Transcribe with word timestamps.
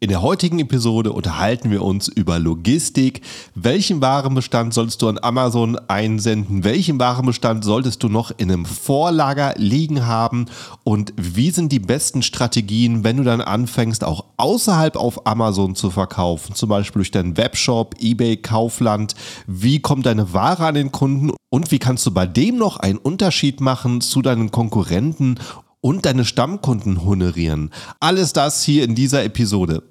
In 0.00 0.10
der 0.10 0.22
heutigen 0.22 0.60
Episode 0.60 1.10
unterhalten 1.10 1.72
wir 1.72 1.82
uns 1.82 2.06
über 2.06 2.38
Logistik. 2.38 3.20
Welchen 3.56 4.00
Warenbestand 4.00 4.72
solltest 4.72 5.02
du 5.02 5.08
an 5.08 5.18
Amazon 5.20 5.76
einsenden? 5.88 6.62
Welchen 6.62 7.00
Warenbestand 7.00 7.64
solltest 7.64 8.04
du 8.04 8.08
noch 8.08 8.30
in 8.36 8.48
einem 8.48 8.64
Vorlager 8.64 9.54
liegen 9.56 10.06
haben? 10.06 10.46
Und 10.84 11.12
wie 11.16 11.50
sind 11.50 11.72
die 11.72 11.80
besten 11.80 12.22
Strategien, 12.22 13.02
wenn 13.02 13.16
du 13.16 13.24
dann 13.24 13.40
anfängst, 13.40 14.04
auch 14.04 14.26
außerhalb 14.36 14.94
auf 14.94 15.26
Amazon 15.26 15.74
zu 15.74 15.90
verkaufen? 15.90 16.54
Zum 16.54 16.68
Beispiel 16.68 17.00
durch 17.00 17.10
deinen 17.10 17.36
Webshop, 17.36 17.96
eBay, 17.98 18.36
Kaufland. 18.36 19.16
Wie 19.48 19.80
kommt 19.80 20.06
deine 20.06 20.32
Ware 20.32 20.66
an 20.66 20.74
den 20.76 20.92
Kunden? 20.92 21.32
Und 21.50 21.72
wie 21.72 21.80
kannst 21.80 22.06
du 22.06 22.12
bei 22.12 22.26
dem 22.26 22.56
noch 22.56 22.76
einen 22.76 22.98
Unterschied 22.98 23.60
machen 23.60 24.00
zu 24.00 24.22
deinen 24.22 24.52
Konkurrenten 24.52 25.40
und 25.80 26.06
deine 26.06 26.24
Stammkunden 26.24 27.04
honorieren. 27.04 27.70
Alles 28.00 28.32
das 28.32 28.62
hier 28.62 28.84
in 28.84 28.94
dieser 28.94 29.24
Episode. 29.24 29.82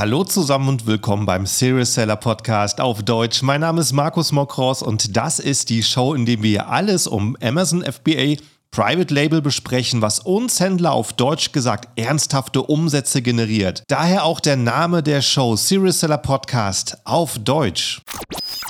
Hallo 0.00 0.24
zusammen 0.24 0.70
und 0.70 0.86
willkommen 0.86 1.26
beim 1.26 1.44
Serious 1.44 1.92
Seller 1.92 2.16
Podcast 2.16 2.80
auf 2.80 3.02
Deutsch. 3.02 3.42
Mein 3.42 3.60
Name 3.60 3.82
ist 3.82 3.92
Markus 3.92 4.32
Mokros 4.32 4.82
und 4.82 5.14
das 5.14 5.38
ist 5.38 5.68
die 5.68 5.82
Show, 5.82 6.14
in 6.14 6.24
der 6.24 6.42
wir 6.42 6.70
alles 6.70 7.06
um 7.06 7.36
Amazon 7.42 7.82
FBA 7.82 8.36
Private 8.72 9.12
Label 9.12 9.42
besprechen, 9.42 10.00
was 10.00 10.20
uns 10.20 10.60
Händler 10.60 10.92
auf 10.92 11.12
Deutsch 11.12 11.50
gesagt 11.50 11.88
ernsthafte 11.98 12.62
Umsätze 12.62 13.20
generiert. 13.20 13.82
Daher 13.88 14.24
auch 14.24 14.38
der 14.38 14.54
Name 14.54 15.02
der 15.02 15.22
Show 15.22 15.56
Serious 15.56 15.98
Seller 15.98 16.18
Podcast 16.18 16.96
auf 17.04 17.40
Deutsch. 17.40 18.00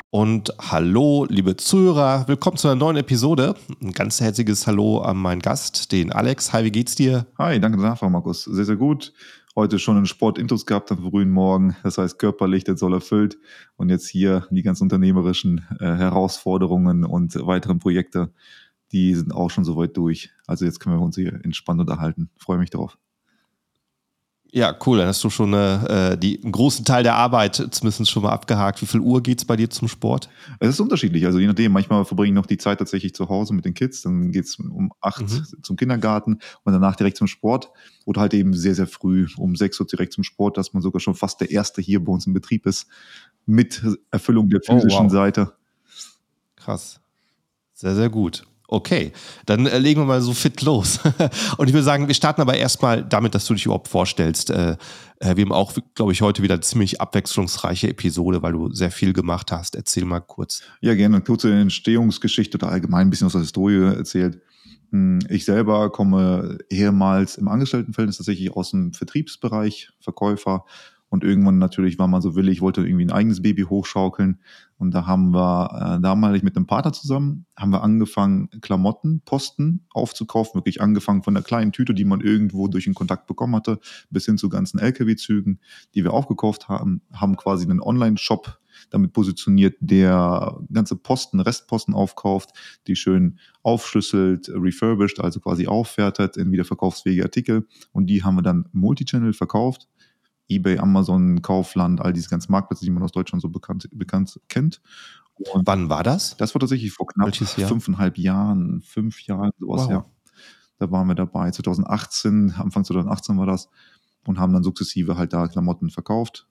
Und 0.09 0.55
hallo, 0.59 1.27
liebe 1.29 1.55
Zuhörer, 1.55 2.27
willkommen 2.29 2.57
zu 2.57 2.69
einer 2.69 2.77
neuen 2.77 2.97
Episode. 2.97 3.55
Ein 3.83 3.93
ganz 3.93 4.23
herzliches 4.23 4.67
Hallo 4.67 5.01
an 5.03 5.19
meinen 5.19 5.43
Gast, 5.43 5.93
den 5.93 6.13
Alex. 6.13 6.55
Hi, 6.55 6.65
wie 6.65 6.73
geht's 6.73 6.95
dir? 6.95 7.27
Hi, 7.37 7.61
danke 7.61 7.77
der 7.77 7.91
Nachfrage, 7.91 8.11
Markus. 8.11 8.45
Sehr, 8.45 8.65
sehr 8.65 8.77
gut. 8.77 9.13
Heute 9.55 9.79
schon 9.79 9.99
einen 9.99 10.07
Sportintus 10.07 10.65
gehabt 10.65 10.91
am 10.93 11.11
frühen 11.11 11.31
Morgen. 11.31 11.77
Das 11.83 11.99
heißt, 11.99 12.19
körperlich, 12.19 12.65
der 12.65 12.79
soll 12.79 12.95
erfüllt. 12.95 13.37
Und 13.77 13.91
jetzt 13.91 14.09
hier 14.09 14.47
die 14.51 14.63
ganz 14.63 14.81
unternehmerischen 14.81 15.67
äh, 15.79 15.85
Herausforderungen 15.85 17.05
und 17.05 17.35
weiteren 17.47 17.81
Projekte 17.81 18.33
die 18.93 19.15
sind 19.15 19.33
auch 19.33 19.51
schon 19.51 19.65
soweit 19.65 19.97
durch. 19.97 20.31
Also 20.47 20.65
jetzt 20.65 20.81
können 20.81 20.97
wir 20.97 21.03
uns 21.03 21.17
hier 21.17 21.33
entspannt 21.45 21.81
unterhalten. 21.81 22.31
Freue 22.37 22.59
mich 22.59 22.71
drauf. 22.71 22.99
Ja, 24.53 24.77
cool. 24.85 24.99
Dann 24.99 25.07
hast 25.07 25.23
du 25.23 25.31
schon 25.31 25.53
äh, 25.53 26.19
die, 26.19 26.43
einen 26.43 26.51
großen 26.51 26.85
Teil 26.85 27.05
der 27.05 27.15
Arbeit 27.15 27.55
zumindest 27.71 28.11
schon 28.11 28.25
mal 28.25 28.33
abgehakt. 28.33 28.83
Wie 28.83 28.87
viel 28.87 28.99
Uhr 28.99 29.23
geht 29.23 29.39
es 29.39 29.45
bei 29.45 29.57
dir 29.57 29.71
zum 29.71 29.87
Sport? 29.87 30.29
Es 30.59 30.71
ist 30.71 30.81
unterschiedlich. 30.81 31.25
Also 31.25 31.39
je 31.39 31.47
nachdem, 31.47 31.71
manchmal 31.71 32.05
verbringe 32.05 32.31
ich 32.31 32.35
noch 32.35 32.47
die 32.47 32.59
Zeit 32.59 32.79
tatsächlich 32.79 33.15
zu 33.15 33.29
Hause 33.29 33.55
mit 33.55 33.65
den 33.65 33.75
Kids. 33.75 34.03
Dann 34.03 34.33
geht 34.33 34.47
es 34.47 34.57
um 34.57 34.93
acht 35.01 35.23
mhm. 35.23 35.63
zum 35.63 35.77
Kindergarten 35.77 36.41
und 36.65 36.73
danach 36.73 36.97
direkt 36.97 37.17
zum 37.17 37.29
Sport. 37.29 37.71
Oder 38.07 38.23
halt 38.23 38.35
eben 38.35 38.53
sehr, 38.55 38.75
sehr 38.75 38.89
früh 38.89 39.29
um 39.37 39.55
sechs 39.55 39.79
Uhr 39.79 39.87
direkt 39.87 40.15
zum 40.15 40.25
Sport, 40.25 40.57
dass 40.57 40.73
man 40.73 40.83
sogar 40.83 40.99
schon 40.99 41.15
fast 41.15 41.41
der 41.41 41.53
Erste 41.53 41.81
hier 41.81 42.05
bei 42.05 42.13
uns 42.13 42.27
im 42.27 42.33
Betrieb 42.33 42.67
ist. 42.67 42.89
Mit 43.47 43.85
Erfüllung 44.11 44.49
der 44.49 44.61
oh, 44.67 44.73
physischen 44.73 45.01
oh, 45.01 45.05
wow. 45.05 45.13
Seite. 45.13 45.53
Krass. 46.57 47.01
Sehr, 47.73 47.95
sehr 47.95 48.11
gut. 48.11 48.45
Okay, 48.73 49.11
dann 49.47 49.67
äh, 49.67 49.79
legen 49.79 50.01
wir 50.01 50.05
mal 50.05 50.23
so 50.23 50.33
fit 50.33 50.63
los. 50.63 51.01
und 51.59 51.67
ich 51.67 51.73
würde 51.73 51.83
sagen, 51.83 52.07
wir 52.07 52.15
starten 52.15 52.41
aber 52.41 52.57
erstmal 52.57 53.05
damit, 53.05 53.35
dass 53.35 53.45
du 53.47 53.55
dich 53.55 53.65
überhaupt 53.65 53.89
vorstellst. 53.89 54.51
Äh, 54.51 54.77
äh, 55.19 55.37
wir 55.37 55.45
haben 55.45 55.53
auch, 55.53 55.75
glaube 55.97 56.13
ich, 56.13 56.23
heute 56.23 56.45
wieder 56.45 56.55
eine 56.55 56.63
ziemlich 56.63 57.01
abwechslungsreiche 57.01 57.89
Episode, 57.89 58.43
weil 58.43 58.53
du 58.53 58.73
sehr 58.73 58.93
viel 58.93 59.13
gemacht 59.13 59.51
hast. 59.51 59.75
Erzähl 59.75 60.05
mal 60.05 60.21
kurz. 60.21 60.63
Ja, 60.81 60.95
gerne. 60.95 61.17
Eine 61.17 61.25
kurze 61.25 61.53
Entstehungsgeschichte 61.53 62.59
oder 62.59 62.69
allgemein 62.69 63.09
ein 63.09 63.11
bisschen 63.11 63.27
aus 63.27 63.33
der 63.33 63.41
Historie 63.41 63.83
erzählt. 63.83 64.41
Hm, 64.93 65.19
ich 65.29 65.45
selber 65.45 65.91
komme 65.91 66.59
ehemals 66.71 67.39
im 67.39 67.49
Angestelltenverhältnis 67.49 68.19
tatsächlich 68.19 68.55
aus 68.55 68.71
dem 68.71 68.93
Vertriebsbereich, 68.93 69.91
Verkäufer 69.99 70.65
und 71.11 71.25
irgendwann 71.25 71.59
natürlich 71.59 71.99
war 71.99 72.07
man 72.07 72.23
so 72.23 72.37
willig, 72.37 72.61
wollte 72.61 72.83
irgendwie 72.87 73.05
ein 73.05 73.11
eigenes 73.11 73.43
Baby 73.43 73.63
hochschaukeln. 73.63 74.39
Und 74.79 74.95
da 74.95 75.07
haben 75.07 75.33
wir 75.33 75.97
äh, 75.99 76.01
damals 76.01 76.43
mit 76.45 76.57
einem 76.57 76.67
Partner 76.67 76.93
zusammen, 76.93 77.47
haben 77.57 77.73
wir 77.73 77.83
angefangen, 77.83 78.49
Klamotten, 78.61 79.21
Posten 79.25 79.87
aufzukaufen. 79.93 80.55
Wirklich 80.55 80.81
angefangen 80.81 81.25
von 81.25 81.35
der 81.35 81.43
kleinen 81.43 81.73
Tüte, 81.73 81.95
die 81.95 82.05
man 82.05 82.21
irgendwo 82.21 82.69
durch 82.69 82.87
einen 82.87 82.95
Kontakt 82.95 83.27
bekommen 83.27 83.57
hatte, 83.57 83.81
bis 84.11 84.25
hin 84.25 84.39
zu 84.39 84.49
ganzen 84.49 84.79
LKW-Zügen, 84.79 85.59
die 85.97 86.05
wir 86.05 86.13
aufgekauft 86.13 86.69
haben, 86.69 87.03
haben 87.13 87.37
quasi 87.37 87.65
einen 87.65 87.83
Online-Shop 87.83 88.61
damit 88.91 89.13
positioniert, 89.13 89.75
der 89.81 90.59
ganze 90.73 90.95
Posten, 90.95 91.41
Restposten 91.41 91.93
aufkauft, 91.93 92.51
die 92.87 92.95
schön 92.95 93.39
aufschlüsselt, 93.63 94.49
refurbished, 94.49 95.21
also 95.21 95.41
quasi 95.41 95.67
aufwertet 95.67 96.37
in 96.37 96.53
wiederverkaufsfähige 96.53 97.25
Artikel. 97.25 97.67
Und 97.91 98.07
die 98.07 98.23
haben 98.23 98.37
wir 98.37 98.43
dann 98.43 98.69
Multichannel 98.73 99.33
verkauft 99.33 99.89
eBay, 100.51 100.79
Amazon, 100.79 101.43
Kaufland, 101.43 102.01
all 102.01 102.13
diese 102.13 102.29
ganzen 102.29 102.53
Marktplätze, 102.53 102.85
die 102.85 102.91
man 102.91 103.03
aus 103.03 103.13
Deutschland 103.13 103.41
so 103.43 103.49
bekannt, 103.49 103.89
bekannt 103.93 104.41
kennt. 104.49 104.81
Und 105.53 105.67
Wann 105.67 105.89
war 105.89 106.03
das? 106.03 106.37
Das 106.37 106.55
war 106.55 106.61
tatsächlich 106.61 106.93
vor 106.93 107.07
knapp 107.07 107.35
fünfeinhalb 107.35 108.19
Jahren, 108.19 108.83
fünf 108.83 109.23
Jahren, 109.23 109.53
sowas, 109.59 109.85
wow. 109.85 109.91
ja. 109.91 110.07
Da 110.79 110.91
waren 110.91 111.09
wir 111.09 111.15
dabei. 111.15 111.51
2018, 111.51 112.55
Anfang 112.59 112.85
2018 112.85 113.39
war 113.39 113.47
das. 113.47 113.69
Und 114.27 114.39
haben 114.39 114.53
dann 114.53 114.63
sukzessive 114.63 115.17
halt 115.17 115.33
da 115.33 115.49
Klamotten 115.49 115.89
verkauft 115.89 116.47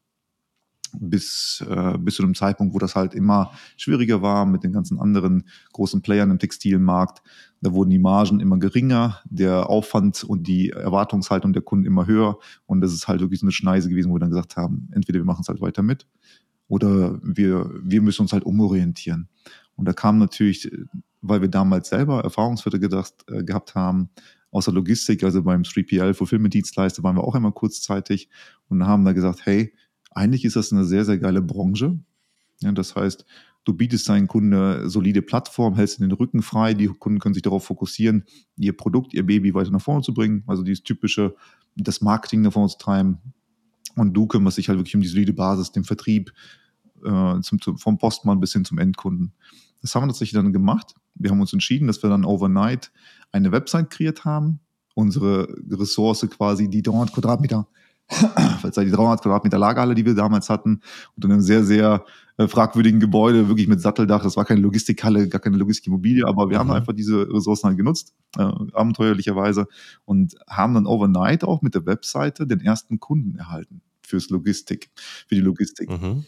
bis, 0.99 1.63
äh, 1.69 1.97
bis 1.97 2.15
zu 2.15 2.21
dem 2.21 2.35
Zeitpunkt, 2.35 2.73
wo 2.73 2.79
das 2.79 2.95
halt 2.95 3.13
immer 3.13 3.51
schwieriger 3.77 4.21
war 4.21 4.45
mit 4.45 4.63
den 4.63 4.73
ganzen 4.73 4.99
anderen 4.99 5.45
großen 5.73 6.01
Playern 6.01 6.31
im 6.31 6.39
Textilmarkt. 6.39 7.21
Da 7.61 7.73
wurden 7.73 7.89
die 7.89 7.99
Margen 7.99 8.39
immer 8.39 8.57
geringer, 8.57 9.19
der 9.25 9.69
Aufwand 9.69 10.23
und 10.23 10.47
die 10.47 10.69
Erwartungshaltung 10.69 11.53
der 11.53 11.61
Kunden 11.61 11.85
immer 11.85 12.07
höher. 12.07 12.37
Und 12.65 12.81
das 12.81 12.93
ist 12.93 13.07
halt 13.07 13.21
wirklich 13.21 13.41
so 13.41 13.45
eine 13.45 13.51
Schneise 13.51 13.89
gewesen, 13.89 14.09
wo 14.09 14.15
wir 14.15 14.19
dann 14.19 14.29
gesagt 14.29 14.57
haben, 14.57 14.89
entweder 14.93 15.19
wir 15.19 15.25
machen 15.25 15.41
es 15.41 15.49
halt 15.49 15.61
weiter 15.61 15.83
mit 15.83 16.07
oder 16.67 17.19
wir, 17.21 17.69
wir 17.83 18.01
müssen 18.01 18.21
uns 18.21 18.31
halt 18.31 18.45
umorientieren. 18.45 19.27
Und 19.75 19.85
da 19.85 19.93
kam 19.93 20.19
natürlich, 20.19 20.71
weil 21.21 21.41
wir 21.41 21.49
damals 21.49 21.89
selber 21.89 22.23
Erfahrungswerte 22.23 22.79
gedacht, 22.79 23.13
äh, 23.27 23.43
gehabt 23.43 23.75
haben, 23.75 24.09
außer 24.51 24.71
Logistik, 24.71 25.23
also 25.23 25.43
beim 25.43 25.63
3PL, 25.63 26.13
Fulfillment-Dienstleister, 26.13 27.03
waren 27.03 27.15
wir 27.15 27.23
auch 27.23 27.35
immer 27.35 27.51
kurzzeitig 27.51 28.29
und 28.67 28.85
haben 28.85 29.05
da 29.05 29.13
gesagt, 29.13 29.45
hey, 29.45 29.73
eigentlich 30.11 30.45
ist 30.45 30.55
das 30.55 30.71
eine 30.71 30.85
sehr, 30.85 31.05
sehr 31.05 31.17
geile 31.17 31.41
Branche. 31.41 31.99
Ja, 32.61 32.71
das 32.71 32.95
heißt, 32.95 33.25
du 33.63 33.73
bietest 33.73 34.09
deinen 34.09 34.27
Kunden 34.27 34.53
eine 34.53 34.89
solide 34.89 35.21
Plattform, 35.21 35.75
hältst 35.75 35.99
den 35.99 36.11
Rücken 36.11 36.41
frei, 36.41 36.73
die 36.73 36.87
Kunden 36.87 37.19
können 37.19 37.33
sich 37.33 37.43
darauf 37.43 37.65
fokussieren, 37.65 38.25
ihr 38.57 38.75
Produkt, 38.75 39.13
ihr 39.13 39.25
Baby 39.25 39.53
weiter 39.53 39.71
nach 39.71 39.81
vorne 39.81 40.01
zu 40.01 40.13
bringen, 40.13 40.43
also 40.47 40.63
dieses 40.63 40.83
typische, 40.83 41.35
das 41.75 42.01
Marketing 42.01 42.41
nach 42.41 42.53
vorne 42.53 42.69
zu 42.69 42.77
treiben. 42.77 43.19
Und 43.95 44.13
du 44.13 44.27
kümmerst 44.27 44.57
dich 44.57 44.69
halt 44.69 44.79
wirklich 44.79 44.95
um 44.95 45.01
die 45.01 45.07
solide 45.07 45.33
Basis, 45.33 45.71
den 45.71 45.83
Vertrieb, 45.83 46.31
äh, 47.03 47.41
zum, 47.41 47.61
zum, 47.61 47.77
vom 47.77 47.97
Postmann 47.97 48.39
bis 48.39 48.53
hin 48.53 48.65
zum 48.65 48.77
Endkunden. 48.77 49.33
Das 49.81 49.95
haben 49.95 50.03
wir 50.03 50.07
tatsächlich 50.07 50.41
dann 50.41 50.53
gemacht. 50.53 50.95
Wir 51.15 51.31
haben 51.31 51.41
uns 51.41 51.53
entschieden, 51.53 51.87
dass 51.87 52.03
wir 52.03 52.09
dann 52.09 52.25
overnight 52.25 52.91
eine 53.31 53.51
Website 53.51 53.89
kreiert 53.89 54.25
haben, 54.25 54.59
unsere 54.95 55.47
Ressource 55.69 56.27
quasi, 56.29 56.69
die 56.69 56.81
300 56.81 57.13
Quadratmeter 57.13 57.67
weil 58.61 58.85
die 58.85 58.91
300 58.91 59.21
Quadratmeter 59.21 59.57
Lagerhalle, 59.57 59.95
die 59.95 60.05
wir 60.05 60.15
damals 60.15 60.49
hatten, 60.49 60.81
und 61.15 61.25
in 61.25 61.31
einem 61.31 61.41
sehr, 61.41 61.63
sehr 61.63 62.05
äh, 62.37 62.47
fragwürdigen 62.47 62.99
Gebäude, 62.99 63.47
wirklich 63.47 63.67
mit 63.67 63.81
Satteldach. 63.81 64.23
Das 64.23 64.35
war 64.37 64.45
keine 64.45 64.61
Logistikhalle, 64.61 65.27
gar 65.27 65.41
keine 65.41 65.57
Logistikimmobilie, 65.57 66.25
aber 66.27 66.49
wir 66.49 66.57
mhm. 66.57 66.59
haben 66.59 66.71
einfach 66.71 66.93
diese 66.93 67.31
Ressourcen 67.31 67.67
halt 67.67 67.77
genutzt, 67.77 68.13
äh, 68.37 68.41
abenteuerlicherweise, 68.73 69.67
und 70.05 70.35
haben 70.49 70.73
dann 70.73 70.85
overnight 70.85 71.43
auch 71.43 71.61
mit 71.61 71.75
der 71.75 71.85
Webseite 71.85 72.47
den 72.47 72.61
ersten 72.61 72.99
Kunden 72.99 73.37
erhalten 73.37 73.81
fürs 74.01 74.29
Logistik, 74.29 74.89
für 74.95 75.35
die 75.35 75.41
Logistik. 75.41 75.89
Mhm 75.89 76.25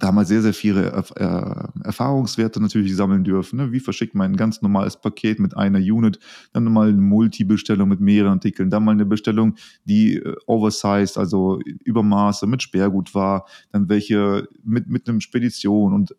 damals 0.00 0.28
sehr, 0.28 0.42
sehr 0.42 0.54
viele 0.54 0.86
äh, 1.16 1.84
Erfahrungswerte 1.84 2.60
natürlich 2.60 2.96
sammeln 2.96 3.22
dürfen. 3.22 3.58
Ne? 3.58 3.70
Wie 3.70 3.80
verschickt 3.80 4.14
man 4.14 4.32
ein 4.32 4.36
ganz 4.36 4.62
normales 4.62 5.00
Paket 5.00 5.38
mit 5.38 5.56
einer 5.56 5.78
Unit, 5.78 6.18
dann 6.52 6.64
mal 6.64 6.88
eine 6.88 7.00
Multi-Bestellung 7.00 7.88
mit 7.88 8.00
mehreren 8.00 8.32
Artikeln, 8.32 8.70
dann 8.70 8.84
mal 8.84 8.92
eine 8.92 9.06
Bestellung, 9.06 9.54
die 9.84 10.16
äh, 10.16 10.34
oversized, 10.46 11.18
also 11.18 11.60
Übermaße 11.84 12.46
mit 12.46 12.62
Sperrgut 12.62 13.14
war, 13.14 13.46
dann 13.72 13.88
welche 13.88 14.48
mit, 14.64 14.88
mit 14.88 15.08
einem 15.08 15.20
Spedition 15.20 15.92
und 15.92 16.16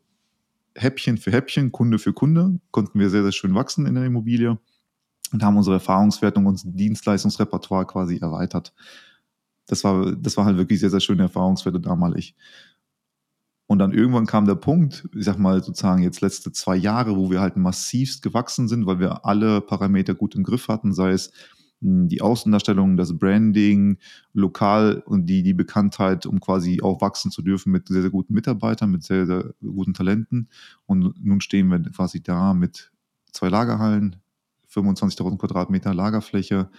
Häppchen 0.76 1.18
für 1.18 1.32
Häppchen, 1.32 1.72
Kunde 1.72 2.00
für 2.00 2.14
Kunde, 2.14 2.60
konnten 2.72 3.00
wir 3.00 3.10
sehr, 3.10 3.24
sehr 3.24 3.34
schön 3.34 3.56
wachsen 3.56 3.86
in 3.88 3.96
der 3.96 4.06
Immobilie 4.06 4.58
und 5.34 5.44
haben 5.44 5.58
unsere 5.58 5.78
Erfahrungswertung, 5.78 6.46
unser 6.46 6.70
Dienstleistungsrepertoire 6.70 7.86
quasi 7.86 8.20
erweitert. 8.20 8.74
Das 9.68 9.84
war, 9.84 10.16
das 10.16 10.38
war 10.38 10.46
halt 10.46 10.58
wirklich 10.58 10.80
sehr, 10.80 10.90
sehr 10.90 11.00
schöne 11.00 11.24
Erfahrungswerte 11.24 11.80
damalig. 11.80 12.36
Und 13.72 13.80
dann 13.80 13.94
irgendwann 13.94 14.26
kam 14.26 14.46
der 14.46 14.56
Punkt, 14.56 15.08
ich 15.16 15.24
sag 15.24 15.40
mal 15.40 15.64
sozusagen 15.64 16.04
jetzt 16.04 16.20
letzte 16.20 16.52
zwei 16.52 16.76
Jahre, 16.76 17.16
wo 17.16 17.32
wir 17.32 17.40
halt 17.40 17.56
massivst 17.56 18.22
gewachsen 18.22 18.68
sind, 18.68 18.86
weil 18.86 19.00
wir 19.00 19.26
alle 19.26 19.62
Parameter 19.62 20.14
gut 20.14 20.36
im 20.36 20.44
Griff 20.44 20.68
hatten, 20.68 20.92
sei 20.94 21.12
es 21.12 21.32
hm, 21.80 22.10
die 22.10 22.22
Außendarstellung, 22.22 22.98
das 22.98 23.18
Branding, 23.18 23.98
lokal 24.34 25.02
und 25.06 25.28
die, 25.28 25.42
die 25.42 25.54
Bekanntheit, 25.54 26.26
um 26.26 26.42
quasi 26.42 26.82
auch 26.82 27.00
wachsen 27.00 27.32
zu 27.32 27.42
dürfen 27.42 27.72
mit 27.72 27.88
sehr, 27.88 28.02
sehr 28.02 28.12
guten 28.12 28.34
Mitarbeitern, 28.34 28.92
mit 28.92 29.04
sehr, 29.04 29.26
sehr 29.26 29.54
guten 29.62 29.94
Talenten. 29.94 30.50
Und 30.86 31.24
nun 31.24 31.40
stehen 31.40 31.70
wir 31.70 31.80
quasi 31.94 32.22
da 32.22 32.54
mit 32.54 32.92
zwei 33.32 33.48
Lagerhallen, 33.48 34.18
25.000 34.70 35.38
Quadratmeter 35.38 35.94
Lagerfläche 35.94 36.70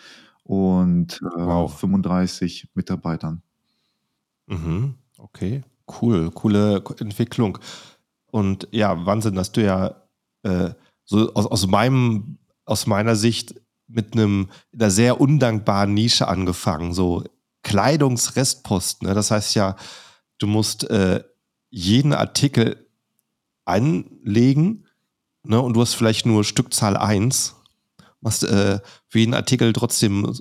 und 0.42 1.22
äh, 1.22 1.38
wow. 1.38 1.74
35 1.74 2.68
Mitarbeitern. 2.74 3.40
Mhm. 4.46 4.96
Okay, 5.16 5.62
cool, 6.00 6.30
coole 6.30 6.82
Entwicklung. 6.98 7.58
Und 8.30 8.68
ja, 8.70 9.04
Wahnsinn, 9.04 9.34
dass 9.34 9.52
du 9.52 9.62
ja 9.62 9.94
äh, 10.42 10.70
so 11.04 11.32
aus, 11.34 11.46
aus 11.46 11.66
meinem, 11.66 12.38
aus 12.64 12.86
meiner 12.86 13.16
Sicht 13.16 13.54
mit 13.86 14.14
einem 14.14 14.48
in 14.72 14.80
einer 14.80 14.90
sehr 14.90 15.20
undankbaren 15.20 15.92
Nische 15.92 16.28
angefangen, 16.28 16.94
so 16.94 17.24
Kleidungsrestposten. 17.62 19.08
Ne? 19.08 19.14
Das 19.14 19.30
heißt 19.30 19.54
ja, 19.54 19.76
du 20.38 20.46
musst 20.46 20.88
äh, 20.90 21.22
jeden 21.70 22.12
Artikel 22.12 22.88
anlegen 23.64 24.86
ne? 25.44 25.60
und 25.60 25.74
du 25.74 25.80
hast 25.80 25.94
vielleicht 25.94 26.26
nur 26.26 26.44
Stückzahl 26.44 26.96
1 26.96 27.56
machst 28.22 28.44
äh, 28.44 28.80
für 29.08 29.18
jeden 29.18 29.34
Artikel 29.34 29.72
trotzdem 29.72 30.32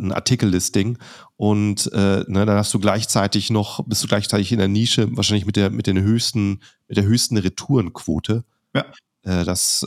ein 0.00 0.12
Artikellisting 0.12 0.98
und 1.36 1.90
äh, 1.92 2.24
ne, 2.26 2.44
dann 2.44 2.56
hast 2.58 2.74
du 2.74 2.78
gleichzeitig 2.78 3.50
noch, 3.50 3.84
bist 3.86 4.02
du 4.02 4.08
gleichzeitig 4.08 4.52
in 4.52 4.58
der 4.58 4.68
Nische, 4.68 5.08
wahrscheinlich 5.16 5.46
mit 5.46 5.56
der, 5.56 5.70
mit 5.70 5.86
den 5.86 6.00
höchsten, 6.00 6.60
mit 6.88 6.96
der 6.96 7.04
höchsten 7.04 7.36
Retourenquote. 7.36 8.44
Ja. 8.74 8.84
Äh, 9.22 9.44
das 9.44 9.86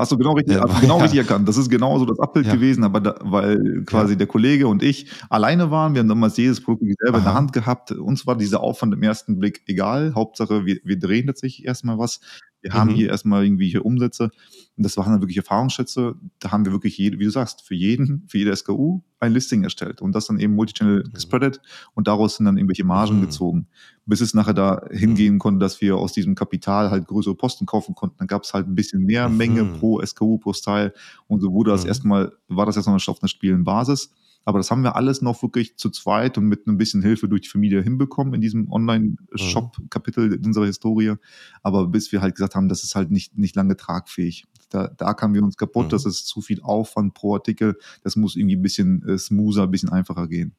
Hast 0.00 0.12
du 0.12 0.16
genau 0.16 0.32
richtig, 0.32 0.56
äh, 0.56 0.80
genau 0.80 0.96
ja. 0.96 1.02
richtig 1.02 1.18
erkannt. 1.18 1.46
Das 1.46 1.58
ist 1.58 1.68
genau 1.68 1.98
so 1.98 2.06
das 2.06 2.18
Abbild 2.18 2.46
ja. 2.46 2.54
gewesen, 2.54 2.84
aber 2.84 3.00
da, 3.00 3.16
weil 3.20 3.84
quasi 3.84 4.14
ja. 4.14 4.18
der 4.18 4.26
Kollege 4.26 4.66
und 4.66 4.82
ich 4.82 5.10
alleine 5.28 5.70
waren, 5.70 5.92
wir 5.92 6.00
haben 6.00 6.08
damals 6.08 6.38
jedes 6.38 6.62
Produkt 6.62 6.90
selber 6.98 7.18
Aha. 7.18 7.18
in 7.18 7.24
der 7.24 7.34
Hand 7.34 7.52
gehabt. 7.52 7.92
Uns 7.92 8.26
war 8.26 8.34
dieser 8.34 8.60
Aufwand 8.60 8.94
im 8.94 9.02
ersten 9.02 9.38
Blick 9.38 9.62
egal. 9.66 10.14
Hauptsache, 10.14 10.64
wir, 10.64 10.78
wir 10.84 10.98
drehen 10.98 11.26
tatsächlich 11.26 11.66
erstmal 11.66 11.98
was. 11.98 12.20
Wir 12.62 12.72
mhm. 12.72 12.74
haben 12.74 12.90
hier 12.90 13.08
erstmal 13.08 13.44
irgendwie 13.44 13.68
hier 13.68 13.84
Umsätze. 13.84 14.30
Und 14.76 14.84
das 14.84 14.96
waren 14.96 15.12
dann 15.12 15.20
wirklich 15.20 15.36
Erfahrungsschätze. 15.36 16.14
Da 16.38 16.50
haben 16.50 16.64
wir 16.64 16.72
wirklich, 16.72 16.96
jede, 16.98 17.18
wie 17.18 17.24
du 17.24 17.30
sagst, 17.30 17.62
für 17.62 17.74
jeden, 17.74 18.24
für 18.28 18.38
jede 18.38 18.54
SKU 18.54 19.02
ein 19.18 19.32
Listing 19.32 19.62
erstellt 19.62 20.00
und 20.00 20.14
das 20.14 20.26
dann 20.26 20.38
eben 20.38 20.54
Multichannel 20.54 21.04
mhm. 21.06 21.12
gespreadet 21.12 21.60
und 21.94 22.08
daraus 22.08 22.36
sind 22.36 22.46
dann 22.46 22.56
irgendwelche 22.56 22.84
Margen 22.84 23.18
mhm. 23.18 23.22
gezogen. 23.22 23.66
Bis 24.06 24.20
es 24.20 24.34
nachher 24.34 24.54
da 24.54 24.86
hingehen 24.90 25.34
mhm. 25.34 25.38
konnte, 25.38 25.60
dass 25.60 25.80
wir 25.80 25.96
aus 25.96 26.12
diesem 26.12 26.34
Kapital 26.34 26.90
halt 26.90 27.06
größere 27.06 27.34
Posten 27.34 27.66
kaufen 27.66 27.94
konnten. 27.94 28.16
Dann 28.18 28.26
gab 28.26 28.44
es 28.44 28.54
halt 28.54 28.66
ein 28.66 28.74
bisschen 28.74 29.04
mehr 29.04 29.28
mhm. 29.28 29.36
Menge 29.36 29.64
pro 29.64 30.00
SKU, 30.04 30.38
pro 30.38 30.52
Style. 30.52 30.94
Und 31.26 31.40
so 31.40 31.52
wurde 31.52 31.70
das 31.70 31.82
mhm. 31.82 31.88
erstmal, 31.88 32.32
war 32.48 32.66
das 32.66 32.76
erstmal 32.76 32.96
auf 32.96 33.22
einer 33.22 33.28
stabilen 33.28 33.64
Basis. 33.64 34.12
Aber 34.44 34.58
das 34.58 34.70
haben 34.70 34.82
wir 34.82 34.96
alles 34.96 35.22
noch 35.22 35.42
wirklich 35.42 35.76
zu 35.76 35.90
zweit 35.90 36.38
und 36.38 36.46
mit 36.46 36.66
ein 36.66 36.78
bisschen 36.78 37.02
Hilfe 37.02 37.28
durch 37.28 37.42
die 37.42 37.48
Familie 37.48 37.82
hinbekommen 37.82 38.34
in 38.34 38.40
diesem 38.40 38.70
Online-Shop-Kapitel 38.72 40.40
unserer 40.44 40.66
Historie. 40.66 41.14
Aber 41.62 41.86
bis 41.86 42.10
wir 42.10 42.22
halt 42.22 42.34
gesagt 42.34 42.54
haben, 42.54 42.68
das 42.68 42.82
ist 42.82 42.94
halt 42.94 43.10
nicht, 43.10 43.36
nicht 43.36 43.54
lange 43.54 43.76
tragfähig. 43.76 44.46
Da, 44.70 44.88
da 44.88 45.14
kamen 45.14 45.34
wir 45.34 45.42
uns 45.42 45.56
kaputt, 45.56 45.86
mhm. 45.86 45.90
das 45.90 46.06
ist 46.06 46.26
zu 46.26 46.40
viel 46.40 46.62
Aufwand 46.62 47.14
pro 47.14 47.34
Artikel. 47.34 47.76
Das 48.02 48.16
muss 48.16 48.36
irgendwie 48.36 48.56
ein 48.56 48.62
bisschen 48.62 49.06
äh, 49.06 49.18
smoother, 49.18 49.64
ein 49.64 49.70
bisschen 49.70 49.90
einfacher 49.90 50.26
gehen. 50.26 50.54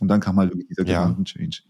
Und 0.00 0.08
dann 0.08 0.20
kam 0.20 0.38
halt 0.38 0.50
wirklich 0.50 0.68
dieser 0.68 0.86
ja. 0.86 1.02
Gedanken-Change. 1.02 1.62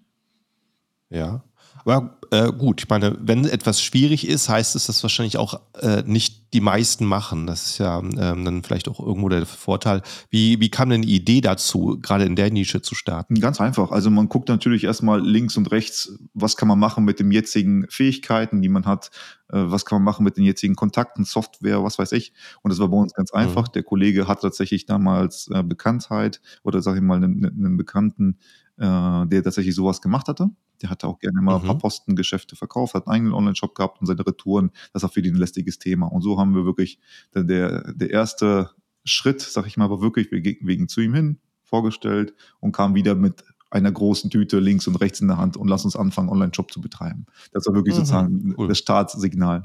Ja. 1.11 1.45
Aber 1.85 2.19
äh, 2.31 2.53
gut, 2.53 2.83
ich 2.83 2.89
meine, 2.89 3.17
wenn 3.21 3.45
etwas 3.45 3.83
schwierig 3.83 4.27
ist, 4.27 4.49
heißt 4.49 4.77
es, 4.77 4.87
dass 4.87 5.03
wahrscheinlich 5.03 5.37
auch 5.37 5.61
äh, 5.81 6.03
nicht 6.07 6.53
die 6.53 6.61
meisten 6.61 7.05
machen. 7.05 7.47
Das 7.47 7.67
ist 7.67 7.79
ja 7.79 7.99
ähm, 7.99 8.45
dann 8.45 8.63
vielleicht 8.63 8.89
auch 8.89 9.01
irgendwo 9.01 9.29
der 9.29 9.47
Vorteil. 9.47 10.03
Wie, 10.31 10.61
wie 10.61 10.69
kam 10.69 10.91
denn 10.91 11.03
die 11.03 11.15
Idee 11.15 11.41
dazu, 11.41 11.99
gerade 12.01 12.25
in 12.25 12.37
der 12.37 12.51
Nische 12.51 12.83
zu 12.83 12.95
starten? 12.95 13.41
Ganz 13.41 13.61
einfach. 13.61 13.91
Also 13.91 14.11
man 14.11 14.29
guckt 14.29 14.49
natürlich 14.49 14.85
erstmal 14.85 15.21
links 15.21 15.57
und 15.57 15.71
rechts, 15.71 16.19
was 16.35 16.57
kann 16.57 16.69
man 16.69 16.79
machen 16.79 17.05
mit 17.05 17.21
den 17.21 17.31
jetzigen 17.31 17.87
Fähigkeiten, 17.89 18.63
die 18.63 18.69
man 18.69 18.85
hat, 18.85 19.11
äh, 19.49 19.59
was 19.59 19.85
kann 19.85 19.97
man 19.97 20.05
machen 20.05 20.25
mit 20.25 20.37
den 20.37 20.45
jetzigen 20.45 20.77
Kontakten, 20.77 21.25
Software, 21.25 21.83
was 21.83 21.99
weiß 21.99 22.13
ich. 22.13 22.33
Und 22.63 22.71
das 22.71 22.79
war 22.79 22.89
bei 22.89 22.97
uns 22.97 23.15
ganz 23.15 23.33
einfach. 23.33 23.69
Mhm. 23.69 23.73
Der 23.73 23.83
Kollege 23.83 24.29
hat 24.29 24.43
tatsächlich 24.43 24.87
damals 24.87 25.49
äh, 25.53 25.63
Bekanntheit 25.63 26.41
oder 26.63 26.83
sag 26.83 26.97
ich 26.97 27.03
mal 27.03 27.17
einen, 27.17 27.45
einen 27.45 27.77
Bekannten, 27.77 28.39
äh, 28.81 29.27
der 29.27 29.43
tatsächlich 29.45 29.75
sowas 29.75 30.01
gemacht 30.01 30.27
hatte. 30.29 30.49
Der 30.81 30.89
hatte 30.89 31.07
auch 31.07 31.19
gerne 31.19 31.43
mal 31.43 31.57
mhm. 31.57 31.61
ein 31.61 31.67
paar 31.67 31.75
mhm. 31.75 31.81
Postengeschäfte 31.81 32.57
verkauft, 32.57 32.95
hat 32.95 33.07
einen 33.07 33.15
eigenen 33.15 33.35
Online-Shop 33.35 33.75
gehabt 33.75 34.01
und 34.01 34.07
seine 34.07 34.27
Retouren. 34.27 34.71
Das 34.95 35.03
war 35.03 35.11
für 35.11 35.21
ihn 35.21 35.35
ein 35.35 35.39
lästiges 35.39 35.79
Thema. 35.79 36.07
Und 36.07 36.23
so 36.23 36.39
haben 36.39 36.55
wir 36.55 36.65
wirklich, 36.65 36.99
der, 37.35 37.45
der, 37.45 37.93
der 37.93 38.11
erste 38.11 38.71
Schritt, 39.05 39.43
sag 39.43 39.67
ich 39.67 39.77
mal, 39.77 39.91
war 39.91 40.01
wirklich, 40.01 40.31
wir 40.31 40.41
gingen 40.41 40.89
zu 40.89 41.03
ihm 41.03 41.15
hin, 41.15 41.39
vorgestellt 41.63 42.35
und 42.61 42.73
kam 42.73 42.95
wieder 42.95 43.15
mit 43.15 43.45
einer 43.71 43.93
großen 43.93 44.31
Tüte 44.31 44.59
links 44.59 44.87
und 44.87 44.97
rechts 44.97 45.21
in 45.21 45.29
der 45.29 45.37
Hand 45.37 45.59
und 45.59 45.69
lass 45.69 45.85
uns 45.85 45.95
anfangen, 45.95 46.31
Online-Shop 46.31 46.73
zu 46.73 46.81
betreiben. 46.81 47.27
Das 47.53 47.67
war 47.67 47.75
wirklich 47.75 47.95
mhm, 47.95 47.99
sozusagen 47.99 48.55
cool. 48.57 48.69
das 48.69 48.79
Startsignal. 48.79 49.63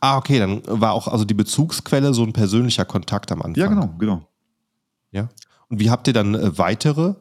Ah, 0.00 0.16
okay, 0.16 0.38
dann 0.38 0.62
war 0.66 0.92
auch 0.92 1.06
also 1.06 1.26
die 1.26 1.34
Bezugsquelle 1.34 2.14
so 2.14 2.22
ein 2.22 2.32
persönlicher 2.32 2.86
Kontakt 2.86 3.30
am 3.30 3.42
Anfang. 3.42 3.62
Ja, 3.62 3.66
genau, 3.68 3.94
genau. 3.98 4.26
Ja. 5.10 5.28
Und 5.68 5.80
wie 5.80 5.90
habt 5.90 6.06
ihr 6.06 6.14
dann 6.14 6.34
äh, 6.34 6.56
weitere 6.56 7.14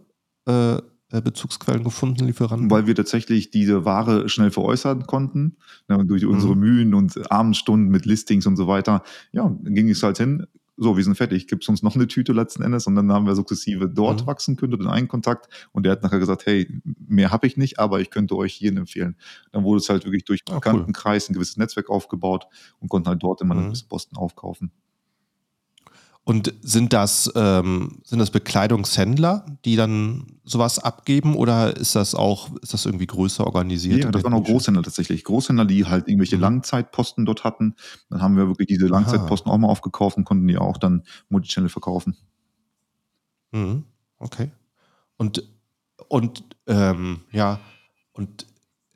äh, 0.45 0.75
äh, 0.75 1.21
Bezugsquellen 1.21 1.83
gefunden, 1.83 2.25
Lieferanten? 2.25 2.69
Weil 2.71 2.88
wir 2.88 2.95
tatsächlich 2.95 3.51
diese 3.51 3.86
Ware 3.86 4.30
schnell 4.30 4.51
veräußern 4.51 5.06
konnten, 5.06 5.57
ne, 5.88 6.03
durch 6.06 6.25
unsere 6.25 6.56
mhm. 6.56 6.62
Mühen 6.62 6.94
und 6.94 7.31
Abendstunden 7.31 7.89
mit 7.89 8.06
Listings 8.06 8.45
und 8.45 8.56
so 8.56 8.68
weiter. 8.68 9.03
Ja, 9.31 9.56
ging 9.63 9.89
es 9.89 10.03
halt 10.03 10.18
hin, 10.18 10.47
so, 10.77 10.97
wir 10.97 11.03
sind 11.03 11.15
fertig, 11.15 11.47
gibt 11.47 11.63
es 11.63 11.69
uns 11.69 11.83
noch 11.83 11.95
eine 11.95 12.07
Tüte 12.07 12.33
letzten 12.33 12.62
Endes 12.62 12.86
und 12.88 12.95
dann 12.95 13.12
haben 13.12 13.25
wir 13.25 13.36
sukzessive 13.36 13.88
dort 13.88 14.21
mhm. 14.21 14.27
wachsen 14.27 14.56
können, 14.57 14.77
den 14.77 14.88
einen 14.88 15.07
Kontakt 15.07 15.47
und 15.71 15.86
der 15.86 15.94
hat 15.94 16.03
nachher 16.03 16.19
gesagt, 16.19 16.45
hey, 16.45 16.68
mehr 16.83 17.31
habe 17.31 17.47
ich 17.47 17.56
nicht, 17.56 17.80
aber 17.80 18.01
ich 18.01 18.09
könnte 18.09 18.36
euch 18.36 18.53
hier 18.53 18.75
empfehlen. 18.75 19.15
Dann 19.51 19.63
wurde 19.63 19.77
es 19.77 19.89
halt 19.89 20.06
wirklich 20.06 20.25
durch 20.25 20.42
ah, 20.50 20.56
Bekanntenkreis 20.56 21.25
cool. 21.25 21.31
ein 21.31 21.33
gewisses 21.36 21.57
Netzwerk 21.57 21.89
aufgebaut 21.89 22.47
und 22.80 22.89
konnten 22.89 23.07
halt 23.07 23.24
dort 23.24 23.42
immer 23.42 23.56
mhm. 23.56 23.65
einen 23.65 23.88
Posten 23.88 24.18
aufkaufen. 24.18 24.71
Und 26.27 26.51
sind 26.62 26.92
das, 26.92 27.31
ähm, 27.36 28.00
sind 28.04 28.18
das 28.18 28.31
Bekleidungshändler, 28.31 29.45
die 29.63 29.75
dann 29.75 30.25
sowas 30.44 30.80
abgeben 30.80 31.36
oder 31.36 31.77
ist 31.77 31.95
das 31.95 32.16
auch, 32.16 32.50
ist 32.63 32.74
das 32.74 32.88
irgendwie 32.88 33.06
größer 33.06 33.45
organisiert? 33.45 34.04
Ja, 34.04 34.12
das 34.12 34.24
waren 34.24 34.33
auch 34.33 34.44
Großhändler 34.44 34.81
tatsächlich. 34.81 35.24
Großhändler, 35.24 35.66
die 35.66 35.86
halt 35.86 36.07
irgendwelche 36.07 36.38
mhm. 36.38 36.42
Langzeitposten 36.42 37.27
dort 37.27 37.44
hatten. 37.44 37.75
Dann 38.10 38.24
haben 38.24 38.38
wir 38.38 38.48
wirklich 38.48 38.68
diese 38.68 38.88
Langzeitposten 38.88 39.50
Aha. 39.50 39.56
auch 39.56 39.60
mal 39.60 39.68
aufgekauft 39.68 40.18
und 40.18 40.24
konnten 40.24 40.48
die 40.48 40.57
auch 40.57 40.77
dann 40.77 41.04
Multichannel 41.30 41.69
verkaufen. 41.69 42.18
Mhm. 43.51 43.83
Okay. 44.18 44.50
Und, 45.18 45.44
und 46.07 46.44
ähm, 46.66 47.21
ja, 47.31 47.60
und 48.13 48.48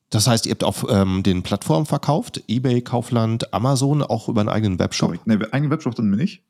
das 0.10 0.28
heißt, 0.28 0.48
ihr 0.48 0.54
habt 0.54 0.64
auf 0.64 0.84
ähm, 0.90 1.22
den 1.22 1.44
Plattformen 1.44 1.86
verkauft, 1.86 2.44
eBay, 2.48 2.82
Kaufland, 2.82 3.54
Amazon, 3.54 4.02
auch 4.02 4.30
über 4.30 4.42
einen 4.42 4.50
eigenen 4.50 4.80
Webshop? 4.80 5.28
Ne, 5.28 5.36
einen 5.36 5.54
eigenen 5.54 5.72
Webshop 5.72 5.94
dann 5.94 6.10
nicht. 6.10 6.44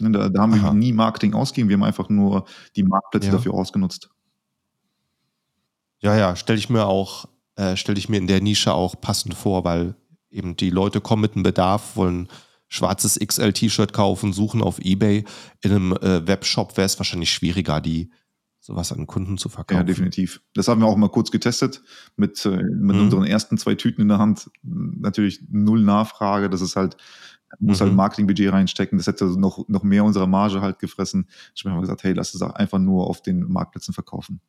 Ne, 0.00 0.10
da, 0.10 0.28
da 0.28 0.42
haben 0.42 0.54
Aha. 0.54 0.64
wir 0.64 0.72
nie 0.74 0.92
Marketing 0.92 1.34
ausgegeben, 1.34 1.68
wir 1.68 1.76
haben 1.76 1.84
einfach 1.84 2.08
nur 2.08 2.44
die 2.76 2.82
Marktplätze 2.82 3.28
ja. 3.28 3.32
dafür 3.32 3.54
ausgenutzt. 3.54 4.10
Ja, 6.00 6.16
ja, 6.16 6.36
stelle 6.36 6.58
ich 6.58 6.68
mir 6.68 6.86
auch, 6.86 7.26
äh, 7.56 7.76
stelle 7.76 7.98
ich 7.98 8.08
mir 8.08 8.18
in 8.18 8.26
der 8.26 8.42
Nische 8.42 8.74
auch 8.74 9.00
passend 9.00 9.34
vor, 9.34 9.64
weil 9.64 9.96
eben 10.30 10.56
die 10.56 10.70
Leute 10.70 11.00
kommen 11.00 11.22
mit 11.22 11.34
einem 11.34 11.42
Bedarf, 11.42 11.96
wollen 11.96 12.28
schwarzes 12.68 13.18
XL-T-Shirt 13.18 13.92
kaufen, 13.92 14.32
suchen 14.32 14.62
auf 14.62 14.78
Ebay. 14.78 15.24
In 15.62 15.70
einem 15.70 15.92
äh, 15.92 16.26
Webshop 16.26 16.76
wäre 16.76 16.86
es 16.86 16.98
wahrscheinlich 16.98 17.30
schwieriger, 17.32 17.80
die 17.80 18.10
sowas 18.60 18.92
an 18.92 19.06
Kunden 19.06 19.38
zu 19.38 19.48
verkaufen. 19.48 19.78
Ja, 19.78 19.84
definitiv. 19.84 20.40
Das 20.54 20.66
haben 20.66 20.80
wir 20.80 20.88
auch 20.88 20.96
mal 20.96 21.08
kurz 21.08 21.30
getestet 21.30 21.82
mit, 22.16 22.44
äh, 22.44 22.50
mit 22.50 22.96
mhm. 22.96 23.02
unseren 23.02 23.24
ersten 23.24 23.58
zwei 23.58 23.76
Tüten 23.76 24.02
in 24.02 24.08
der 24.08 24.18
Hand. 24.18 24.50
Natürlich 24.62 25.40
null 25.48 25.82
Nachfrage. 25.82 26.50
Das 26.50 26.60
ist 26.60 26.74
halt 26.74 26.96
muss 27.58 27.80
halt 27.80 27.88
mhm. 27.88 27.92
halt 27.92 27.96
Marketingbudget 27.96 28.52
reinstecken. 28.52 28.98
Das 28.98 29.06
hätte 29.06 29.26
noch, 29.38 29.68
noch 29.68 29.82
mehr 29.82 30.04
unserer 30.04 30.26
Marge 30.26 30.60
halt 30.60 30.78
gefressen. 30.78 31.28
Ich 31.54 31.64
habe 31.64 31.80
gesagt, 31.80 32.02
hey, 32.04 32.12
lass 32.12 32.34
es 32.34 32.42
einfach 32.42 32.78
nur 32.78 33.06
auf 33.06 33.22
den 33.22 33.40
Marktplätzen 33.50 33.94
verkaufen. 33.94 34.40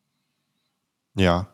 Ja. 1.16 1.48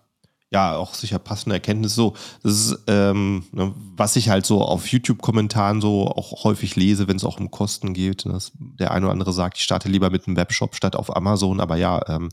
Ja, 0.52 0.76
auch 0.76 0.94
sicher 0.94 1.18
passende 1.18 1.56
Erkenntnis. 1.56 1.96
So, 1.96 2.14
das 2.44 2.52
ist, 2.54 2.84
ähm, 2.86 3.44
ne, 3.52 3.74
was 3.96 4.16
ich 4.16 4.30
halt 4.30 4.46
so 4.46 4.62
auf 4.62 4.88
YouTube-Kommentaren 4.88 5.82
so 5.82 6.08
auch 6.08 6.44
häufig 6.44 6.76
lese, 6.76 7.08
wenn 7.08 7.18
es 7.18 7.24
auch 7.24 7.40
um 7.40 7.50
Kosten 7.50 7.96
geht. 7.96 8.28
Dass 8.28 8.52
der 8.56 8.92
eine 8.92 9.08
oder 9.08 9.14
andere 9.14 9.34
sagt, 9.34 9.58
ich 9.58 9.64
starte 9.64 9.90
lieber 9.90 10.12
mit 10.12 10.28
einem 10.28 10.36
Webshop 10.36 10.76
statt 10.76 10.96
auf 10.96 11.16
Amazon. 11.16 11.60
Aber 11.60 11.76
ja, 11.76 12.08
ähm, 12.08 12.30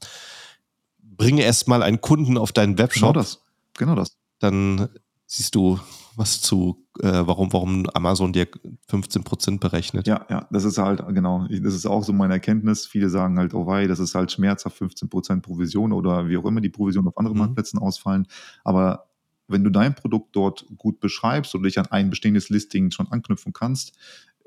bringe 1.03 1.43
erstmal 1.43 1.83
einen 1.83 2.03
Kunden 2.03 2.37
auf 2.37 2.53
deinen 2.53 2.77
Webshop. 2.77 3.15
Genau 3.15 3.21
das. 3.21 3.41
Genau 3.79 3.95
das. 3.95 4.17
Dann 4.39 4.91
siehst 5.27 5.55
du, 5.55 5.81
was 6.21 6.43
zu, 6.43 6.87
äh, 7.01 7.23
warum, 7.25 7.51
warum 7.55 7.87
Amazon 7.95 8.35
dir 8.35 8.47
15% 8.91 9.59
berechnet. 9.59 10.07
Ja, 10.07 10.27
ja, 10.29 10.47
das 10.51 10.65
ist 10.65 10.77
halt, 10.77 11.03
genau, 11.09 11.49
das 11.49 11.75
ist 11.75 11.87
auch 11.87 12.05
so 12.05 12.13
meine 12.13 12.35
Erkenntnis. 12.35 12.87
Viele 12.87 13.09
sagen 13.09 13.39
halt, 13.39 13.55
oh 13.55 13.67
wei, 13.67 13.87
das 13.87 14.01
ist 14.01 14.15
halt 14.15 14.31
schmerzhaft, 14.31 14.81
15% 14.81 15.41
Provision 15.41 15.93
oder 15.93 16.29
wie 16.29 16.37
auch 16.37 16.45
immer 16.45 16.61
die 16.61 16.69
Provision 16.69 17.09
auf 17.09 17.17
anderen 17.17 17.39
mhm. 17.39 17.45
Marktplätzen 17.45 17.81
ausfallen. 17.81 18.27
Aber 18.65 19.07
wenn 19.49 19.65
du 19.65 19.71
dein 19.71 19.95
Produkt 19.95 20.37
dort 20.37 20.67
gut 20.77 21.01
beschreibst 21.01 21.55
oder 21.55 21.65
dich 21.65 21.79
an 21.79 21.87
ein 21.87 22.11
bestehendes 22.11 22.51
Listing 22.51 22.91
schon 22.91 23.11
anknüpfen 23.11 23.55
kannst, 23.55 23.97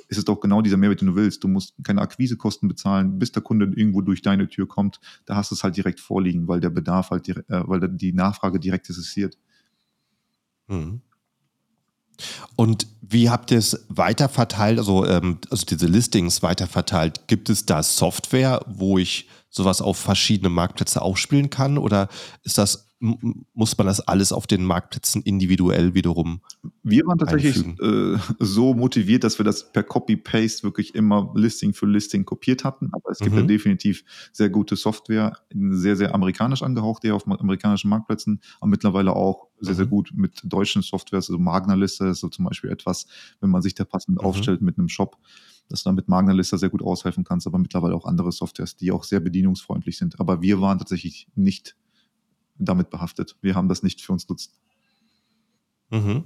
ist 0.07 0.19
es 0.19 0.25
doch 0.25 0.39
genau 0.41 0.61
dieser 0.61 0.77
Mehrwert, 0.77 1.01
den 1.01 1.07
du 1.07 1.15
willst. 1.15 1.43
Du 1.43 1.47
musst 1.47 1.73
keine 1.83 2.01
Akquisekosten 2.01 2.69
bezahlen, 2.69 3.17
bis 3.17 3.31
der 3.31 3.41
Kunde 3.41 3.65
irgendwo 3.75 4.01
durch 4.01 4.21
deine 4.21 4.47
Tür 4.47 4.67
kommt. 4.67 4.99
Da 5.25 5.35
hast 5.35 5.49
du 5.49 5.55
es 5.55 5.63
halt 5.63 5.75
direkt 5.75 5.99
vorliegen, 5.99 6.47
weil 6.47 6.59
der 6.59 6.69
Bedarf 6.69 7.09
halt, 7.09 7.27
äh, 7.29 7.43
weil 7.47 7.89
die 7.89 8.13
Nachfrage 8.13 8.59
direkt 8.59 8.87
existiert. 8.89 9.39
Mhm. 10.67 11.01
Und 12.55 12.87
wie 13.01 13.29
habt 13.29 13.51
ihr 13.51 13.57
es 13.57 13.85
weiterverteilt, 13.89 14.79
also, 14.79 15.05
ähm, 15.05 15.39
also 15.49 15.65
diese 15.65 15.87
Listings 15.87 16.41
weiterverteilt? 16.43 17.27
Gibt 17.27 17.49
es 17.49 17.65
da 17.65 17.83
Software, 17.83 18.61
wo 18.67 18.97
ich 18.97 19.27
sowas 19.49 19.81
auf 19.81 19.97
verschiedene 19.97 20.49
Marktplätze 20.49 21.01
aufspielen 21.01 21.49
kann? 21.49 21.77
Oder 21.77 22.09
ist 22.43 22.57
das 22.57 22.92
muss 23.53 23.77
man 23.77 23.85
das 23.85 23.99
alles 23.99 24.31
auf 24.31 24.47
den 24.47 24.63
Marktplätzen 24.63 25.21
individuell 25.23 25.93
wiederum. 25.93 26.39
Wir 26.83 27.05
waren 27.05 27.17
tatsächlich 27.17 27.57
äh, 27.81 28.17
so 28.39 28.73
motiviert, 28.73 29.25
dass 29.25 29.37
wir 29.39 29.43
das 29.43 29.73
per 29.73 29.83
Copy-Paste 29.83 30.63
wirklich 30.63 30.95
immer 30.95 31.33
Listing 31.35 31.73
für 31.73 31.85
Listing 31.85 32.23
kopiert 32.23 32.63
hatten. 32.63 32.89
Aber 32.93 33.11
es 33.11 33.19
gibt 33.19 33.33
mhm. 33.33 33.41
ja 33.41 33.45
definitiv 33.45 34.05
sehr 34.31 34.49
gute 34.49 34.77
Software, 34.77 35.37
sehr, 35.51 35.97
sehr 35.97 36.15
amerikanisch 36.15 36.63
angehaucht, 36.63 37.03
eher 37.03 37.15
auf 37.15 37.27
amerikanischen 37.27 37.89
Marktplätzen, 37.89 38.39
aber 38.61 38.69
mittlerweile 38.69 39.13
auch 39.13 39.49
sehr, 39.59 39.75
sehr 39.75 39.85
mhm. 39.85 39.89
gut 39.89 40.11
mit 40.15 40.39
deutschen 40.45 40.81
Softwares. 40.81 41.29
Also 41.29 41.39
Magna-Liste 41.39 42.05
ist 42.07 42.21
so 42.21 42.29
zum 42.29 42.45
Beispiel 42.45 42.69
etwas, 42.69 43.07
wenn 43.41 43.49
man 43.49 43.61
sich 43.61 43.73
da 43.75 43.83
passend 43.83 44.21
mhm. 44.21 44.25
aufstellt 44.25 44.61
mit 44.61 44.77
einem 44.77 44.87
Shop, 44.87 45.17
dass 45.67 45.83
du 45.83 45.89
dann 45.89 45.95
mit 45.95 46.07
Magna-Liste 46.07 46.57
sehr 46.57 46.69
gut 46.69 46.81
aushelfen 46.81 47.25
kannst, 47.25 47.47
aber 47.47 47.59
mittlerweile 47.59 47.95
auch 47.95 48.05
andere 48.05 48.31
Softwares, 48.31 48.77
die 48.77 48.93
auch 48.93 49.03
sehr 49.03 49.19
bedienungsfreundlich 49.19 49.97
sind. 49.97 50.21
Aber 50.21 50.41
wir 50.41 50.61
waren 50.61 50.77
tatsächlich 50.77 51.27
nicht 51.35 51.75
damit 52.57 52.89
behaftet. 52.89 53.37
Wir 53.41 53.55
haben 53.55 53.69
das 53.69 53.83
nicht 53.83 54.01
für 54.01 54.13
uns 54.13 54.27
nutzt. 54.29 54.59
Mhm. 55.89 56.23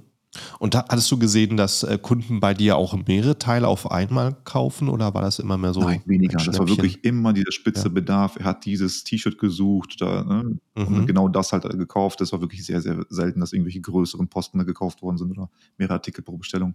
Und 0.58 0.74
da 0.74 0.84
hattest 0.88 1.10
du 1.10 1.18
gesehen, 1.18 1.56
dass 1.56 1.82
äh, 1.82 1.98
Kunden 2.00 2.38
bei 2.40 2.52
dir 2.52 2.76
auch 2.76 2.94
mehrere 3.06 3.38
Teile 3.38 3.66
auf 3.66 3.90
einmal 3.90 4.36
kaufen 4.44 4.88
oder 4.88 5.14
war 5.14 5.22
das 5.22 5.38
immer 5.38 5.56
mehr 5.56 5.72
so? 5.72 5.80
Nein, 5.80 6.02
weniger. 6.04 6.36
Das 6.36 6.58
war 6.58 6.68
wirklich 6.68 7.02
immer 7.04 7.32
dieser 7.32 7.50
spitze 7.50 7.84
ja. 7.84 7.88
Bedarf. 7.88 8.36
Er 8.36 8.44
hat 8.44 8.66
dieses 8.66 9.04
T-Shirt 9.04 9.38
gesucht 9.38 10.00
da, 10.00 10.24
ne? 10.24 10.58
mhm. 10.76 10.86
und 10.86 11.06
genau 11.06 11.28
das 11.28 11.52
halt 11.52 11.62
gekauft. 11.78 12.20
Das 12.20 12.32
war 12.32 12.40
wirklich 12.42 12.64
sehr, 12.64 12.82
sehr 12.82 13.06
selten, 13.08 13.40
dass 13.40 13.52
irgendwelche 13.52 13.80
größeren 13.80 14.28
Posten 14.28 14.58
da 14.58 14.64
gekauft 14.64 15.00
worden 15.00 15.16
sind 15.16 15.30
oder 15.30 15.50
mehrere 15.78 15.94
Artikel 15.94 16.22
pro 16.22 16.36
Bestellung. 16.36 16.74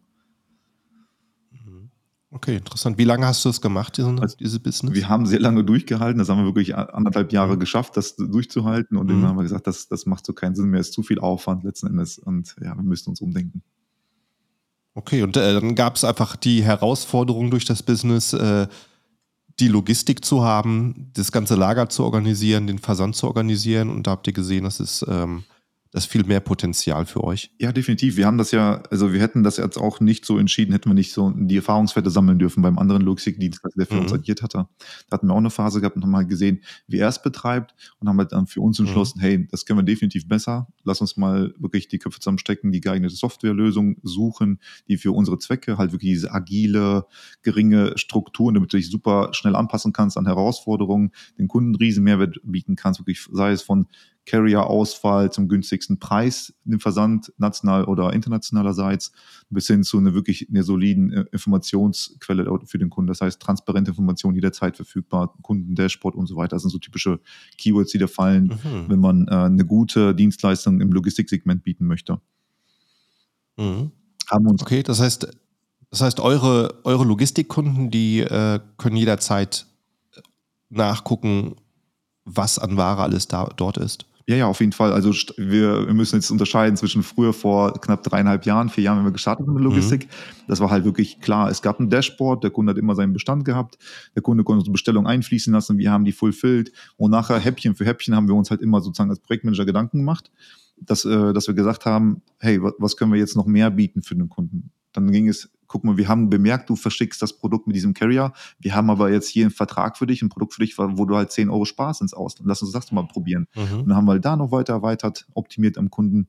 Okay, 2.33 2.57
interessant. 2.57 2.97
Wie 2.97 3.03
lange 3.03 3.27
hast 3.27 3.45
du 3.45 3.49
das 3.49 3.61
gemacht, 3.61 3.95
diesen, 3.95 4.19
also, 4.19 4.35
dieses 4.37 4.57
Business? 4.57 4.95
Wir 4.95 5.07
haben 5.07 5.27
sehr 5.27 5.39
lange 5.39 5.63
durchgehalten. 5.63 6.17
Das 6.17 6.29
haben 6.29 6.39
wir 6.39 6.45
wirklich 6.45 6.75
anderthalb 6.75 7.31
Jahre 7.31 7.59
geschafft, 7.59 7.95
das 7.95 8.15
durchzuhalten. 8.15 8.97
Und 8.97 9.05
mhm. 9.05 9.21
dann 9.21 9.29
haben 9.29 9.37
wir 9.37 9.43
gesagt, 9.43 9.67
das, 9.67 9.87
das 9.87 10.07
macht 10.07 10.25
so 10.25 10.33
keinen 10.33 10.55
Sinn 10.55 10.69
mehr, 10.69 10.79
ist 10.79 10.93
zu 10.93 11.03
viel 11.03 11.19
Aufwand 11.19 11.63
letzten 11.63 11.87
Endes. 11.87 12.17
Und 12.17 12.55
ja, 12.59 12.75
wir 12.75 12.83
müssen 12.83 13.11
uns 13.11 13.21
umdenken. 13.21 13.61
Okay, 14.95 15.21
und 15.21 15.37
äh, 15.37 15.53
dann 15.53 15.75
gab 15.75 15.95
es 15.95 16.03
einfach 16.03 16.35
die 16.35 16.63
Herausforderung 16.63 17.51
durch 17.51 17.65
das 17.65 17.83
Business, 17.83 18.33
äh, 18.33 18.67
die 19.59 19.67
Logistik 19.67 20.25
zu 20.25 20.43
haben, 20.43 21.11
das 21.13 21.31
ganze 21.31 21.53
Lager 21.53 21.87
zu 21.89 22.03
organisieren, 22.03 22.65
den 22.65 22.79
Versand 22.79 23.15
zu 23.15 23.27
organisieren. 23.27 23.91
Und 23.91 24.07
da 24.07 24.11
habt 24.11 24.25
ihr 24.25 24.33
gesehen, 24.33 24.63
das 24.63 24.79
ist 24.79 25.05
ähm, 25.07 25.43
das 25.93 26.05
ist 26.05 26.11
viel 26.11 26.25
mehr 26.25 26.39
Potenzial 26.39 27.05
für 27.05 27.23
euch. 27.23 27.51
Ja, 27.59 27.71
definitiv. 27.71 28.17
Wir 28.17 28.25
haben 28.25 28.39
das 28.39 28.49
ja, 28.49 28.81
also 28.89 29.13
wir 29.13 29.21
hätten 29.21 29.43
das 29.43 29.57
jetzt 29.57 29.77
auch 29.77 29.99
nicht 29.99 30.25
so 30.25 30.39
entschieden, 30.39 30.71
hätten 30.71 30.89
wir 30.89 30.95
nicht 30.95 31.13
so 31.13 31.31
die 31.35 31.57
Erfahrungswerte 31.57 32.09
sammeln 32.09 32.39
dürfen 32.39 32.63
beim 32.63 32.79
anderen 32.79 33.03
Logistikdienst, 33.03 33.61
der 33.75 33.85
für 33.85 33.93
mhm. 33.93 34.01
uns 34.01 34.13
agiert 34.13 34.41
hatte. 34.41 34.67
Da 35.07 35.15
hatten 35.15 35.27
wir 35.27 35.33
auch 35.33 35.37
eine 35.37 35.51
Phase 35.51 35.81
gehabt 35.81 35.95
und 35.95 36.01
haben 36.01 36.09
mal 36.09 36.25
gesehen, 36.25 36.63
wie 36.87 36.97
er 36.97 37.09
es 37.09 37.21
betreibt 37.21 37.75
und 37.99 38.09
haben 38.09 38.17
halt 38.17 38.31
dann 38.31 38.47
für 38.47 38.59
uns 38.61 38.79
entschlossen, 38.79 39.19
mhm. 39.19 39.21
hey, 39.21 39.47
das 39.51 39.65
können 39.65 39.77
wir 39.77 39.83
definitiv 39.83 40.27
besser. 40.27 40.67
Lass 40.83 40.99
uns 40.99 41.15
mal 41.15 41.53
wirklich 41.59 41.89
die 41.89 41.99
Köpfe 41.99 42.19
zusammenstecken, 42.19 42.71
die 42.71 42.81
geeignete 42.81 43.13
Softwarelösung 43.13 43.97
suchen, 44.01 44.59
die 44.87 44.97
für 44.97 45.11
unsere 45.11 45.37
Zwecke 45.37 45.77
halt 45.77 45.91
wirklich 45.91 46.13
diese 46.13 46.31
agile, 46.31 47.05
geringe 47.43 47.99
Strukturen, 47.99 48.55
damit 48.55 48.73
du 48.73 48.77
dich 48.77 48.89
super 48.89 49.29
schnell 49.33 49.55
anpassen 49.55 49.93
kannst 49.93 50.17
an 50.17 50.25
Herausforderungen, 50.25 51.11
den 51.37 51.47
Kunden 51.47 51.75
riesen 51.75 52.03
Mehrwert 52.03 52.39
bieten 52.43 52.75
kannst, 52.75 52.99
wirklich 52.99 53.27
sei 53.31 53.51
es 53.51 53.61
von 53.61 53.85
Carrier-Auswahl 54.25 55.31
zum 55.31 55.49
günstigsten 55.49 55.99
Preis 55.99 56.53
im 56.65 56.79
Versand, 56.79 57.33
national 57.37 57.85
oder 57.85 58.13
internationalerseits, 58.13 59.11
bis 59.49 59.67
hin 59.67 59.83
zu 59.83 59.97
einer 59.97 60.13
wirklich 60.13 60.49
einer 60.49 60.63
soliden 60.63 61.11
äh, 61.11 61.25
Informationsquelle 61.31 62.47
für 62.65 62.77
den 62.77 62.89
Kunden. 62.89 63.07
Das 63.07 63.21
heißt, 63.21 63.41
transparente 63.41 63.91
Informationen 63.91 64.35
jederzeit 64.35 64.77
verfügbar, 64.77 65.33
Kundendashboard 65.41 66.15
und 66.15 66.27
so 66.27 66.35
weiter. 66.35 66.55
Das 66.55 66.61
sind 66.61 66.71
so 66.71 66.79
typische 66.79 67.19
Keywords, 67.57 67.91
die 67.91 67.97
da 67.97 68.07
fallen, 68.07 68.45
mhm. 68.45 68.85
wenn 68.87 68.99
man 68.99 69.27
äh, 69.27 69.31
eine 69.31 69.65
gute 69.65 70.15
Dienstleistung 70.15 70.79
im 70.79 70.91
Logistiksegment 70.91 71.63
bieten 71.63 71.85
möchte. 71.85 72.21
Mhm. 73.57 73.91
Haben 74.29 74.47
uns 74.47 74.61
okay, 74.61 74.83
das 74.83 75.01
heißt, 75.01 75.27
das 75.89 76.01
heißt, 76.01 76.19
eure, 76.21 76.79
eure 76.85 77.03
Logistikkunden, 77.03 77.91
die 77.91 78.21
äh, 78.21 78.59
können 78.77 78.95
jederzeit 78.95 79.67
nachgucken, 80.69 81.55
was 82.25 82.57
an 82.57 82.77
Ware 82.77 83.01
alles 83.03 83.27
da, 83.27 83.49
dort 83.57 83.77
ist. 83.77 84.05
Ja, 84.25 84.37
ja, 84.37 84.47
auf 84.47 84.61
jeden 84.61 84.71
Fall. 84.71 84.93
Also 84.93 85.11
wir, 85.37 85.85
wir 85.85 85.93
müssen 85.93 86.15
jetzt 86.15 86.31
unterscheiden 86.31 86.77
zwischen 86.77 87.03
früher 87.03 87.33
vor 87.33 87.73
knapp 87.73 88.03
dreieinhalb 88.03 88.45
Jahren, 88.45 88.69
vier 88.69 88.85
Jahren, 88.85 88.99
wenn 88.99 89.05
wir 89.05 89.11
gestartet 89.11 89.45
haben 89.45 89.53
mit 89.53 89.63
Logistik. 89.63 90.05
Mhm. 90.05 90.45
Das 90.47 90.61
war 90.61 90.69
halt 90.69 90.85
wirklich 90.85 91.19
klar. 91.19 91.49
Es 91.49 91.61
gab 91.61 91.79
ein 91.79 91.89
Dashboard, 91.89 92.43
der 92.43 92.51
Kunde 92.51 92.71
hat 92.71 92.77
immer 92.77 92.95
seinen 92.95 93.11
Bestand 93.11 93.43
gehabt, 93.43 93.77
der 94.15 94.21
Kunde 94.21 94.45
konnte 94.45 94.59
unsere 94.59 94.71
Bestellung 94.71 95.07
einfließen 95.07 95.51
lassen, 95.51 95.77
wir 95.77 95.91
haben 95.91 96.05
die 96.05 96.13
fulfilled 96.13 96.71
und 96.95 97.11
nachher 97.11 97.37
Häppchen 97.37 97.75
für 97.75 97.85
Häppchen 97.85 98.15
haben 98.15 98.27
wir 98.27 98.35
uns 98.35 98.49
halt 98.49 98.61
immer 98.61 98.79
sozusagen 98.79 99.09
als 99.09 99.19
Projektmanager 99.19 99.65
Gedanken 99.65 99.97
gemacht, 99.99 100.31
dass, 100.77 101.03
äh, 101.03 101.33
dass 101.33 101.47
wir 101.47 101.53
gesagt 101.53 101.85
haben, 101.85 102.21
hey, 102.39 102.61
was 102.61 102.95
können 102.95 103.11
wir 103.11 103.19
jetzt 103.19 103.35
noch 103.35 103.45
mehr 103.45 103.71
bieten 103.71 104.03
für 104.03 104.15
den 104.15 104.29
Kunden? 104.29 104.71
Dann 104.93 105.11
ging 105.11 105.27
es 105.27 105.49
guck 105.73 105.83
mal, 105.83 105.97
wir 105.97 106.07
haben 106.07 106.29
bemerkt, 106.29 106.69
du 106.69 106.75
verschickst 106.75 107.19
das 107.19 107.33
Produkt 107.33 107.65
mit 107.65 107.75
diesem 107.75 107.95
Carrier. 107.95 108.31
Wir 108.59 108.75
haben 108.75 108.91
aber 108.91 109.09
jetzt 109.09 109.27
hier 109.27 109.45
einen 109.45 109.51
Vertrag 109.51 109.97
für 109.97 110.05
dich, 110.05 110.21
ein 110.21 110.29
Produkt 110.29 110.53
für 110.53 110.61
dich, 110.61 110.77
wo 110.77 111.05
du 111.05 111.15
halt 111.15 111.31
10 111.31 111.49
Euro 111.49 111.65
sparst 111.65 111.99
ins 112.01 112.13
Ausland. 112.13 112.47
Lass 112.47 112.61
uns 112.61 112.73
das 112.73 112.91
mal 112.91 113.07
probieren. 113.07 113.47
Mhm. 113.55 113.79
Und 113.79 113.89
dann 113.89 113.97
haben 113.97 114.05
wir 114.05 114.11
halt 114.11 114.23
da 114.23 114.35
noch 114.35 114.51
weiter 114.51 114.73
erweitert, 114.73 115.25
optimiert 115.33 115.79
am 115.79 115.89
Kunden. 115.89 116.27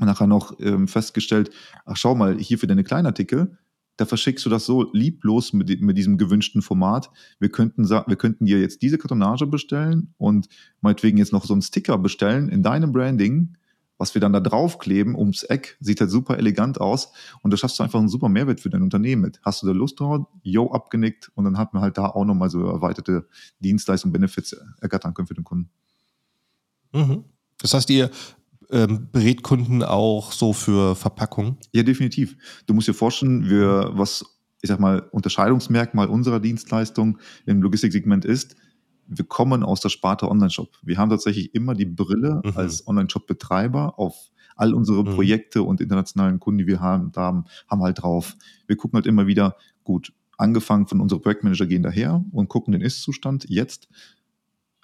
Und 0.00 0.06
nachher 0.06 0.26
noch 0.26 0.58
ähm, 0.60 0.88
festgestellt, 0.88 1.50
ach 1.84 1.98
schau 1.98 2.14
mal, 2.14 2.38
hier 2.38 2.58
für 2.58 2.66
deine 2.66 2.84
Kleinartikel, 2.84 3.58
da 3.98 4.06
verschickst 4.06 4.46
du 4.46 4.48
das 4.48 4.64
so 4.64 4.90
lieblos 4.94 5.52
mit, 5.52 5.82
mit 5.82 5.98
diesem 5.98 6.16
gewünschten 6.16 6.62
Format. 6.62 7.10
Wir 7.40 7.50
könnten, 7.50 7.86
wir 7.90 8.16
könnten 8.16 8.46
dir 8.46 8.60
jetzt 8.60 8.80
diese 8.80 8.96
Kartonage 8.96 9.46
bestellen 9.46 10.14
und 10.16 10.48
meinetwegen 10.80 11.18
jetzt 11.18 11.34
noch 11.34 11.44
so 11.44 11.52
einen 11.52 11.60
Sticker 11.60 11.98
bestellen 11.98 12.48
in 12.48 12.62
deinem 12.62 12.92
Branding 12.92 13.58
was 13.98 14.14
wir 14.14 14.20
dann 14.20 14.32
da 14.32 14.40
draufkleben 14.40 15.14
ums 15.14 15.42
Eck, 15.44 15.76
sieht 15.80 16.00
halt 16.00 16.10
super 16.10 16.38
elegant 16.38 16.80
aus 16.80 17.12
und 17.42 17.52
da 17.52 17.56
schaffst 17.56 17.78
du 17.78 17.82
einfach 17.82 17.98
einen 17.98 18.08
super 18.08 18.28
Mehrwert 18.28 18.60
für 18.60 18.70
dein 18.70 18.82
Unternehmen 18.82 19.22
mit. 19.22 19.40
Hast 19.42 19.62
du 19.62 19.66
da 19.66 19.72
Lust 19.72 20.00
drauf? 20.00 20.26
Jo, 20.42 20.72
abgenickt 20.72 21.30
und 21.34 21.44
dann 21.44 21.58
hat 21.58 21.74
man 21.74 21.82
halt 21.82 21.98
da 21.98 22.06
auch 22.06 22.24
nochmal 22.24 22.50
so 22.50 22.66
erweiterte 22.66 23.28
Dienstleistungen, 23.60 24.12
Benefits 24.12 24.56
ergattern 24.80 25.14
können 25.14 25.28
für 25.28 25.34
den 25.34 25.44
Kunden. 25.44 25.70
Mhm. 26.92 27.24
Das 27.58 27.74
heißt, 27.74 27.88
ihr 27.90 28.10
ähm, 28.70 29.08
berät 29.12 29.42
Kunden 29.42 29.82
auch 29.82 30.32
so 30.32 30.52
für 30.52 30.96
Verpackung? 30.96 31.58
Ja, 31.72 31.82
definitiv. 31.82 32.36
Du 32.66 32.74
musst 32.74 32.88
dir 32.88 32.94
vorstellen, 32.94 33.48
wir, 33.48 33.90
was 33.92 34.24
ich 34.64 34.68
sag 34.68 34.80
mal, 34.80 35.00
Unterscheidungsmerkmal 35.10 36.08
unserer 36.08 36.40
Dienstleistung 36.40 37.18
im 37.44 37.60
Logistiksegment 37.60 38.24
ist, 38.24 38.56
wir 39.06 39.24
kommen 39.24 39.62
aus 39.62 39.80
der 39.80 39.88
Sparte 39.88 40.30
Online-Shop. 40.30 40.78
Wir 40.82 40.98
haben 40.98 41.10
tatsächlich 41.10 41.54
immer 41.54 41.74
die 41.74 41.86
Brille 41.86 42.42
mhm. 42.44 42.52
als 42.54 42.86
Online-Shop-Betreiber 42.86 43.98
auf 43.98 44.30
all 44.56 44.74
unsere 44.74 45.04
mhm. 45.04 45.14
Projekte 45.14 45.62
und 45.62 45.80
internationalen 45.80 46.40
Kunden, 46.40 46.58
die 46.58 46.66
wir 46.66 46.80
haben, 46.80 47.12
haben, 47.16 47.44
haben 47.68 47.82
halt 47.82 48.02
drauf. 48.02 48.36
Wir 48.66 48.76
gucken 48.76 48.96
halt 48.96 49.06
immer 49.06 49.26
wieder, 49.26 49.56
gut, 49.82 50.12
angefangen 50.38 50.86
von 50.86 51.00
unsere 51.00 51.20
Projektmanager 51.20 51.66
gehen 51.66 51.82
daher 51.82 52.24
und 52.32 52.48
gucken 52.48 52.72
den 52.72 52.80
Ist-Zustand 52.80 53.46
jetzt. 53.48 53.88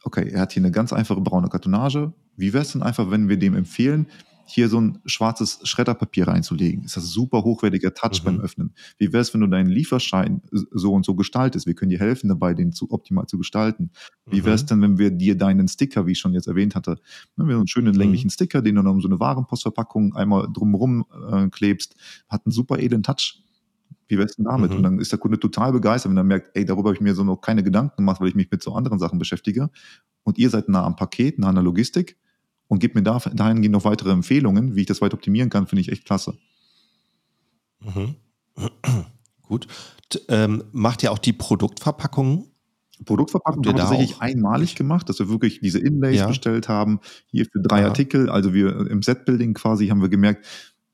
Okay, 0.02 0.28
er 0.30 0.40
hat 0.40 0.52
hier 0.52 0.62
eine 0.62 0.72
ganz 0.72 0.92
einfache 0.92 1.20
braune 1.20 1.48
Kartonage. 1.48 2.12
Wie 2.36 2.52
wäre 2.52 2.62
es 2.62 2.72
denn 2.72 2.82
einfach, 2.82 3.10
wenn 3.10 3.28
wir 3.28 3.38
dem 3.38 3.54
empfehlen, 3.54 4.06
hier 4.50 4.68
so 4.68 4.80
ein 4.80 4.98
schwarzes 5.04 5.60
Schredderpapier 5.64 6.28
reinzulegen. 6.28 6.84
Ist 6.84 6.96
das 6.96 7.10
super 7.10 7.42
hochwertiger 7.42 7.94
Touch 7.94 8.20
mhm. 8.20 8.24
beim 8.24 8.40
Öffnen. 8.40 8.74
Wie 8.98 9.12
wäre 9.12 9.22
es, 9.22 9.32
wenn 9.32 9.40
du 9.40 9.46
deinen 9.46 9.70
Lieferschein 9.70 10.42
so 10.50 10.92
und 10.92 11.04
so 11.04 11.14
gestaltest? 11.14 11.66
Wir 11.66 11.74
können 11.74 11.90
dir 11.90 11.98
helfen 11.98 12.28
dabei, 12.28 12.54
den 12.54 12.72
zu 12.72 12.90
optimal 12.90 13.26
zu 13.26 13.38
gestalten. 13.38 13.90
Wie 14.26 14.44
wäre 14.44 14.54
es 14.54 14.62
mhm. 14.64 14.66
denn, 14.66 14.82
wenn 14.82 14.98
wir 14.98 15.10
dir 15.10 15.36
deinen 15.36 15.68
Sticker, 15.68 16.06
wie 16.06 16.12
ich 16.12 16.18
schon 16.18 16.32
jetzt 16.32 16.48
erwähnt 16.48 16.74
hatte, 16.74 16.98
ne, 17.36 17.46
wir 17.46 17.54
haben 17.54 17.60
einen 17.60 17.68
schönen 17.68 17.94
länglichen 17.94 18.26
mhm. 18.28 18.32
Sticker, 18.32 18.62
den 18.62 18.74
du 18.74 18.82
dann 18.82 18.92
um 18.92 19.00
so 19.00 19.08
eine 19.08 19.20
Warenpostverpackung 19.20 20.14
einmal 20.14 20.48
drumherum 20.52 21.04
äh, 21.30 21.48
klebst, 21.48 21.96
hat 22.28 22.46
einen 22.46 22.52
super 22.52 22.78
edlen 22.78 23.02
Touch. 23.02 23.42
Wie 24.08 24.18
wär's 24.18 24.36
denn 24.36 24.46
damit? 24.46 24.70
Mhm. 24.70 24.76
Und 24.76 24.82
dann 24.82 24.98
ist 24.98 25.12
der 25.12 25.18
Kunde 25.18 25.38
total 25.38 25.72
begeistert, 25.72 26.10
wenn 26.10 26.16
er 26.16 26.24
merkt, 26.24 26.50
ey, 26.54 26.64
darüber 26.64 26.88
habe 26.88 26.96
ich 26.96 27.00
mir 27.00 27.14
so 27.14 27.22
noch 27.22 27.40
keine 27.40 27.62
Gedanken 27.62 27.96
gemacht, 27.98 28.20
weil 28.20 28.28
ich 28.28 28.34
mich 28.34 28.50
mit 28.50 28.62
so 28.62 28.74
anderen 28.74 28.98
Sachen 28.98 29.18
beschäftige. 29.18 29.70
Und 30.24 30.38
ihr 30.38 30.50
seid 30.50 30.68
nah 30.68 30.84
am 30.84 30.96
Paket, 30.96 31.38
nah 31.38 31.48
an 31.48 31.54
der 31.54 31.64
Logistik 31.64 32.16
und 32.70 32.78
gibt 32.78 32.94
mir 32.94 33.02
da, 33.02 33.18
dahingehend 33.18 33.72
noch 33.72 33.84
weitere 33.84 34.12
Empfehlungen, 34.12 34.76
wie 34.76 34.82
ich 34.82 34.86
das 34.86 35.00
weiter 35.00 35.14
optimieren 35.14 35.50
kann, 35.50 35.66
finde 35.66 35.80
ich 35.80 35.90
echt 35.90 36.04
klasse. 36.04 36.34
Mhm. 37.80 38.14
Gut. 39.42 39.66
Ähm, 40.28 40.62
macht 40.70 41.02
ihr 41.02 41.10
auch 41.10 41.18
die 41.18 41.32
Produktverpackungen? 41.32 42.46
Produktverpackung 43.04 43.66
haben 43.66 43.74
wir 43.74 43.80
tatsächlich 43.80 44.16
auch? 44.16 44.20
einmalig 44.20 44.76
gemacht, 44.76 45.08
dass 45.08 45.18
wir 45.18 45.28
wirklich 45.28 45.58
diese 45.60 45.80
Inlays 45.80 46.18
ja. 46.18 46.28
bestellt 46.28 46.68
haben, 46.68 47.00
hier 47.26 47.44
für 47.50 47.60
drei 47.60 47.80
ja. 47.80 47.88
Artikel. 47.88 48.30
Also 48.30 48.54
wir 48.54 48.86
im 48.88 49.02
Set-Building 49.02 49.54
quasi 49.54 49.88
haben 49.88 50.00
wir 50.00 50.08
gemerkt, 50.08 50.46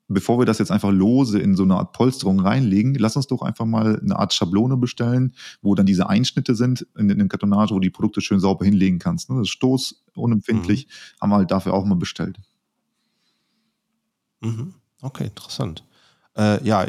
bevor 0.07 0.39
wir 0.39 0.45
das 0.45 0.59
jetzt 0.59 0.71
einfach 0.71 0.91
lose 0.91 1.39
in 1.39 1.55
so 1.55 1.63
eine 1.63 1.75
Art 1.75 1.93
Polsterung 1.93 2.39
reinlegen, 2.39 2.95
lass 2.95 3.15
uns 3.15 3.27
doch 3.27 3.41
einfach 3.41 3.65
mal 3.65 3.99
eine 3.99 4.17
Art 4.17 4.33
Schablone 4.33 4.77
bestellen, 4.77 5.33
wo 5.61 5.75
dann 5.75 5.85
diese 5.85 6.09
Einschnitte 6.09 6.55
sind 6.55 6.87
in, 6.97 7.09
in 7.09 7.19
den 7.19 7.29
Kartonage, 7.29 7.71
wo 7.71 7.75
du 7.75 7.81
die 7.81 7.89
Produkte 7.89 8.21
schön 8.21 8.39
sauber 8.39 8.65
hinlegen 8.65 8.99
kannst. 8.99 9.29
Ne? 9.29 9.37
Das 9.37 9.47
ist 9.47 9.53
stoßunempfindlich, 9.53 10.87
mhm. 10.87 11.21
haben 11.21 11.29
wir 11.29 11.35
halt 11.37 11.51
dafür 11.51 11.73
auch 11.73 11.85
mal 11.85 11.95
bestellt. 11.95 12.37
Mhm. 14.41 14.75
Okay, 15.01 15.25
interessant. 15.25 15.83
Äh, 16.37 16.63
ja, 16.65 16.85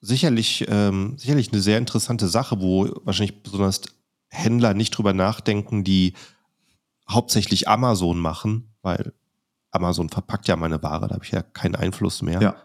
sicherlich, 0.00 0.64
ähm, 0.68 1.14
sicherlich 1.18 1.52
eine 1.52 1.60
sehr 1.60 1.78
interessante 1.78 2.28
Sache, 2.28 2.60
wo 2.60 2.88
wahrscheinlich 3.04 3.42
besonders 3.42 3.82
Händler 4.28 4.74
nicht 4.74 4.90
drüber 4.90 5.12
nachdenken, 5.12 5.84
die 5.84 6.14
hauptsächlich 7.08 7.68
Amazon 7.68 8.18
machen, 8.18 8.74
weil 8.82 9.12
Amazon 9.74 10.08
verpackt 10.08 10.48
ja 10.48 10.56
meine 10.56 10.82
Ware, 10.82 11.08
da 11.08 11.14
habe 11.14 11.24
ich 11.24 11.32
ja 11.32 11.42
keinen 11.42 11.74
Einfluss 11.74 12.22
mehr. 12.22 12.40
Ja. 12.40 12.56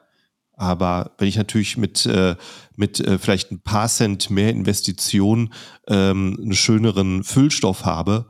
Aber 0.53 1.11
wenn 1.17 1.29
ich 1.29 1.37
natürlich 1.37 1.77
mit, 1.77 2.05
äh, 2.05 2.35
mit 2.75 2.99
äh, 2.99 3.17
vielleicht 3.17 3.51
ein 3.51 3.61
paar 3.61 3.87
Cent 3.87 4.29
mehr 4.29 4.49
Investition 4.49 5.53
ähm, 5.87 6.37
einen 6.41 6.53
schöneren 6.53 7.23
Füllstoff 7.23 7.85
habe, 7.85 8.25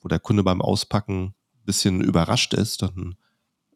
wo 0.00 0.08
der 0.08 0.20
Kunde 0.20 0.44
beim 0.44 0.62
Auspacken 0.62 1.24
ein 1.24 1.64
bisschen 1.64 2.00
überrascht 2.02 2.54
ist, 2.54 2.82
dann 2.82 3.16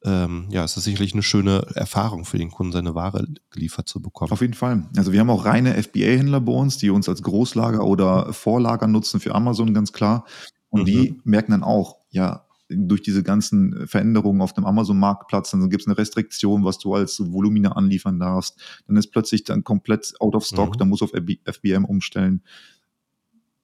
ähm, 0.05 0.47
ja, 0.51 0.65
ist 0.65 0.75
sicherlich 0.75 1.15
eine 1.15 1.23
schöne 1.23 1.67
Erfahrung 1.75 2.25
für 2.25 2.39
den 2.39 2.51
Kunden, 2.51 2.73
seine 2.73 2.95
Ware 2.95 3.27
geliefert 3.51 3.89
zu 3.89 4.01
bekommen. 4.01 4.31
Auf 4.33 4.43
jeden 4.43 4.55
Fall. 4.55 4.85
Also 4.97 5.13
wir 5.13 5.21
haben 5.21 5.31
auch 5.31 5.45
reine 5.45 5.83
FBA-Händler 5.83 6.41
bei 6.41 6.53
uns, 6.53 6.77
die 6.77 6.91
uns 6.91 7.09
als 7.09 7.23
Großlager 7.23 7.83
oder 7.85 8.33
Vorlager 8.33 8.87
nutzen 8.87 9.19
für 9.19 9.35
Amazon, 9.35 9.75
ganz 9.75 9.93
klar. 9.93 10.27
Und 10.69 10.83
mhm. 10.83 10.87
die 10.87 11.21
merken 11.25 11.53
dann 11.53 11.65
auch, 11.65 11.97
ja, 12.11 12.44
durch 12.69 13.03
diese 13.03 13.23
ganzen 13.23 13.87
Veränderungen 13.87 14.41
auf 14.41 14.53
dem 14.53 14.65
Amazon-Marktplatz, 14.65 15.51
dann 15.51 15.69
gibt 15.69 15.83
es 15.83 15.87
eine 15.87 15.99
Restriktion, 15.99 16.65
was 16.65 16.79
du 16.79 16.95
als 16.95 17.21
Volumina 17.21 17.73
anliefern 17.73 18.19
darfst. 18.19 18.61
Dann 18.87 18.97
ist 18.97 19.11
plötzlich 19.13 19.45
dann 19.45 19.65
komplett 19.65 20.15
out 20.21 20.35
of 20.35 20.45
stock, 20.45 20.75
mhm. 20.75 20.79
dann 20.79 20.89
muss 20.89 21.03
auf 21.03 21.13
FBM 21.13 21.85
umstellen. 21.85 22.43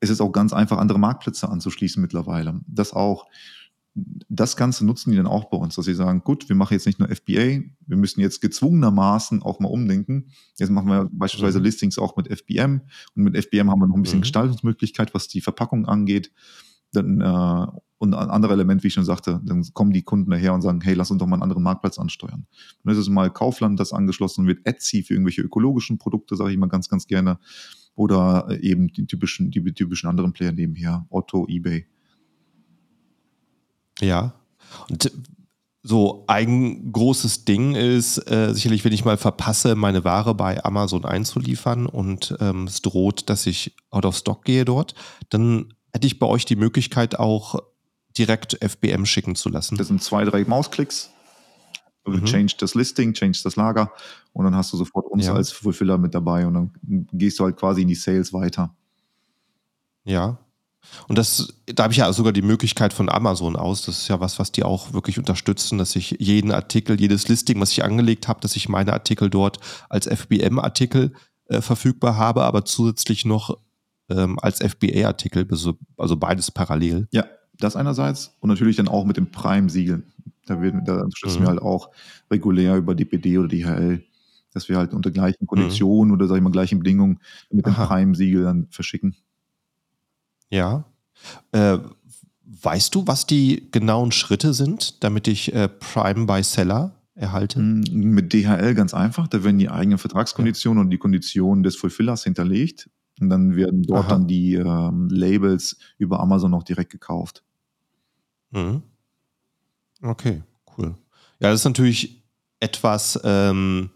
Es 0.01 0.11
ist 0.11 0.21
auch 0.21 0.33
ganz 0.33 0.53
einfach, 0.53 0.79
andere 0.79 0.99
Marktplätze 0.99 1.49
anzuschließen 1.49 2.01
mittlerweile. 2.01 2.61
Das 2.67 2.93
auch 2.93 3.27
das 3.95 4.57
Ganze 4.57 4.87
nutzen 4.87 5.11
die 5.11 5.17
dann 5.17 5.27
auch 5.27 5.47
bei 5.47 5.57
uns, 5.57 5.75
dass 5.75 5.85
sie 5.85 5.95
sagen, 5.95 6.23
gut, 6.23 6.49
wir 6.49 6.57
machen 6.57 6.75
jetzt 6.75 6.87
nicht 6.87 7.01
nur 7.01 7.09
FBA, 7.09 7.63
wir 7.87 7.97
müssen 7.97 8.21
jetzt 8.21 8.41
gezwungenermaßen 8.41 9.43
auch 9.43 9.59
mal 9.59 9.69
umdenken. 9.69 10.31
Jetzt 10.59 10.71
machen 10.71 10.89
wir 10.89 11.09
beispielsweise 11.11 11.59
mhm. 11.59 11.65
Listings 11.65 11.99
auch 11.99 12.17
mit 12.17 12.29
FBM 12.29 12.83
und 13.17 13.25
mit 13.25 13.37
FBM 13.37 13.71
haben 13.71 13.81
wir 13.81 13.89
noch 13.89 13.97
ein 13.97 14.03
bisschen 14.03 14.21
mhm. 14.21 14.23
Gestaltungsmöglichkeit, 14.23 15.13
was 15.13 15.29
die 15.29 15.41
Verpackung 15.41 15.87
angeht. 15.87 16.33
Dann, 16.93 17.21
äh, 17.21 17.67
und 18.01 18.15
ein 18.15 18.31
anderer 18.31 18.55
Element, 18.55 18.83
wie 18.83 18.87
ich 18.87 18.95
schon 18.95 19.05
sagte, 19.05 19.43
dann 19.45 19.63
kommen 19.75 19.93
die 19.93 20.01
Kunden 20.01 20.31
daher 20.31 20.55
und 20.55 20.63
sagen, 20.63 20.81
hey, 20.81 20.95
lass 20.95 21.11
uns 21.11 21.19
doch 21.19 21.27
mal 21.27 21.37
einen 21.37 21.43
anderen 21.43 21.63
Marktplatz 21.63 21.99
ansteuern. 21.99 22.47
Dann 22.83 22.95
ist 22.95 22.99
es 22.99 23.11
mal 23.11 23.31
Kaufland, 23.31 23.79
das 23.79 23.93
angeschlossen 23.93 24.47
wird, 24.47 24.65
Etsy 24.65 25.03
für 25.03 25.13
irgendwelche 25.13 25.43
ökologischen 25.43 25.99
Produkte, 25.99 26.35
sage 26.35 26.51
ich 26.51 26.57
mal 26.57 26.69
ganz, 26.69 26.89
ganz 26.89 27.07
gerne. 27.07 27.39
Oder 27.95 28.49
eben 28.63 28.89
die 28.89 29.07
typischen, 29.07 29.51
die 29.51 29.63
typischen 29.75 30.09
anderen 30.09 30.33
Player 30.33 30.53
nebenher, 30.53 31.07
Otto, 31.11 31.47
Ebay. 31.47 31.87
Ja. 34.01 34.33
Und 34.89 35.13
so 35.83 36.25
ein 36.27 36.93
großes 36.93 37.45
Ding 37.45 37.75
ist 37.75 38.17
äh, 38.31 38.55
sicherlich, 38.55 38.83
wenn 38.83 38.95
ich 38.95 39.05
mal 39.05 39.19
verpasse, 39.19 39.75
meine 39.75 40.05
Ware 40.05 40.35
bei 40.35 40.65
Amazon 40.65 41.05
einzuliefern 41.05 41.85
und 41.85 42.35
ähm, 42.41 42.65
es 42.65 42.81
droht, 42.81 43.29
dass 43.29 43.47
ich 43.47 43.77
out 43.91 44.07
of 44.07 44.17
stock 44.17 44.47
gehe 44.47 44.65
dort, 44.65 44.95
dann 45.29 45.75
hätte 45.93 46.07
ich 46.07 46.19
bei 46.19 46.27
euch 46.27 46.47
die 46.47 46.57
Möglichkeit 46.57 47.19
auch 47.19 47.61
direkt 48.17 48.59
FBM 48.63 49.07
schicken 49.07 49.35
zu 49.35 49.49
lassen. 49.49 49.77
Das 49.77 49.89
sind 49.89 50.03
zwei, 50.03 50.25
drei 50.25 50.45
Mausklicks. 50.45 51.11
Mhm. 52.07 52.25
Change 52.25 52.55
das 52.59 52.75
Listing, 52.75 53.13
change 53.13 53.41
das 53.45 53.57
Lager 53.57 53.93
und 54.33 54.45
dann 54.45 54.57
hast 54.57 54.73
du 54.73 54.77
sofort 54.77 55.07
uns 55.07 55.27
ja. 55.27 55.35
als 55.35 55.53
Fulfiller 55.53 55.99
mit 55.99 56.15
dabei 56.15 56.47
und 56.47 56.55
dann 56.55 56.73
gehst 57.13 57.39
du 57.39 57.45
halt 57.45 57.57
quasi 57.57 57.83
in 57.83 57.89
die 57.89 57.95
Sales 57.95 58.33
weiter. 58.33 58.75
Ja, 60.05 60.39
und 61.09 61.19
das, 61.19 61.55
da 61.67 61.85
habe 61.85 61.93
ich 61.93 61.99
ja 61.99 62.13
sogar 62.13 62.33
die 62.33 62.43
Möglichkeit 62.43 62.93
von 62.93 63.09
Amazon 63.09 63.57
aus. 63.57 63.85
Das 63.85 63.99
ist 63.99 64.09
ja 64.09 64.21
was, 64.21 64.39
was 64.39 64.53
die 64.53 64.63
auch 64.63 64.93
wirklich 64.93 65.19
unterstützen, 65.19 65.79
dass 65.79 65.97
ich 65.97 66.17
jeden 66.19 66.53
Artikel, 66.53 67.01
jedes 67.01 67.29
Listing, 67.29 67.61
was 67.61 67.73
ich 67.73 67.85
angelegt 67.85 68.29
habe, 68.29 68.41
dass 68.41 68.57
ich 68.57 68.69
meine 68.69 68.93
Artikel 68.93 69.31
dort 69.31 69.59
als 69.89 70.07
FBM-Artikel 70.07 71.13
äh, 71.47 71.61
verfügbar 71.61 72.17
habe, 72.17 72.45
aber 72.45 72.65
zusätzlich 72.65 73.25
noch 73.25 73.59
ähm, 74.09 74.39
als 74.41 74.61
FBA-Artikel, 74.61 75.47
also, 75.51 75.75
also 75.97 76.17
beides 76.17 76.51
parallel. 76.51 77.09
Ja, 77.13 77.25
das 77.61 77.77
einerseits 77.77 78.37
und 78.41 78.49
natürlich 78.49 78.77
dann 78.77 78.89
auch 78.89 79.05
mit 79.05 79.17
dem 79.17 79.31
Prime-Siegel. 79.31 80.03
Da, 80.47 80.61
werden, 80.61 80.85
da 80.85 81.01
unterstützen 81.03 81.41
mhm. 81.41 81.43
wir 81.45 81.49
halt 81.49 81.63
auch 81.63 81.91
regulär 82.31 82.77
über 82.77 82.95
DPD 82.95 83.39
oder 83.39 83.49
DHL, 83.49 84.03
dass 84.53 84.69
wir 84.69 84.79
halt 84.79 84.95
unter 84.95 85.11
gleichen 85.11 85.47
Konditionen 85.47 86.09
mhm. 86.09 86.15
oder 86.15 86.27
sag 86.27 86.37
ich 86.37 86.43
mal 86.43 86.51
gleichen 86.51 86.79
Bedingungen 86.79 87.21
mit 87.51 87.67
dem 87.67 87.75
Prime-Siegel 87.75 88.43
dann 88.43 88.67
verschicken. 88.71 89.15
Ja. 90.51 90.85
Äh, 91.53 91.79
weißt 92.63 92.95
du, 92.95 93.07
was 93.07 93.27
die 93.27 93.69
genauen 93.71 94.13
Schritte 94.13 94.55
sind, 94.55 95.03
damit 95.05 95.29
ich 95.29 95.55
äh, 95.55 95.69
Prime 95.69 96.27
by 96.27 96.43
Seller 96.43 96.93
erhalte? 97.15 97.61
Mm, 97.61 97.85
mit 97.91 98.33
DHL 98.33 98.75
ganz 98.75 98.95
einfach. 98.95 99.29
Da 99.29 99.45
werden 99.45 99.59
die 99.59 99.71
eigenen 99.71 99.99
Vertragskonditionen 99.99 100.79
ja. 100.79 100.85
und 100.85 100.91
die 100.91 100.99
Konditionen 100.99 101.63
des 101.63 101.77
Fulfillers 101.77 102.25
hinterlegt. 102.25 102.91
Und 103.21 103.29
dann 103.29 103.55
werden 103.55 103.83
dort 103.83 104.07
Aha. 104.07 104.09
dann 104.15 104.27
die 104.27 104.55
ähm, 104.55 105.09
Labels 105.11 105.77
über 105.99 106.21
Amazon 106.21 106.51
noch 106.51 106.63
direkt 106.63 106.91
gekauft. 106.91 107.45
Mhm. 108.51 108.83
Okay, 110.03 110.43
cool. 110.77 110.95
Ja, 111.41 111.51
das 111.51 111.61
ist 111.61 111.65
natürlich 111.65 112.23
etwas, 112.61 113.19
ähm, 113.25 113.91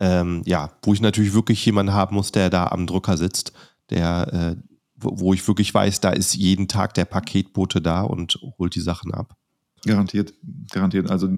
ähm, 0.00 0.42
ja, 0.44 0.72
wo 0.82 0.94
ich 0.94 1.00
natürlich 1.00 1.34
wirklich 1.34 1.64
jemanden 1.64 1.92
haben 1.92 2.16
muss, 2.16 2.32
der 2.32 2.50
da 2.50 2.68
am 2.68 2.86
Drucker 2.86 3.16
sitzt, 3.16 3.52
der 3.90 4.56
äh, 4.58 4.72
wo 5.04 5.34
ich 5.34 5.46
wirklich 5.48 5.72
weiß, 5.72 6.00
da 6.00 6.10
ist 6.10 6.34
jeden 6.34 6.68
Tag 6.68 6.94
der 6.94 7.04
Paketbote 7.04 7.80
da 7.80 8.02
und 8.02 8.38
holt 8.58 8.74
die 8.74 8.80
Sachen 8.80 9.12
ab. 9.12 9.36
Garantiert, 9.84 10.32
garantiert. 10.70 11.10
Also 11.10 11.36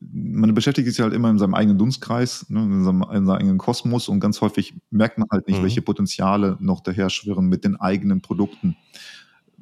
man 0.00 0.54
beschäftigt 0.54 0.88
sich 0.88 1.00
halt 1.00 1.12
immer 1.12 1.28
in 1.28 1.38
seinem 1.38 1.54
eigenen 1.54 1.78
Dunstkreis, 1.78 2.46
ne, 2.48 2.62
in, 2.62 2.84
seinem, 2.84 3.02
in, 3.02 3.26
seinem, 3.26 3.36
eigenen 3.36 3.58
Kosmos 3.58 4.08
und 4.08 4.20
ganz 4.20 4.40
häufig 4.40 4.74
merkt 4.90 5.18
man 5.18 5.28
halt 5.30 5.46
nicht, 5.46 5.58
mhm. 5.58 5.64
welche 5.64 5.82
Potenziale 5.82 6.56
noch 6.60 6.80
daher 6.80 7.10
schwirren 7.10 7.46
mit 7.46 7.64
den 7.64 7.76
eigenen 7.76 8.22
Produkten. 8.22 8.76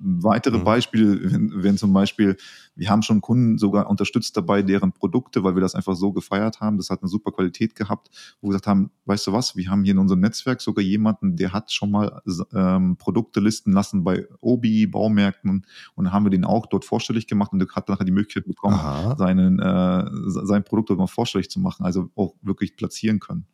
Weitere 0.03 0.59
mhm. 0.59 0.65
Beispiele 0.65 1.33
wenn, 1.33 1.63
wenn 1.63 1.77
zum 1.77 1.93
Beispiel, 1.93 2.37
wir 2.75 2.89
haben 2.89 3.03
schon 3.03 3.21
Kunden 3.21 3.59
sogar 3.59 3.89
unterstützt 3.89 4.37
dabei, 4.37 4.63
deren 4.63 4.93
Produkte, 4.93 5.45
weil 5.45 5.55
wir 5.55 5.61
das 5.61 5.75
einfach 5.75 5.95
so 5.95 6.13
gefeiert 6.13 6.61
haben. 6.61 6.77
Das 6.77 6.91
hat 6.91 7.03
eine 7.03 7.09
super 7.09 7.33
Qualität 7.33 7.75
gehabt, 7.75 8.11
wo 8.41 8.49
wir 8.49 8.53
gesagt 8.53 8.67
haben, 8.67 8.91
weißt 9.05 9.27
du 9.27 9.33
was, 9.33 9.57
wir 9.57 9.71
haben 9.71 9.85
hier 9.85 9.93
in 9.93 9.99
unserem 9.99 10.21
Netzwerk 10.21 10.61
sogar 10.61 10.83
jemanden, 10.83 11.37
der 11.37 11.53
hat 11.53 11.71
schon 11.71 11.91
mal 11.91 12.23
ähm, 12.55 12.97
Produkte 12.97 13.41
listen 13.41 13.73
lassen 13.73 14.05
bei 14.05 14.27
Obi, 14.41 14.87
Baumärkten 14.87 15.67
und 15.95 16.13
haben 16.13 16.25
wir 16.25 16.31
den 16.31 16.45
auch 16.45 16.67
dort 16.67 16.85
vorstellig 16.85 17.27
gemacht 17.27 17.53
und 17.53 17.59
der 17.59 17.69
hat 17.69 17.89
nachher 17.89 18.05
die 18.05 18.13
Möglichkeit 18.13 18.47
bekommen, 18.47 18.79
seinen, 19.19 19.59
äh, 19.59 20.05
sein 20.27 20.65
Produkt 20.65 20.91
dort 20.91 20.99
mal 20.99 21.07
vorstellig 21.07 21.51
zu 21.51 21.61
machen, 21.61 21.85
also 21.85 22.11
auch 22.15 22.35
wirklich 22.43 22.77
platzieren 22.77 23.21
können. 23.21 23.47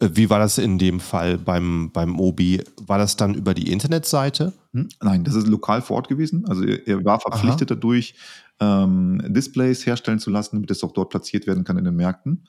Äh, 0.00 0.10
wie 0.12 0.30
war 0.30 0.38
das 0.38 0.58
in 0.58 0.78
dem 0.78 1.00
Fall 1.00 1.38
beim, 1.38 1.90
beim 1.92 2.18
Obi? 2.18 2.62
War 2.86 2.98
das 2.98 3.16
dann 3.16 3.34
über 3.34 3.54
die 3.54 3.70
Internetseite? 3.70 4.52
Hm? 4.72 4.88
Nein, 5.02 5.24
das 5.24 5.34
ist 5.34 5.46
lokal 5.46 5.82
vor 5.82 5.96
Ort 5.96 6.08
gewesen. 6.08 6.46
Also 6.46 6.64
er, 6.64 6.86
er 6.86 7.04
war 7.04 7.20
verpflichtet 7.20 7.70
Aha. 7.70 7.74
dadurch, 7.74 8.14
ähm, 8.60 9.22
Displays 9.28 9.86
herstellen 9.86 10.18
zu 10.18 10.30
lassen, 10.30 10.56
damit 10.56 10.70
es 10.70 10.82
auch 10.82 10.92
dort 10.92 11.10
platziert 11.10 11.46
werden 11.46 11.64
kann 11.64 11.78
in 11.78 11.84
den 11.84 11.94
Märkten. 11.94 12.44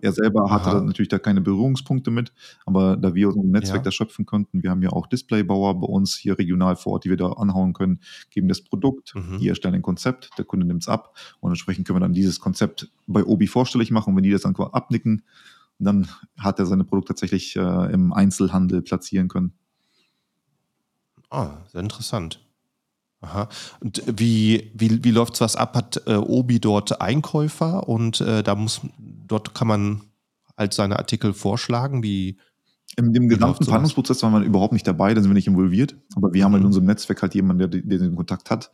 Er 0.00 0.12
selber 0.12 0.50
hatte 0.50 0.70
da 0.70 0.80
natürlich 0.80 1.08
da 1.08 1.18
keine 1.18 1.40
Berührungspunkte 1.40 2.10
mit, 2.10 2.32
aber 2.64 2.96
da 2.96 3.14
wir 3.14 3.28
aus 3.28 3.34
unserem 3.34 3.52
Netzwerk 3.52 3.78
ja. 3.78 3.84
da 3.84 3.90
schöpfen 3.90 4.26
konnten, 4.26 4.62
wir 4.62 4.70
haben 4.70 4.82
ja 4.82 4.90
auch 4.90 5.06
Displaybauer 5.06 5.78
bei 5.80 5.86
uns 5.86 6.16
hier 6.16 6.38
regional 6.38 6.76
vor 6.76 6.94
Ort, 6.94 7.04
die 7.04 7.10
wir 7.10 7.16
da 7.16 7.32
anhauen 7.32 7.72
können, 7.72 8.00
geben 8.30 8.48
das 8.48 8.62
Produkt, 8.62 9.14
mhm. 9.14 9.38
die 9.38 9.48
erstellen 9.48 9.74
ein 9.74 9.82
Konzept, 9.82 10.30
der 10.38 10.44
Kunde 10.44 10.66
nimmt 10.66 10.82
es 10.82 10.88
ab 10.88 11.16
und 11.40 11.50
entsprechend 11.50 11.86
können 11.86 11.96
wir 11.96 12.00
dann 12.00 12.14
dieses 12.14 12.40
Konzept 12.40 12.90
bei 13.06 13.24
Obi 13.24 13.46
vorstellig 13.46 13.90
machen 13.90 14.10
und 14.10 14.16
wenn 14.16 14.22
die 14.22 14.30
das 14.30 14.42
dann 14.42 14.54
abnicken, 14.56 15.22
dann 15.80 16.08
hat 16.38 16.58
er 16.58 16.66
seine 16.66 16.84
Produkte 16.84 17.14
tatsächlich 17.14 17.56
äh, 17.56 17.92
im 17.92 18.12
Einzelhandel 18.12 18.82
platzieren 18.82 19.28
können. 19.28 19.52
Ah, 21.30 21.58
sehr 21.70 21.80
interessant. 21.80 22.44
Aha. 23.22 23.48
Und 23.80 24.02
wie, 24.06 24.70
wie, 24.74 25.04
wie 25.04 25.10
läuft 25.10 25.40
was 25.40 25.56
ab? 25.56 25.76
Hat 25.76 26.02
äh, 26.06 26.14
Obi 26.14 26.58
dort 26.58 27.00
Einkäufer 27.00 27.88
und 27.88 28.20
äh, 28.20 28.42
da 28.42 28.54
muss, 28.54 28.80
dort 28.98 29.54
kann 29.54 29.68
man 29.68 30.02
halt 30.56 30.74
seine 30.74 30.98
Artikel 30.98 31.32
vorschlagen, 31.32 32.02
wie. 32.02 32.38
In 32.96 33.12
dem 33.12 33.28
gesamten 33.28 33.64
Verhandlungsprozess 33.64 34.22
waren 34.22 34.32
wir 34.32 34.40
überhaupt 34.40 34.72
nicht 34.72 34.86
dabei, 34.86 35.14
da 35.14 35.20
sind 35.20 35.30
wir 35.30 35.34
nicht 35.34 35.46
involviert. 35.46 35.96
Aber 36.16 36.32
wir 36.32 36.40
mhm. 36.40 36.44
haben 36.44 36.60
in 36.60 36.66
unserem 36.66 36.86
Netzwerk 36.86 37.22
halt 37.22 37.34
jemanden, 37.34 37.70
der, 37.70 37.80
der 37.82 37.98
den 37.98 38.16
Kontakt 38.16 38.50
hat. 38.50 38.72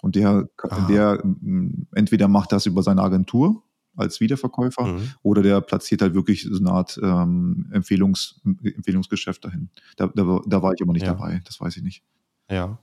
Und 0.00 0.14
der, 0.14 0.48
der 0.88 1.22
entweder 1.92 2.28
macht 2.28 2.52
das 2.52 2.66
über 2.66 2.82
seine 2.84 3.02
Agentur 3.02 3.64
als 3.98 4.20
Wiederverkäufer 4.20 4.84
mhm. 4.84 5.12
oder 5.22 5.42
der 5.42 5.60
platziert 5.60 6.02
halt 6.02 6.14
wirklich 6.14 6.42
so 6.50 6.58
eine 6.58 6.70
Art 6.70 6.98
ähm, 7.02 7.68
Empfehlungs, 7.72 8.40
Empfehlungsgeschäft 8.44 9.44
dahin. 9.44 9.70
Da, 9.96 10.08
da, 10.14 10.40
da, 10.46 10.62
war 10.62 10.72
ich 10.72 10.82
aber 10.82 10.92
nicht 10.92 11.06
ja. 11.06 11.14
dabei, 11.14 11.40
das 11.44 11.60
weiß 11.60 11.76
ich 11.76 11.82
nicht. 11.82 12.02
Ja. 12.50 12.78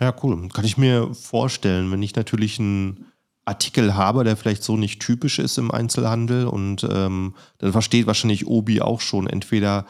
Ja, 0.00 0.14
cool. 0.22 0.48
Kann 0.48 0.64
ich 0.64 0.78
mir 0.78 1.12
vorstellen, 1.14 1.90
wenn 1.90 2.02
ich 2.02 2.14
natürlich 2.14 2.58
ein 2.58 3.04
Artikel 3.44 3.94
habe, 3.94 4.24
der 4.24 4.36
vielleicht 4.36 4.62
so 4.62 4.76
nicht 4.76 5.00
typisch 5.00 5.38
ist 5.38 5.58
im 5.58 5.70
Einzelhandel 5.70 6.46
und 6.46 6.86
ähm, 6.90 7.34
dann 7.58 7.72
versteht 7.72 8.06
wahrscheinlich 8.06 8.46
Obi 8.46 8.80
auch 8.80 9.00
schon, 9.00 9.26
entweder 9.26 9.86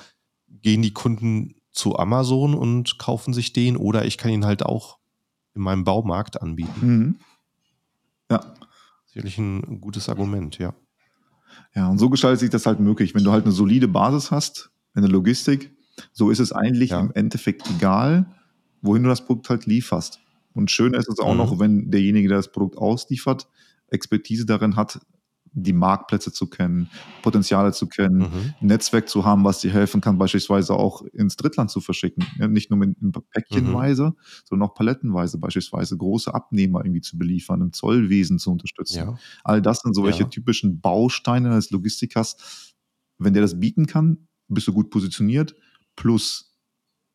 gehen 0.49 0.83
die 0.83 0.93
Kunden 0.93 1.55
zu 1.73 1.99
Amazon 1.99 2.55
und 2.55 2.99
kaufen 2.99 3.35
sich 3.35 3.53
den 3.53 3.77
oder 3.77 4.05
ich 4.05 4.19
kann 4.19 4.31
ihn 4.31 4.45
halt 4.45 4.65
auch 4.65 4.99
in 5.55 5.63
meinem 5.63 5.85
Baumarkt 5.85 6.41
anbieten. 6.41 6.87
Mhm. 6.87 7.17
Ja. 8.31 8.55
Sicherlich 9.19 9.39
ein 9.39 9.81
gutes 9.81 10.09
Argument, 10.09 10.59
ja. 10.59 10.77
Ja, 11.75 11.89
und 11.89 11.99
so 11.99 12.09
gestaltet 12.09 12.39
sich 12.39 12.51
das 12.51 12.67
halt 12.67 12.79
möglich. 12.79 13.17
Wenn 13.17 13.25
du 13.25 13.33
halt 13.33 13.45
eine 13.45 13.53
solide 13.53 13.89
Basis 13.89 14.31
hast 14.31 14.71
in 14.95 15.03
der 15.03 15.11
Logistik, 15.11 15.73
so 16.13 16.31
ist 16.31 16.39
es 16.39 16.53
eigentlich 16.53 16.91
ja. 16.91 17.01
im 17.01 17.11
Endeffekt 17.15 17.69
egal, 17.69 18.33
wohin 18.81 19.03
du 19.03 19.09
das 19.09 19.25
Produkt 19.25 19.51
halt 19.51 19.67
lieferst. 19.67 20.21
Und 20.55 20.71
schön 20.71 20.95
ist 20.95 21.09
es 21.09 21.19
auch 21.19 21.33
mhm. 21.33 21.39
noch, 21.39 21.59
wenn 21.59 21.91
derjenige, 21.91 22.29
der 22.29 22.37
das 22.37 22.53
Produkt 22.53 22.79
ausliefert, 22.79 23.49
Expertise 23.89 24.47
darin 24.47 24.77
hat, 24.77 25.01
die 25.53 25.73
Marktplätze 25.73 26.33
zu 26.33 26.49
kennen, 26.49 26.91
Potenziale 27.23 27.73
zu 27.73 27.87
kennen, 27.87 28.19
mhm. 28.19 28.55
ein 28.61 28.67
Netzwerk 28.67 29.09
zu 29.09 29.25
haben, 29.25 29.45
was 29.45 29.61
dir 29.61 29.73
helfen 29.73 30.01
kann, 30.01 30.19
beispielsweise 30.19 30.75
auch 30.75 31.03
ins 31.13 31.37
Drittland 31.37 31.71
zu 31.71 31.81
verschicken. 31.81 32.25
Nicht 32.51 32.71
nur 32.71 32.79
mit, 32.79 32.97
Päckchenweise, 33.31 34.11
mhm. 34.11 34.17
sondern 34.45 34.69
auch 34.69 34.75
palettenweise 34.75 35.39
beispielsweise 35.39 35.97
große 35.97 36.33
Abnehmer 36.33 36.85
irgendwie 36.85 37.01
zu 37.01 37.19
beliefern, 37.19 37.61
im 37.61 37.73
Zollwesen 37.73 38.39
zu 38.39 38.51
unterstützen. 38.51 38.99
Ja. 38.99 39.19
All 39.45 39.63
das 39.63 39.81
sind 39.81 39.95
solche 39.95 40.25
ja. 40.25 40.29
typischen 40.29 40.81
Bausteine 40.81 41.51
als 41.51 41.71
Logistikers. 41.71 42.75
Wenn 43.19 43.35
der 43.35 43.43
das 43.43 43.59
bieten 43.59 43.87
kann, 43.87 44.29
bist 44.49 44.67
du 44.69 44.73
gut 44.73 44.91
positioniert. 44.91 45.55
Plus, 45.97 46.57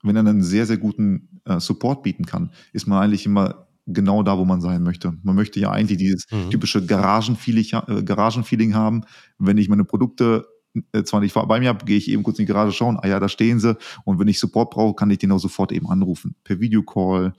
wenn 0.04 0.16
er 0.16 0.22
einen 0.22 0.44
sehr, 0.44 0.66
sehr 0.66 0.78
guten 0.78 1.42
äh, 1.46 1.60
Support 1.60 2.04
bieten 2.04 2.26
kann, 2.26 2.52
ist 2.74 2.88
man 2.88 3.02
eigentlich 3.02 3.26
immer 3.26 3.68
genau 3.86 4.24
da, 4.24 4.38
wo 4.38 4.46
man 4.46 4.62
sein 4.62 4.84
möchte. 4.84 5.14
Man 5.24 5.36
möchte 5.36 5.60
ja 5.60 5.72
eigentlich 5.72 5.98
dieses 5.98 6.26
mhm. 6.32 6.50
typische 6.50 6.86
Garagenfeeling, 6.86 7.66
äh, 7.88 8.04
Garagenfeeling 8.04 8.74
haben. 8.74 9.04
Wenn 9.38 9.58
ich 9.58 9.70
meine 9.70 9.86
Produkte 9.86 10.48
äh, 10.92 11.04
zwar 11.04 11.20
nicht 11.20 11.34
bei 11.34 11.60
mir 11.60 11.70
habe, 11.70 11.86
gehe 11.86 11.98
ich 11.98 12.10
eben 12.10 12.24
kurz 12.24 12.40
in 12.40 12.46
die 12.46 12.52
Garage 12.52 12.72
schauen, 12.72 12.98
ah 13.00 13.08
ja, 13.08 13.20
da 13.20 13.30
stehen 13.30 13.60
sie. 13.60 13.78
Und 14.06 14.20
wenn 14.20 14.28
ich 14.28 14.40
Support 14.40 14.72
brauche, 14.72 14.96
kann 14.96 15.12
ich 15.12 15.20
den 15.20 15.32
auch 15.32 15.40
sofort 15.40 15.72
eben 15.72 15.90
anrufen. 15.90 16.36
Per 16.44 16.60
Videocall, 16.60 17.34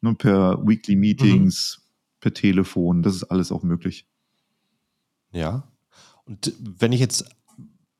ne, 0.00 0.14
per 0.14 0.66
Weekly 0.66 0.96
Meetings, 0.96 1.78
mhm. 1.78 2.20
per 2.20 2.34
Telefon. 2.34 3.02
Das 3.02 3.14
ist 3.14 3.24
alles 3.24 3.52
auch 3.52 3.62
möglich. 3.62 4.06
Ja. 5.32 5.68
Und 6.24 6.52
wenn 6.58 6.92
ich 6.92 7.00
jetzt 7.00 7.24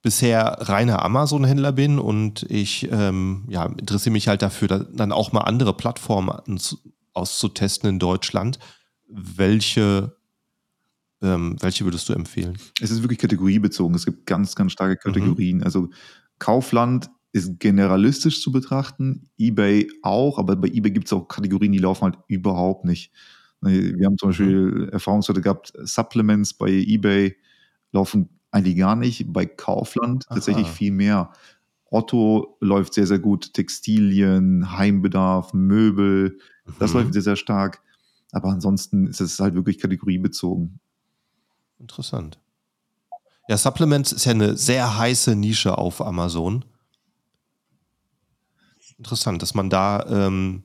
bisher 0.02 0.56
reiner 0.60 1.04
Amazon-Händler 1.04 1.72
bin 1.72 1.98
und 1.98 2.44
ich 2.50 2.88
ähm, 2.90 3.44
ja, 3.48 3.66
interessiere 3.66 4.12
mich 4.12 4.26
halt 4.26 4.42
dafür, 4.42 4.68
dann 4.68 5.12
auch 5.12 5.32
mal 5.32 5.42
andere 5.42 5.74
Plattformen 5.74 6.58
auszutesten 7.14 7.88
in 7.88 7.98
Deutschland. 7.98 8.58
Welche, 9.08 10.16
ähm, 11.22 11.56
welche 11.60 11.84
würdest 11.84 12.08
du 12.08 12.14
empfehlen? 12.14 12.58
Es 12.80 12.90
ist 12.90 13.02
wirklich 13.02 13.18
kategoriebezogen. 13.18 13.94
Es 13.94 14.04
gibt 14.04 14.26
ganz, 14.26 14.54
ganz 14.54 14.72
starke 14.72 14.94
mhm. 14.94 15.12
Kategorien. 15.12 15.58
Mhm. 15.58 15.64
Also 15.64 15.90
Kaufland 16.38 17.10
ist 17.32 17.58
generalistisch 17.58 18.42
zu 18.42 18.52
betrachten, 18.52 19.30
eBay 19.38 19.90
auch, 20.02 20.38
aber 20.38 20.54
bei 20.56 20.68
eBay 20.68 20.90
gibt 20.90 21.06
es 21.06 21.12
auch 21.12 21.28
Kategorien, 21.28 21.72
die 21.72 21.78
laufen 21.78 22.02
halt 22.02 22.18
überhaupt 22.28 22.84
nicht. 22.84 23.10
Wir 23.62 24.06
haben 24.06 24.18
zum 24.18 24.28
mhm. 24.28 24.30
Beispiel 24.30 24.88
Erfahrungswerte 24.92 25.40
gehabt, 25.40 25.72
Supplements 25.82 26.54
bei 26.54 26.70
eBay 26.70 27.36
laufen 27.92 28.28
eigentlich 28.50 28.76
gar 28.76 28.96
nicht, 28.96 29.32
bei 29.32 29.46
Kaufland 29.46 30.26
Aha. 30.28 30.34
tatsächlich 30.34 30.68
viel 30.68 30.92
mehr. 30.92 31.32
Otto 31.90 32.56
läuft 32.60 32.94
sehr, 32.94 33.06
sehr 33.06 33.18
gut, 33.18 33.54
Textilien, 33.54 34.76
Heimbedarf, 34.76 35.52
Möbel, 35.54 36.38
das 36.78 36.92
mhm. 36.92 37.00
läuft 37.00 37.12
sehr, 37.12 37.22
sehr 37.22 37.36
stark. 37.36 37.82
Aber 38.32 38.48
ansonsten 38.48 39.06
ist 39.06 39.20
es 39.20 39.38
halt 39.38 39.54
wirklich 39.54 39.78
kategoriebezogen. 39.78 40.80
Interessant. 41.78 42.38
Ja, 43.48 43.58
Supplements 43.58 44.12
ist 44.12 44.24
ja 44.24 44.32
eine 44.32 44.56
sehr 44.56 44.96
heiße 44.96 45.36
Nische 45.36 45.76
auf 45.76 46.00
Amazon. 46.00 46.64
Interessant, 48.96 49.42
dass 49.42 49.54
man 49.54 49.68
da, 49.68 50.06
ähm, 50.08 50.62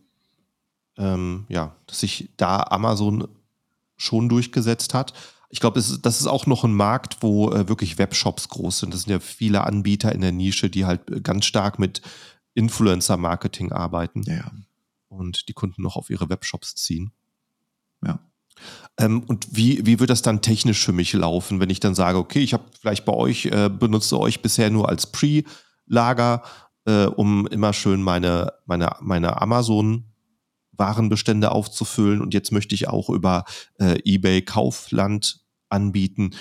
ähm, 0.98 1.46
ja, 1.50 1.76
dass 1.88 2.00
sich 2.00 2.30
da 2.38 2.62
Amazon 2.62 3.28
schon 3.98 4.30
durchgesetzt 4.30 4.94
hat. 4.94 5.14
Ich 5.50 5.60
glaube, 5.60 5.80
das, 5.80 6.20
ist, 6.22 6.28
auch 6.28 6.46
noch 6.46 6.64
ein 6.64 6.74
Markt, 6.74 7.18
wo 7.22 7.52
äh, 7.52 7.68
wirklich 7.68 7.98
Webshops 7.98 8.48
groß 8.50 8.80
sind. 8.80 8.94
Das 8.94 9.02
sind 9.02 9.12
ja 9.12 9.20
viele 9.20 9.64
Anbieter 9.64 10.14
in 10.14 10.22
der 10.22 10.32
Nische, 10.32 10.70
die 10.70 10.86
halt 10.86 11.24
ganz 11.24 11.46
stark 11.46 11.80
mit 11.80 12.02
Influencer-Marketing 12.54 13.72
arbeiten. 13.72 14.22
Ja 14.24 14.52
und 15.08 15.48
die 15.48 15.54
Kunden 15.54 15.82
noch 15.82 15.96
auf 15.96 16.10
ihre 16.10 16.30
Webshops 16.30 16.76
ziehen. 16.76 17.12
Ja. 18.06 18.20
Ähm, 19.00 19.24
und 19.28 19.56
wie, 19.56 19.86
wie 19.86 20.00
wird 20.00 20.10
das 20.10 20.22
dann 20.22 20.42
technisch 20.42 20.84
für 20.84 20.94
mich 20.94 21.14
laufen, 21.14 21.60
wenn 21.60 21.70
ich 21.70 21.80
dann 21.80 21.96
sage, 21.96 22.18
okay, 22.18 22.40
ich 22.40 22.54
habe 22.54 22.64
vielleicht 22.80 23.06
bei 23.06 23.14
euch, 23.14 23.46
äh, 23.46 23.70
benutze 23.70 24.20
euch 24.20 24.42
bisher 24.42 24.70
nur 24.70 24.90
als 24.90 25.10
Pre-Lager, 25.12 26.44
äh, 26.86 27.06
um 27.06 27.48
immer 27.48 27.74
schön 27.74 28.02
meine, 28.02 28.54
meine, 28.66 28.96
meine 29.02 29.42
Amazon-Warenbestände 29.42 31.52
aufzufüllen 31.52 32.22
und 32.22 32.34
jetzt 32.34 32.52
möchte 32.52 32.76
ich 32.76 32.90
auch 32.90 33.10
über 33.10 33.46
äh, 33.80 34.00
eBay 34.04 34.42
Kaufland 34.42 35.40
anbieten. 35.70 36.32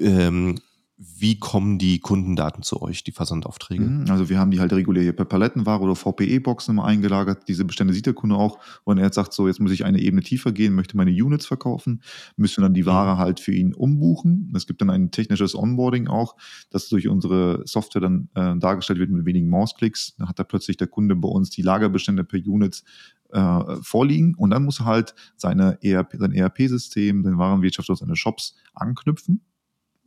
Ähm, 0.00 0.60
wie 0.96 1.40
kommen 1.40 1.78
die 1.78 1.98
Kundendaten 1.98 2.62
zu 2.62 2.80
euch, 2.80 3.02
die 3.02 3.10
Versandaufträge? 3.10 3.82
Mhm, 3.82 4.10
also 4.10 4.28
wir 4.28 4.38
haben 4.38 4.52
die 4.52 4.60
halt 4.60 4.72
regulär 4.72 5.02
hier 5.02 5.12
per 5.12 5.24
Palettenware 5.24 5.80
oder 5.80 5.96
VPE-Boxen 5.96 6.72
immer 6.72 6.84
eingelagert. 6.84 7.48
Diese 7.48 7.64
Bestände 7.64 7.92
sieht 7.92 8.06
der 8.06 8.14
Kunde 8.14 8.36
auch. 8.36 8.60
Und 8.84 8.98
er 8.98 9.06
jetzt 9.06 9.16
sagt 9.16 9.32
so, 9.32 9.48
jetzt 9.48 9.58
muss 9.58 9.72
ich 9.72 9.84
eine 9.84 10.00
Ebene 10.00 10.22
tiefer 10.22 10.52
gehen, 10.52 10.72
möchte 10.72 10.96
meine 10.96 11.10
Units 11.10 11.46
verkaufen, 11.46 12.00
müssen 12.36 12.62
dann 12.62 12.74
die 12.74 12.86
Ware 12.86 13.14
mhm. 13.14 13.18
halt 13.18 13.40
für 13.40 13.52
ihn 13.52 13.74
umbuchen. 13.74 14.52
Es 14.54 14.68
gibt 14.68 14.80
dann 14.80 14.90
ein 14.90 15.10
technisches 15.10 15.56
Onboarding 15.56 16.06
auch, 16.06 16.36
das 16.70 16.88
durch 16.88 17.08
unsere 17.08 17.62
Software 17.66 18.02
dann 18.02 18.28
äh, 18.34 18.56
dargestellt 18.56 19.00
wird 19.00 19.10
mit 19.10 19.26
wenigen 19.26 19.48
Mausklicks. 19.48 20.14
Dann 20.16 20.28
hat 20.28 20.38
da 20.38 20.44
plötzlich 20.44 20.76
der 20.76 20.86
Kunde 20.86 21.16
bei 21.16 21.28
uns 21.28 21.50
die 21.50 21.62
Lagerbestände 21.62 22.22
per 22.22 22.38
Units 22.38 22.84
äh, 23.32 23.76
vorliegen 23.82 24.36
und 24.36 24.50
dann 24.50 24.64
muss 24.64 24.78
er 24.78 24.86
halt 24.86 25.14
seine 25.36 25.76
ERP, 25.82 26.14
sein 26.18 26.32
ERP-System, 26.32 27.24
den 27.24 27.36
Warenwirtschaft 27.36 27.90
und 27.90 27.96
seine 27.96 28.14
Shops 28.14 28.54
anknüpfen 28.74 29.40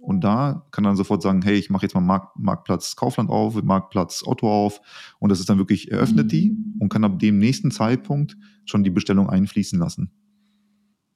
und 0.07 0.21
da 0.21 0.65
kann 0.71 0.85
dann 0.85 0.95
sofort 0.95 1.21
sagen, 1.21 1.41
hey, 1.41 1.55
ich 1.55 1.69
mache 1.69 1.83
jetzt 1.83 1.93
mal 1.93 1.99
Markt, 1.99 2.39
Marktplatz 2.39 2.95
Kaufland 2.95 3.29
auf, 3.29 3.61
Marktplatz 3.61 4.23
Otto 4.25 4.49
auf. 4.49 4.79
Und 5.19 5.27
das 5.27 5.41
ist 5.41 5.49
dann 5.49 5.57
wirklich, 5.57 5.91
eröffnet 5.91 6.31
die 6.31 6.51
mhm. 6.51 6.75
und 6.79 6.87
kann 6.87 7.03
ab 7.03 7.19
dem 7.19 7.39
nächsten 7.39 7.71
Zeitpunkt 7.71 8.37
schon 8.63 8.85
die 8.85 8.89
Bestellung 8.89 9.29
einfließen 9.29 9.77
lassen. 9.77 10.09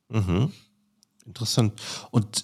Mhm. 0.10 0.52
Interessant. 1.26 1.82
Und 2.12 2.44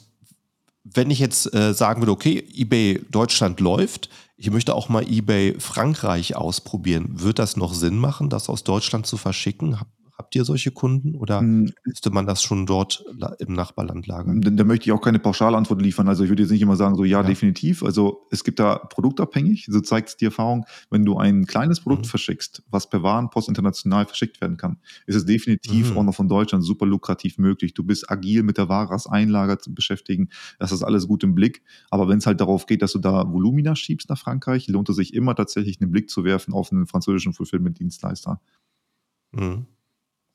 wenn 0.86 1.12
ich 1.12 1.20
jetzt 1.20 1.54
äh, 1.54 1.74
sagen 1.74 2.02
würde, 2.02 2.14
okay, 2.14 2.48
eBay 2.56 3.06
Deutschland 3.12 3.60
läuft, 3.60 4.10
ich 4.38 4.50
möchte 4.50 4.74
auch 4.74 4.88
mal 4.88 5.06
eBay 5.06 5.60
Frankreich 5.60 6.38
ausprobieren, 6.38 7.20
wird 7.20 7.40
das 7.40 7.58
noch 7.58 7.74
Sinn 7.74 7.98
machen, 7.98 8.30
das 8.30 8.48
aus 8.48 8.64
Deutschland 8.64 9.06
zu 9.06 9.18
verschicken? 9.18 9.82
Habt 9.82 9.92
ihr 10.34 10.44
solche 10.44 10.72
Kunden 10.72 11.16
oder 11.16 11.40
hm. 11.40 11.72
müsste 11.86 12.10
man 12.10 12.26
das 12.26 12.42
schon 12.42 12.66
dort 12.66 13.06
im 13.40 13.54
Nachbarland 13.54 14.08
lagern? 14.08 14.42
Da, 14.42 14.50
da, 14.50 14.64
möchte 14.64 14.88
ich 14.88 14.92
auch 14.92 15.02
keine 15.02 15.20
Pauschalantwort 15.20 15.82
liefern. 15.82 16.08
Also 16.08 16.24
ich 16.24 16.30
würde 16.30 16.42
jetzt 16.42 16.52
nicht 16.52 16.62
immer 16.62 16.76
sagen, 16.76 16.96
so 16.96 17.04
ja, 17.04 17.22
ja. 17.22 17.28
definitiv. 17.28 17.84
Also 17.84 18.26
es 18.32 18.44
gibt 18.44 18.60
da 18.60 18.78
produktabhängig, 18.78 19.68
so 19.70 19.80
zeigt 19.80 20.10
es 20.10 20.18
die 20.18 20.26
Erfahrung, 20.26 20.66
wenn 20.90 21.06
du 21.06 21.18
ein 21.18 21.46
kleines 21.46 21.82
Produkt 21.82 22.06
mhm. 22.06 22.10
verschickst, 22.10 22.64
was 22.70 22.90
per 22.90 23.04
Warenpost 23.04 23.48
international 23.48 24.06
verschickt 24.06 24.42
werden 24.42 24.58
kann, 24.58 24.78
ist 25.06 25.16
es 25.16 25.26
definitiv 25.26 25.92
mhm. 25.92 25.98
auch 25.98 26.04
noch 26.04 26.16
von 26.16 26.28
Deutschland 26.28 26.64
super 26.64 26.88
lukrativ 26.88 27.38
möglich. 27.38 27.76
Du 27.76 27.84
bist 27.84 28.10
agil 28.10 28.42
mit 28.42 28.58
der 28.58 28.70
Ware 28.70 28.92
als 28.92 29.06
Einlager 29.06 29.60
zu 29.60 29.74
beschäftigen. 29.74 30.30
Das 30.58 30.72
ist 30.72 30.82
alles 30.82 31.08
gut 31.08 31.24
im 31.24 31.36
Blick. 31.36 31.62
Aber 31.92 32.08
wenn 32.08 32.18
es 32.18 32.26
halt 32.26 32.42
darauf 32.42 32.66
geht, 32.66 32.82
dass 32.82 32.94
du 32.94 33.00
da 33.00 33.32
Volumina 33.32 33.76
schiebst 33.76 34.10
nach 34.10 34.18
Frankreich, 34.18 34.68
lohnt 34.68 34.90
es 34.90 34.96
sich 34.96 35.14
immer 35.14 35.36
tatsächlich 35.36 35.80
einen 35.80 35.92
Blick 35.92 36.10
zu 36.10 36.24
werfen 36.24 36.54
auf 36.54 36.72
einen 36.72 36.88
französischen 36.88 37.34
Fulfillment-Dienstleister. 37.34 38.42
Mhm. 39.32 39.68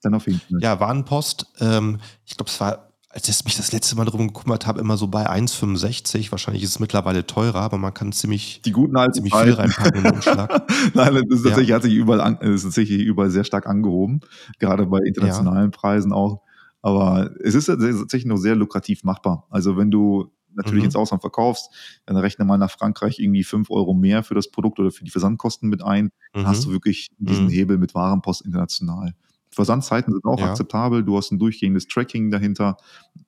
Dann 0.03 0.15
auf 0.15 0.27
jeden 0.27 0.41
Fall. 0.41 0.61
Ja, 0.61 0.81
Warenpost. 0.81 1.47
Ähm, 1.61 1.99
ich 2.27 2.37
glaube, 2.37 2.51
es 2.51 2.61
war, 2.61 2.93
als 3.09 3.29
ich 3.29 3.45
mich 3.45 3.57
das 3.57 3.73
letzte 3.73 3.97
Mal 3.97 4.05
darum 4.05 4.33
gekümmert 4.33 4.67
habe, 4.67 4.81
immer 4.81 4.97
so 4.97 5.07
bei 5.07 5.31
1,65. 5.31 6.31
Wahrscheinlich 6.31 6.63
ist 6.63 6.71
es 6.71 6.81
mittlerweile 6.81 7.27
teurer, 7.27 7.61
aber 7.61 7.79
man 7.79 7.95
kann 7.95 8.13
ziemlich, 8.13 8.63
Die 8.65 8.73
guten 8.73 8.97
alten 8.97 9.15
ziemlich 9.15 9.35
viel 9.35 9.53
reinpacken 9.53 9.97
in 9.97 10.03
den 10.03 10.15
Umschlag. 10.15 10.51
Nein, 10.95 11.15
das 11.15 11.39
ist 11.39 11.43
tatsächlich, 11.45 11.69
ja. 11.69 11.77
hat 11.77 11.83
sich 11.83 11.95
überall, 11.95 12.21
an, 12.21 12.37
ist 12.39 12.63
tatsächlich 12.65 13.01
überall 13.01 13.31
sehr 13.31 13.45
stark 13.45 13.67
angehoben. 13.67 14.21
Gerade 14.59 14.87
bei 14.87 14.99
internationalen 14.99 15.71
ja. 15.71 15.79
Preisen 15.79 16.13
auch. 16.13 16.43
Aber 16.83 17.31
es 17.41 17.55
ist 17.55 17.67
tatsächlich 17.67 18.25
noch 18.25 18.39
sehr 18.39 18.57
lukrativ 18.57 19.05
machbar. 19.05 19.47
Also 19.51 19.77
wenn 19.77 19.91
du 19.91 20.33
natürlich 20.55 20.81
mhm. 20.81 20.87
ins 20.87 20.97
Ausland 20.97 21.23
verkaufst, 21.23 21.71
dann 22.07 22.17
rechne 22.17 22.45
mal 22.45 22.59
nach 22.59 22.71
Frankreich 22.71 23.19
irgendwie 23.19 23.45
5 23.45 23.71
Euro 23.71 23.95
mehr 23.95 24.23
für 24.23 24.35
das 24.35 24.51
Produkt 24.51 24.79
oder 24.79 24.91
für 24.91 25.05
die 25.05 25.11
Versandkosten 25.11 25.69
mit 25.69 25.83
ein, 25.83 26.11
dann 26.33 26.43
mhm. 26.43 26.47
hast 26.49 26.65
du 26.65 26.71
wirklich 26.71 27.09
diesen 27.19 27.47
mhm. 27.47 27.51
Hebel 27.51 27.79
mit 27.79 27.95
Warenpost 27.95 28.43
international. 28.45 29.15
Versandzeiten 29.55 30.13
sind 30.13 30.25
auch 30.25 30.39
ja. 30.39 30.51
akzeptabel. 30.51 31.05
Du 31.05 31.17
hast 31.17 31.31
ein 31.31 31.39
durchgehendes 31.39 31.87
Tracking 31.87 32.31
dahinter. 32.31 32.77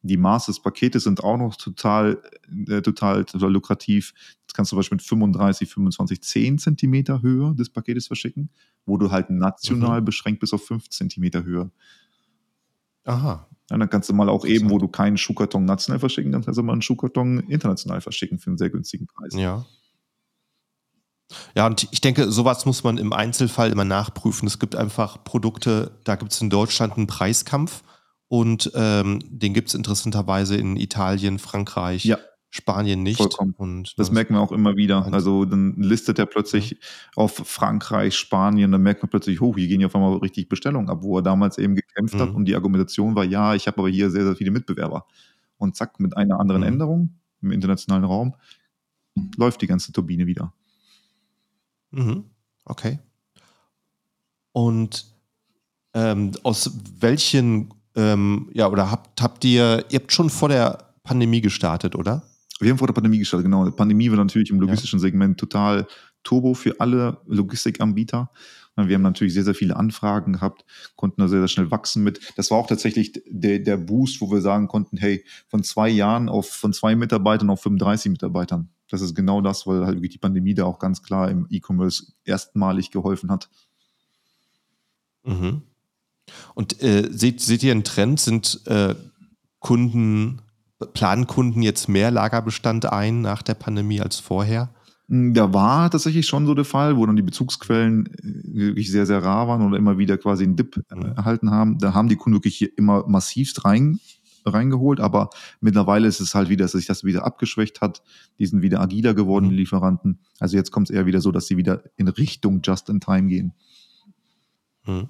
Die 0.02 0.16
Maße 0.16 0.50
des 0.50 0.60
Paketes 0.60 1.04
sind 1.04 1.22
auch 1.22 1.36
noch 1.36 1.56
total, 1.56 2.22
äh, 2.68 2.80
total, 2.80 3.24
total 3.24 3.52
lukrativ. 3.52 4.14
Das 4.46 4.54
kannst 4.54 4.72
du 4.72 4.74
zum 4.74 4.78
Beispiel 4.78 4.96
mit 4.96 5.02
35, 5.02 5.68
25, 5.68 6.22
10 6.22 6.58
Zentimeter 6.58 7.22
Höhe 7.22 7.54
des 7.54 7.68
Paketes 7.68 8.06
verschicken, 8.06 8.50
wo 8.86 8.96
du 8.96 9.10
halt 9.10 9.30
national 9.30 10.00
mhm. 10.00 10.06
beschränkt 10.06 10.40
bis 10.40 10.52
auf 10.54 10.64
5 10.64 10.88
Zentimeter 10.88 11.44
Höhe. 11.44 11.70
Aha. 13.04 13.46
Ja, 13.70 13.78
dann 13.78 13.88
kannst 13.88 14.08
du 14.08 14.14
mal 14.14 14.28
auch 14.28 14.44
eben, 14.44 14.70
wo 14.70 14.78
du 14.78 14.88
keinen 14.88 15.16
Schuhkarton 15.16 15.64
national 15.64 15.98
verschicken, 15.98 16.32
dann 16.32 16.44
kannst 16.44 16.58
du 16.58 16.62
mal 16.62 16.72
einen 16.72 16.82
Schuhkarton 16.82 17.40
international 17.48 18.00
verschicken 18.00 18.38
für 18.38 18.50
einen 18.50 18.58
sehr 18.58 18.70
günstigen 18.70 19.06
Preis. 19.06 19.34
Ja. 19.34 19.64
Ja, 21.56 21.66
und 21.66 21.88
ich 21.90 22.00
denke, 22.00 22.30
sowas 22.30 22.66
muss 22.66 22.84
man 22.84 22.98
im 22.98 23.12
Einzelfall 23.12 23.70
immer 23.70 23.84
nachprüfen. 23.84 24.46
Es 24.46 24.58
gibt 24.58 24.76
einfach 24.76 25.22
Produkte, 25.24 25.92
da 26.04 26.16
gibt 26.16 26.32
es 26.32 26.40
in 26.40 26.50
Deutschland 26.50 26.96
einen 26.96 27.06
Preiskampf 27.06 27.82
und 28.28 28.70
ähm, 28.74 29.20
den 29.28 29.54
gibt 29.54 29.68
es 29.68 29.74
interessanterweise 29.74 30.56
in 30.56 30.76
Italien, 30.76 31.38
Frankreich, 31.38 32.04
ja. 32.04 32.18
Spanien 32.50 33.02
nicht. 33.02 33.18
Vollkommen. 33.18 33.54
Und 33.56 33.84
das, 33.98 34.08
das 34.08 34.10
merken 34.12 34.34
wir 34.34 34.40
auch 34.40 34.52
immer 34.52 34.76
wieder. 34.76 35.12
Also 35.12 35.44
dann 35.44 35.74
listet 35.76 36.18
er 36.18 36.26
plötzlich 36.26 36.70
ja. 36.70 36.76
auf 37.16 37.34
Frankreich, 37.34 38.16
Spanien, 38.16 38.70
dann 38.70 38.82
merkt 38.82 39.02
man 39.02 39.10
plötzlich, 39.10 39.40
hoch, 39.40 39.56
hier 39.56 39.68
gehen 39.68 39.80
ja 39.80 39.88
auf 39.88 39.94
einmal 39.94 40.16
richtig 40.18 40.48
Bestellungen 40.48 40.88
ab, 40.88 40.98
wo 41.02 41.18
er 41.18 41.22
damals 41.22 41.58
eben 41.58 41.74
gekämpft 41.74 42.14
mhm. 42.14 42.20
hat 42.20 42.30
und 42.30 42.44
die 42.44 42.54
Argumentation 42.54 43.14
war, 43.14 43.24
ja, 43.24 43.54
ich 43.54 43.66
habe 43.66 43.78
aber 43.78 43.88
hier 43.88 44.10
sehr, 44.10 44.24
sehr 44.24 44.36
viele 44.36 44.52
Mitbewerber. 44.52 45.06
Und 45.56 45.76
zack, 45.76 45.98
mit 45.98 46.16
einer 46.16 46.38
anderen 46.38 46.62
mhm. 46.62 46.68
Änderung 46.68 47.14
im 47.42 47.50
internationalen 47.50 48.04
Raum 48.04 48.34
läuft 49.36 49.62
die 49.62 49.66
ganze 49.66 49.92
Turbine 49.92 50.26
wieder. 50.26 50.52
Mhm. 51.94 52.24
Okay. 52.64 52.98
Und 54.52 55.06
ähm, 55.94 56.32
aus 56.42 56.70
welchen, 57.00 57.72
ähm, 57.94 58.50
ja, 58.52 58.68
oder 58.68 58.90
habt, 58.90 59.20
habt 59.22 59.44
ihr, 59.44 59.84
ihr 59.88 60.00
habt 60.00 60.12
schon 60.12 60.30
vor 60.30 60.48
der 60.48 60.92
Pandemie 61.02 61.40
gestartet, 61.40 61.94
oder? 61.94 62.22
Wir 62.60 62.70
haben 62.70 62.78
vor 62.78 62.88
der 62.88 62.94
Pandemie 62.94 63.18
gestartet, 63.18 63.44
genau. 63.44 63.64
Die 63.64 63.70
Pandemie 63.76 64.10
war 64.10 64.16
natürlich 64.16 64.50
im 64.50 64.60
logistischen 64.60 64.98
ja. 64.98 65.02
Segment 65.02 65.38
total 65.38 65.86
turbo 66.22 66.54
für 66.54 66.80
alle 66.80 67.18
Logistikanbieter. 67.26 68.30
Wir 68.76 68.96
haben 68.96 69.02
natürlich 69.02 69.34
sehr, 69.34 69.44
sehr 69.44 69.54
viele 69.54 69.76
Anfragen 69.76 70.32
gehabt, 70.32 70.64
konnten 70.96 71.20
da 71.20 71.28
sehr, 71.28 71.38
sehr 71.40 71.48
schnell 71.48 71.70
wachsen 71.70 72.02
mit. 72.02 72.20
Das 72.36 72.50
war 72.50 72.58
auch 72.58 72.66
tatsächlich 72.66 73.22
der, 73.26 73.60
der 73.60 73.76
Boost, 73.76 74.20
wo 74.20 74.30
wir 74.32 74.40
sagen 74.40 74.66
konnten, 74.66 74.96
hey, 74.96 75.24
von 75.46 75.62
zwei 75.62 75.88
Jahren 75.88 76.28
auf, 76.28 76.48
von 76.48 76.72
zwei 76.72 76.96
Mitarbeitern 76.96 77.50
auf 77.50 77.62
35 77.62 78.10
Mitarbeitern. 78.10 78.70
Das 78.90 79.00
ist 79.00 79.14
genau 79.14 79.40
das, 79.40 79.66
weil 79.66 79.86
halt 79.86 79.96
wirklich 79.96 80.12
die 80.12 80.18
Pandemie 80.18 80.54
da 80.54 80.64
auch 80.64 80.78
ganz 80.78 81.02
klar 81.02 81.30
im 81.30 81.46
E-Commerce 81.50 82.12
erstmalig 82.24 82.90
geholfen 82.90 83.30
hat. 83.30 83.48
Mhm. 85.24 85.62
Und 86.54 86.82
äh, 86.82 87.08
seht, 87.10 87.40
seht 87.40 87.62
ihr 87.62 87.72
einen 87.72 87.84
Trend? 87.84 88.20
Sind 88.20 88.60
äh, 88.66 88.94
Kunden, 89.58 90.42
planen 90.92 91.26
Kunden 91.26 91.62
jetzt 91.62 91.88
mehr 91.88 92.10
Lagerbestand 92.10 92.86
ein 92.86 93.20
nach 93.20 93.42
der 93.42 93.54
Pandemie 93.54 94.00
als 94.00 94.20
vorher? 94.20 94.70
Hm, 95.08 95.34
da 95.34 95.52
war 95.52 95.90
tatsächlich 95.90 96.26
schon 96.26 96.46
so 96.46 96.54
der 96.54 96.64
Fall, 96.64 96.96
wo 96.96 97.04
dann 97.04 97.16
die 97.16 97.22
Bezugsquellen 97.22 98.06
äh, 98.06 98.54
wirklich 98.54 98.90
sehr, 98.90 99.06
sehr 99.06 99.22
rar 99.22 99.48
waren 99.48 99.62
oder 99.62 99.76
immer 99.76 99.98
wieder 99.98 100.16
quasi 100.18 100.44
einen 100.44 100.56
Dip 100.56 100.76
mhm. 100.90 101.12
erhalten 101.16 101.50
haben. 101.50 101.78
Da 101.78 101.94
haben 101.94 102.08
die 102.08 102.16
Kunden 102.16 102.36
wirklich 102.36 102.56
hier 102.56 102.70
immer 102.76 103.06
massivst 103.06 103.64
rein, 103.64 104.00
reingeholt, 104.52 105.00
aber 105.00 105.30
mittlerweile 105.60 106.08
ist 106.08 106.20
es 106.20 106.34
halt 106.34 106.48
wieder, 106.48 106.64
dass 106.64 106.72
sich 106.72 106.86
das 106.86 107.04
wieder 107.04 107.24
abgeschwächt 107.24 107.80
hat. 107.80 108.02
Die 108.38 108.46
sind 108.46 108.62
wieder 108.62 108.80
agiler 108.80 109.14
geworden, 109.14 109.46
mhm. 109.46 109.50
die 109.50 109.56
Lieferanten. 109.56 110.20
Also 110.40 110.56
jetzt 110.56 110.70
kommt 110.70 110.90
es 110.90 110.94
eher 110.94 111.06
wieder 111.06 111.20
so, 111.20 111.32
dass 111.32 111.46
sie 111.46 111.56
wieder 111.56 111.82
in 111.96 112.08
Richtung 112.08 112.60
Just-in-Time 112.62 113.28
gehen. 113.28 113.54
Mhm. 114.84 115.08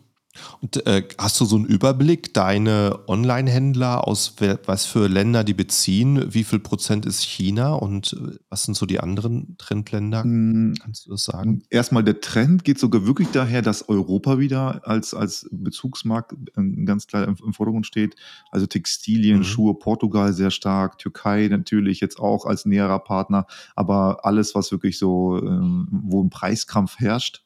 Und 0.61 0.87
äh, 0.87 1.07
hast 1.19 1.41
du 1.41 1.45
so 1.45 1.57
einen 1.57 1.65
Überblick, 1.65 2.35
deine 2.35 3.01
Online-Händler 3.07 4.07
aus 4.07 4.35
was 4.67 4.85
für 4.85 5.09
Länder 5.09 5.45
die 5.45 5.55
beziehen? 5.55 6.33
Wie 6.33 6.45
viel 6.45 6.59
Prozent 6.59 7.07
ist 7.07 7.23
China 7.23 7.75
und 7.75 8.15
äh, 8.15 8.39
was 8.49 8.65
sind 8.65 8.77
so 8.77 8.87
die 8.87 9.01
anderen 9.01 9.57
Trendländer? 9.59 10.25
Mm, 10.25 10.75
Kannst 10.81 11.07
du 11.07 11.11
das 11.11 11.25
sagen? 11.25 11.63
Erstmal 11.71 12.03
der 12.03 12.21
Trend 12.21 12.65
geht 12.65 12.79
sogar 12.79 13.07
wirklich 13.07 13.29
daher, 13.31 13.63
dass 13.63 13.89
Europa 13.89 14.39
wieder 14.39 14.87
als, 14.87 15.15
als 15.15 15.49
Bezugsmarkt 15.53 16.33
äh, 16.33 16.85
ganz 16.85 17.07
klar 17.07 17.29
im, 17.29 17.37
im 17.45 17.53
Vordergrund 17.53 17.87
steht. 17.87 18.17
Also 18.51 18.67
Textilien, 18.67 19.39
mhm. 19.39 19.45
Schuhe, 19.45 19.75
Portugal 19.75 20.33
sehr 20.33 20.51
stark, 20.51 20.99
Türkei 20.99 21.49
natürlich 21.49 22.01
jetzt 22.01 22.19
auch 22.19 22.45
als 22.45 22.67
näherer 22.67 22.99
Partner, 22.99 23.47
aber 23.77 24.25
alles, 24.25 24.55
was 24.55 24.73
wirklich 24.73 24.99
so, 24.99 25.39
ähm, 25.39 25.89
wo 25.91 26.23
ein 26.23 26.31
Preiskampf 26.31 26.99
herrscht, 26.99 27.44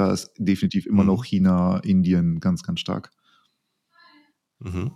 da 0.00 0.12
ist 0.12 0.32
definitiv 0.38 0.86
immer 0.86 1.02
mhm. 1.02 1.08
noch 1.08 1.24
China, 1.24 1.78
Indien 1.78 2.40
ganz, 2.40 2.62
ganz 2.62 2.80
stark. 2.80 3.10
Mhm. 4.58 4.92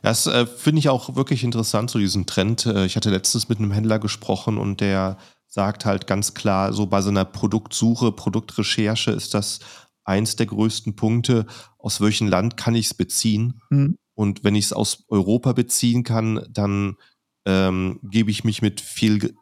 Das 0.00 0.26
äh, 0.26 0.46
finde 0.46 0.78
ich 0.78 0.88
auch 0.88 1.16
wirklich 1.16 1.44
interessant, 1.44 1.90
so 1.90 1.98
diesen 1.98 2.26
Trend. 2.26 2.66
Äh, 2.66 2.86
ich 2.86 2.96
hatte 2.96 3.10
letztens 3.10 3.48
mit 3.48 3.58
einem 3.58 3.72
Händler 3.72 3.98
gesprochen 3.98 4.58
und 4.58 4.80
der 4.80 5.18
sagt 5.48 5.84
halt 5.84 6.06
ganz 6.06 6.34
klar, 6.34 6.72
so 6.72 6.86
bei 6.86 7.02
seiner 7.02 7.24
Produktsuche, 7.24 8.12
Produktrecherche 8.12 9.10
ist 9.10 9.34
das 9.34 9.60
eins 10.04 10.36
der 10.36 10.46
größten 10.46 10.96
Punkte, 10.96 11.46
aus 11.78 12.00
welchem 12.00 12.28
Land 12.28 12.56
kann 12.56 12.74
ich 12.74 12.86
es 12.86 12.94
beziehen. 12.94 13.60
Mhm. 13.70 13.96
Und 14.14 14.44
wenn 14.44 14.54
ich 14.54 14.66
es 14.66 14.72
aus 14.72 15.04
Europa 15.08 15.52
beziehen 15.52 16.04
kann, 16.04 16.46
dann 16.50 16.96
ähm, 17.44 18.00
gebe 18.02 18.30
ich 18.30 18.44
mich 18.44 18.62
mit 18.62 18.80
viel 18.80 19.34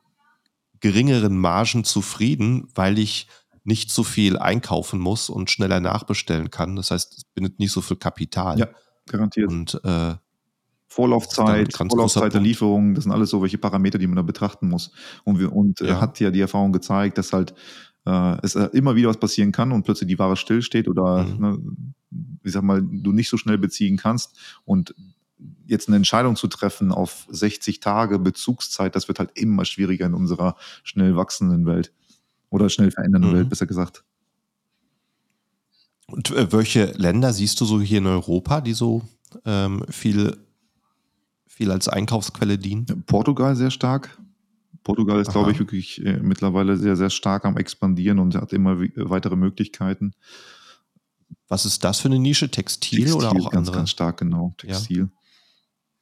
geringeren 0.81 1.39
Margen 1.39 1.85
zufrieden, 1.85 2.67
weil 2.75 2.99
ich 2.99 3.29
nicht 3.71 3.93
so 3.93 4.03
viel 4.03 4.37
einkaufen 4.37 4.99
muss 4.99 5.31
und 5.31 5.49
schneller 5.49 5.79
nachbestellen 5.79 6.51
kann. 6.51 6.75
Das 6.75 6.91
heißt, 6.91 7.19
es 7.19 7.25
bindet 7.25 7.61
nicht 7.61 7.71
so 7.71 7.81
viel 7.81 7.97
Kapital. 7.97 8.59
Ja, 8.59 8.67
garantiert. 9.07 9.49
Und 9.49 9.81
äh, 9.85 10.15
Vorlaufzeit, 10.89 11.73
Vorlaufzeit 11.73 12.35
der 12.35 12.41
Lieferung, 12.41 12.97
das 12.97 13.05
sind 13.05 13.13
alles 13.13 13.31
so 13.31 13.41
welche 13.43 13.59
Parameter, 13.59 13.97
die 13.97 14.09
man 14.09 14.17
da 14.17 14.23
betrachten 14.23 14.69
muss. 14.69 14.91
Und, 15.23 15.39
wir, 15.39 15.53
und 15.53 15.79
ja. 15.79 16.01
hat 16.01 16.19
ja 16.19 16.33
die 16.33 16.41
Erfahrung 16.41 16.73
gezeigt, 16.73 17.17
dass 17.17 17.33
halt 17.33 17.55
äh, 18.07 18.39
es 18.43 18.57
äh, 18.57 18.71
immer 18.73 18.97
wieder 18.97 19.09
was 19.09 19.21
passieren 19.21 19.53
kann 19.53 19.71
und 19.71 19.85
plötzlich 19.85 20.09
die 20.09 20.19
Ware 20.19 20.37
stillsteht 20.37 20.89
oder, 20.89 21.23
mhm. 21.23 21.41
ne, 21.41 21.59
ich 22.43 22.51
sag 22.51 22.65
mal, 22.65 22.83
du 22.83 23.13
nicht 23.13 23.29
so 23.29 23.37
schnell 23.37 23.59
beziehen 23.59 23.99
kannst. 23.99 24.37
Und 24.65 24.97
jetzt 25.65 25.87
eine 25.87 25.97
Entscheidung 25.97 26.35
zu 26.35 26.49
treffen 26.49 26.91
auf 26.91 27.29
60 27.31 27.79
Tage 27.79 28.19
Bezugszeit, 28.19 28.97
das 28.97 29.07
wird 29.07 29.21
halt 29.21 29.31
immer 29.35 29.65
schwieriger 29.65 30.07
in 30.07 30.15
unserer 30.15 30.57
schnell 30.83 31.15
wachsenden 31.15 31.67
Welt. 31.67 31.93
Oder 32.51 32.69
schnell 32.69 32.91
verändernden 32.91 33.31
mhm. 33.31 33.37
Welt, 33.37 33.49
besser 33.49 33.67
gesagt. 33.67 34.05
Und 36.07 36.31
äh, 36.33 36.53
welche 36.53 36.87
Länder 36.97 37.33
siehst 37.33 37.61
du 37.61 37.65
so 37.65 37.81
hier 37.81 37.99
in 37.99 38.07
Europa, 38.07 38.61
die 38.61 38.73
so 38.73 39.03
ähm, 39.45 39.85
viel, 39.89 40.37
viel 41.47 41.71
als 41.71 41.89
Einkaufsquelle 41.89 42.59
dienen? 42.59 42.87
Portugal 43.07 43.55
sehr 43.57 43.71
stark. 43.71 44.19
Portugal 44.83 45.21
ist, 45.21 45.31
glaube 45.31 45.53
ich, 45.53 45.59
wirklich 45.59 46.05
äh, 46.05 46.19
mittlerweile 46.21 46.77
sehr, 46.77 46.97
sehr 46.97 47.11
stark 47.11 47.45
am 47.45 47.57
Expandieren 47.57 48.19
und 48.19 48.35
hat 48.35 48.53
immer 48.53 48.81
weitere 48.97 49.37
Möglichkeiten. 49.37 50.15
Was 51.49 51.67
ist 51.67 51.85
das 51.85 52.01
für 52.01 52.09
eine 52.09 52.19
Nische? 52.19 52.51
Textil, 52.51 53.01
Textil 53.01 53.17
oder 53.17 53.31
auch 53.31 53.51
ganz, 53.51 53.69
andere? 53.69 53.77
Ganz 53.77 53.91
stark, 53.91 54.19
genau. 54.19 54.55
Textil. 54.57 54.99
Ja. 54.99 55.20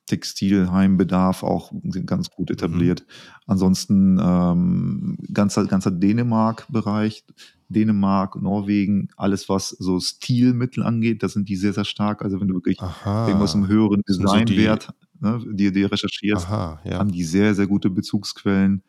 Textil, 0.08 0.70
Heimbedarf 0.70 1.42
auch 1.42 1.72
ganz 2.06 2.30
gut 2.30 2.50
etabliert. 2.50 3.04
Mhm. 3.06 3.42
Ansonsten 3.46 4.18
ähm, 4.20 5.18
ganzer, 5.32 5.66
ganzer 5.66 5.90
Dänemark-Bereich, 5.90 7.24
Dänemark, 7.68 8.40
Norwegen, 8.40 9.08
alles 9.16 9.48
was 9.48 9.68
so 9.68 10.00
Stilmittel 10.00 10.82
angeht, 10.82 11.22
da 11.22 11.28
sind 11.28 11.48
die 11.48 11.56
sehr, 11.56 11.74
sehr 11.74 11.84
stark. 11.84 12.22
Also 12.22 12.40
wenn 12.40 12.48
du 12.48 12.54
wirklich 12.54 12.80
Aha. 12.80 13.28
irgendwas 13.28 13.54
im 13.54 13.68
höheren 13.68 14.02
Designwert 14.08 14.94
so 15.20 15.26
ne, 15.26 15.44
dir, 15.54 15.72
dir 15.72 15.92
recherchierst, 15.92 16.46
Aha, 16.46 16.80
ja. 16.84 16.98
haben 16.98 17.12
die 17.12 17.24
sehr, 17.24 17.54
sehr 17.54 17.66
gute 17.66 17.90
Bezugsquellen. 17.90 18.82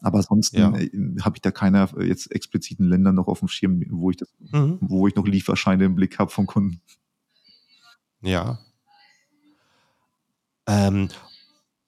Aber 0.00 0.18
ansonsten 0.18 0.58
ja. 0.58 0.76
Äh, 0.76 0.90
habe 1.22 1.36
ich 1.36 1.42
da 1.42 1.50
keine 1.50 1.88
jetzt 2.00 2.30
expliziten 2.30 2.86
Länder 2.86 3.12
noch 3.12 3.26
auf 3.26 3.40
dem 3.40 3.48
Schirm, 3.48 3.82
wo 3.90 4.10
ich 4.10 4.18
das, 4.18 4.28
mhm. 4.52 4.78
wo 4.80 5.08
ich 5.08 5.16
noch 5.16 5.26
Lieferscheine 5.26 5.86
im 5.86 5.94
Blick 5.94 6.18
habe 6.18 6.30
von 6.30 6.46
Kunden. 6.46 6.80
Ja, 8.20 8.58
ähm, 10.68 11.08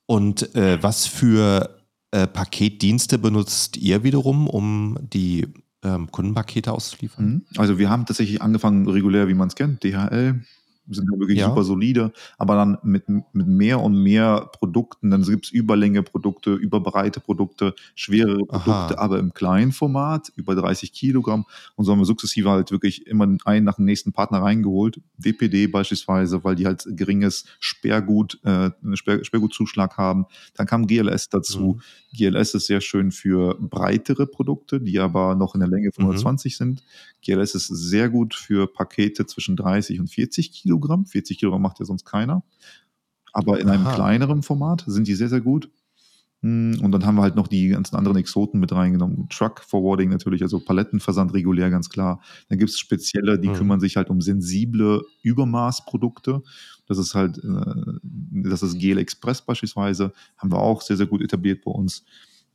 und 0.07 0.55
äh, 0.57 0.83
was 0.83 1.07
für 1.07 1.79
äh, 2.11 2.27
Paketdienste 2.27 3.19
benutzt 3.19 3.77
ihr 3.77 4.03
wiederum, 4.03 4.49
um 4.49 4.99
die 5.01 5.47
ähm, 5.85 6.11
Kundenpakete 6.11 6.73
auszuliefern? 6.73 7.25
Mhm. 7.25 7.45
Also 7.57 7.79
wir 7.79 7.89
haben 7.89 8.07
tatsächlich 8.07 8.43
angefangen 8.43 8.89
regulär, 8.89 9.29
wie 9.29 9.35
man 9.35 9.49
es 9.49 9.55
kennt, 9.55 9.85
DHL, 9.85 10.41
sind 10.95 11.09
ja 11.13 11.19
wirklich 11.19 11.39
ja. 11.39 11.49
super 11.49 11.63
solide, 11.63 12.13
aber 12.39 12.55
dann 12.55 12.79
mit, 12.83 13.09
mit 13.09 13.47
mehr 13.47 13.81
und 13.81 14.03
mehr 14.03 14.51
Produkten, 14.53 15.11
dann 15.11 15.23
gibt 15.23 15.47
es 15.47 15.53
Überlänge-Produkte, 15.53 16.55
überbreite 16.55 17.21
Produkte, 17.21 17.75
schwerere 17.95 18.45
Produkte, 18.45 18.99
Aha. 18.99 19.05
aber 19.05 19.19
im 19.19 19.33
kleinen 19.33 19.73
Format, 19.73 20.33
über 20.37 20.55
30 20.55 20.93
Kilogramm. 20.93 21.47
Und 21.77 21.85
so 21.85 21.93
haben 21.93 22.01
wir 22.01 22.05
sukzessive 22.05 22.51
halt 22.51 22.71
wirklich 22.71 23.07
immer 23.07 23.29
einen 23.45 23.65
nach 23.65 23.77
dem 23.77 23.85
nächsten 23.85 24.13
Partner 24.13 24.43
reingeholt. 24.43 25.01
DPD 25.17 25.67
beispielsweise, 25.67 26.45
weil 26.45 26.57
die 26.57 26.67
halt 26.67 26.87
geringes 26.91 27.45
Sperrgut, 27.59 28.39
äh, 28.45 28.71
Sperr, 28.95 29.25
Sperrgutzuschlag 29.25 29.97
haben. 29.97 30.27
Dann 30.55 30.67
kam 30.67 30.87
GLS 30.87 31.29
dazu. 31.29 31.79
Mhm. 31.79 31.81
GLS 32.17 32.55
ist 32.55 32.67
sehr 32.67 32.81
schön 32.81 33.13
für 33.13 33.57
breitere 33.61 34.27
Produkte, 34.27 34.81
die 34.81 34.99
aber 34.99 35.35
noch 35.35 35.55
in 35.55 35.61
der 35.61 35.69
Länge 35.69 35.93
von 35.93 36.05
mhm. 36.05 36.11
120 36.11 36.57
sind. 36.57 36.83
GLS 37.23 37.55
ist 37.55 37.69
sehr 37.69 38.09
gut 38.09 38.35
für 38.35 38.67
Pakete 38.67 39.27
zwischen 39.27 39.57
30 39.57 40.01
und 40.01 40.09
40 40.09 40.53
Kilogramm. 40.53 40.80
40 40.81 41.39
Kilogramm 41.39 41.63
macht 41.63 41.79
ja 41.79 41.85
sonst 41.85 42.05
keiner. 42.05 42.43
Aber 43.33 43.61
in 43.61 43.69
einem 43.69 43.85
kleineren 43.85 44.43
Format 44.43 44.85
sind 44.87 45.07
die 45.07 45.15
sehr, 45.15 45.29
sehr 45.29 45.41
gut. 45.41 45.71
Hm, 46.43 46.81
und 46.83 46.93
dann 46.93 47.05
haben 47.05 47.17
wir 47.17 47.23
halt 47.23 47.37
noch 47.37 47.49
die 47.49 47.69
ganzen 47.69 47.97
anderen 47.97 48.17
Exoten 48.17 48.61
mit 48.61 48.73
reingenommen. 48.73 49.29
Truck 49.29 49.61
Forwarding 49.61 50.09
natürlich, 50.09 50.43
also 50.43 50.59
Palettenversand 50.59 51.35
regulär, 51.35 51.71
ganz 51.71 51.91
klar. 51.91 52.21
Dann 52.49 52.59
gibt 52.59 52.71
es 52.71 52.79
spezielle, 52.79 53.39
die 53.39 53.49
mhm. 53.49 53.55
kümmern 53.55 53.81
sich 53.81 53.97
halt 53.97 54.09
um 54.11 54.21
sensible 54.21 55.03
Übermaßprodukte. 55.23 56.43
Das 56.87 56.99
ist 56.99 57.15
halt, 57.15 57.39
äh, 57.39 57.99
das 58.03 58.63
ist 58.63 58.79
Gel 58.79 58.99
Express 58.99 59.43
beispielsweise, 59.43 60.13
haben 60.39 60.51
wir 60.51 60.59
auch 60.59 60.83
sehr, 60.83 60.97
sehr 60.97 61.07
gut 61.07 61.21
etabliert 61.21 61.63
bei 61.65 61.71
uns. 61.71 62.05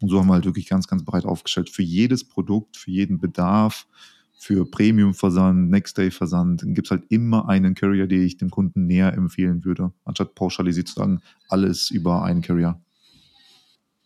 Und 0.02 0.10
so 0.10 0.20
haben 0.20 0.28
wir 0.28 0.34
halt 0.34 0.46
wirklich 0.46 0.68
ganz, 0.68 0.88
ganz 0.88 1.06
breit 1.06 1.26
aufgestellt. 1.26 1.70
Für 1.70 1.84
jedes 1.84 2.28
Produkt, 2.28 2.78
für 2.78 2.92
jeden 2.92 3.20
Bedarf, 3.20 3.88
für 4.38 4.70
Premium-Versand, 4.70 5.70
Next-Day-Versand 5.70 6.64
gibt 6.68 6.88
es 6.88 6.92
halt 6.92 7.04
immer 7.10 7.50
einen 7.50 7.76
Carrier, 7.76 8.08
den 8.08 8.22
ich 8.22 8.38
dem 8.38 8.50
Kunden 8.50 8.86
näher 8.86 9.14
empfehlen 9.14 9.66
würde, 9.66 9.92
anstatt 10.04 10.36
pauschalisiert 10.36 10.88
zu 10.88 10.96
sagen, 10.96 11.22
alles 11.50 11.90
über 11.90 12.24
einen 12.24 12.42
Carrier. 12.42 12.80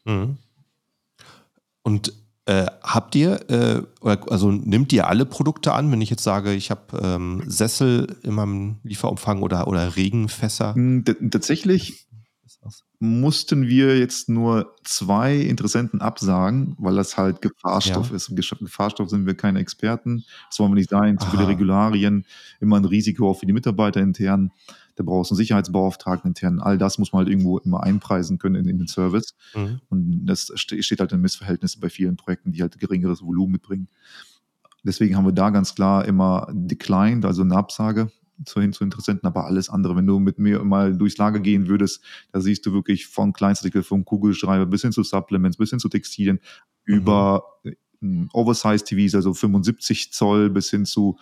Mhm. 0.05 0.37
Und 1.83 2.13
äh, 2.45 2.65
habt 2.81 3.15
ihr, 3.15 3.47
äh, 3.51 3.83
also 4.01 4.51
nimmt 4.51 4.91
ihr 4.91 5.07
alle 5.07 5.25
Produkte 5.25 5.73
an, 5.73 5.91
wenn 5.91 6.01
ich 6.01 6.09
jetzt 6.09 6.23
sage, 6.23 6.53
ich 6.53 6.71
habe 6.71 6.99
ähm, 6.99 7.43
Sessel 7.45 8.17
in 8.23 8.33
meinem 8.33 8.77
Lieferumfang 8.83 9.43
oder, 9.43 9.67
oder 9.67 9.95
Regenfässer? 9.95 10.73
Hm, 10.73 11.05
tatsächlich 11.29 12.07
mussten 12.99 13.67
wir 13.67 13.97
jetzt 13.97 14.29
nur 14.29 14.75
zwei 14.83 15.35
Interessenten 15.37 16.01
absagen, 16.01 16.75
weil 16.77 16.95
das 16.95 17.17
halt 17.17 17.41
Gefahrstoff 17.41 18.09
ja. 18.09 18.15
ist. 18.15 18.35
Gefahrstoff 18.35 19.09
sind 19.09 19.25
wir 19.25 19.35
keine 19.35 19.59
Experten. 19.59 20.25
Das 20.49 20.59
wollen 20.59 20.71
wir 20.71 20.75
nicht 20.75 20.89
sein. 20.89 21.17
Zu 21.17 21.27
viele 21.27 21.47
Regularien, 21.47 22.25
immer 22.59 22.77
ein 22.77 22.85
Risiko 22.85 23.29
auch 23.29 23.39
für 23.39 23.45
die 23.45 23.53
Mitarbeiter 23.53 24.01
intern. 24.01 24.51
Da 24.95 25.03
brauchst 25.03 25.31
du 25.31 25.35
einen 25.35 25.37
Sicherheitsbeauftragten 25.37 26.31
intern. 26.31 26.59
All 26.59 26.77
das 26.77 26.97
muss 26.97 27.13
man 27.13 27.19
halt 27.19 27.29
irgendwo 27.29 27.57
immer 27.59 27.83
einpreisen 27.83 28.37
können 28.37 28.55
in, 28.55 28.67
in 28.67 28.77
den 28.77 28.87
Service. 28.87 29.33
Mhm. 29.55 29.79
Und 29.89 30.25
das 30.25 30.51
steht 30.55 30.99
halt 30.99 31.13
in 31.13 31.21
Missverhältnissen 31.21 31.79
bei 31.79 31.89
vielen 31.89 32.17
Projekten, 32.17 32.51
die 32.51 32.61
halt 32.61 32.77
geringeres 32.79 33.21
Volumen 33.21 33.53
mitbringen. 33.53 33.87
Deswegen 34.83 35.15
haben 35.15 35.25
wir 35.25 35.31
da 35.31 35.49
ganz 35.49 35.75
klar 35.75 36.05
immer 36.05 36.47
declined, 36.51 37.25
also 37.25 37.41
eine 37.41 37.55
Absage 37.55 38.11
zu, 38.45 38.61
hin 38.61 38.73
zu 38.73 38.83
Interessenten, 38.83 39.27
aber 39.27 39.45
alles 39.45 39.69
andere. 39.69 39.95
Wenn 39.95 40.07
du 40.07 40.19
mit 40.19 40.39
mir 40.39 40.63
mal 40.63 40.97
durchs 40.97 41.17
Lager 41.17 41.39
gehen 41.39 41.67
würdest, 41.67 42.03
da 42.31 42.41
siehst 42.41 42.65
du 42.65 42.73
wirklich 42.73 43.07
von 43.07 43.33
Kleinstartikel, 43.33 43.83
vom 43.83 44.05
Kugelschreiber 44.05 44.65
bis 44.65 44.81
hin 44.81 44.91
zu 44.91 45.03
Supplements, 45.03 45.57
bis 45.57 45.69
hin 45.71 45.79
zu 45.79 45.89
Textilien, 45.89 46.39
mhm. 46.85 46.95
über 46.95 47.43
äh, 47.63 47.75
Oversize-TVs, 48.33 49.15
also 49.15 49.33
75 49.33 50.13
Zoll 50.13 50.49
bis 50.49 50.69
hin 50.69 50.85
zu 50.85 51.17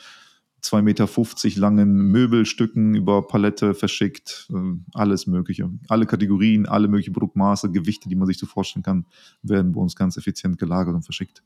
2,50 0.63 0.81
Meter 0.81 1.59
langen 1.59 2.11
Möbelstücken 2.11 2.95
über 2.95 3.25
Palette 3.27 3.73
verschickt, 3.73 4.47
äh, 4.51 4.55
alles 4.93 5.27
Mögliche. 5.27 5.69
Alle 5.87 6.05
Kategorien, 6.05 6.65
alle 6.65 6.87
möglichen 6.87 7.13
Produktmaße, 7.13 7.71
Gewichte, 7.71 8.09
die 8.09 8.15
man 8.15 8.27
sich 8.27 8.37
so 8.37 8.45
vorstellen 8.45 8.83
kann, 8.83 9.05
werden 9.43 9.71
bei 9.71 9.81
uns 9.81 9.95
ganz 9.95 10.17
effizient 10.17 10.57
gelagert 10.57 10.95
und 10.95 11.03
verschickt. 11.03 11.43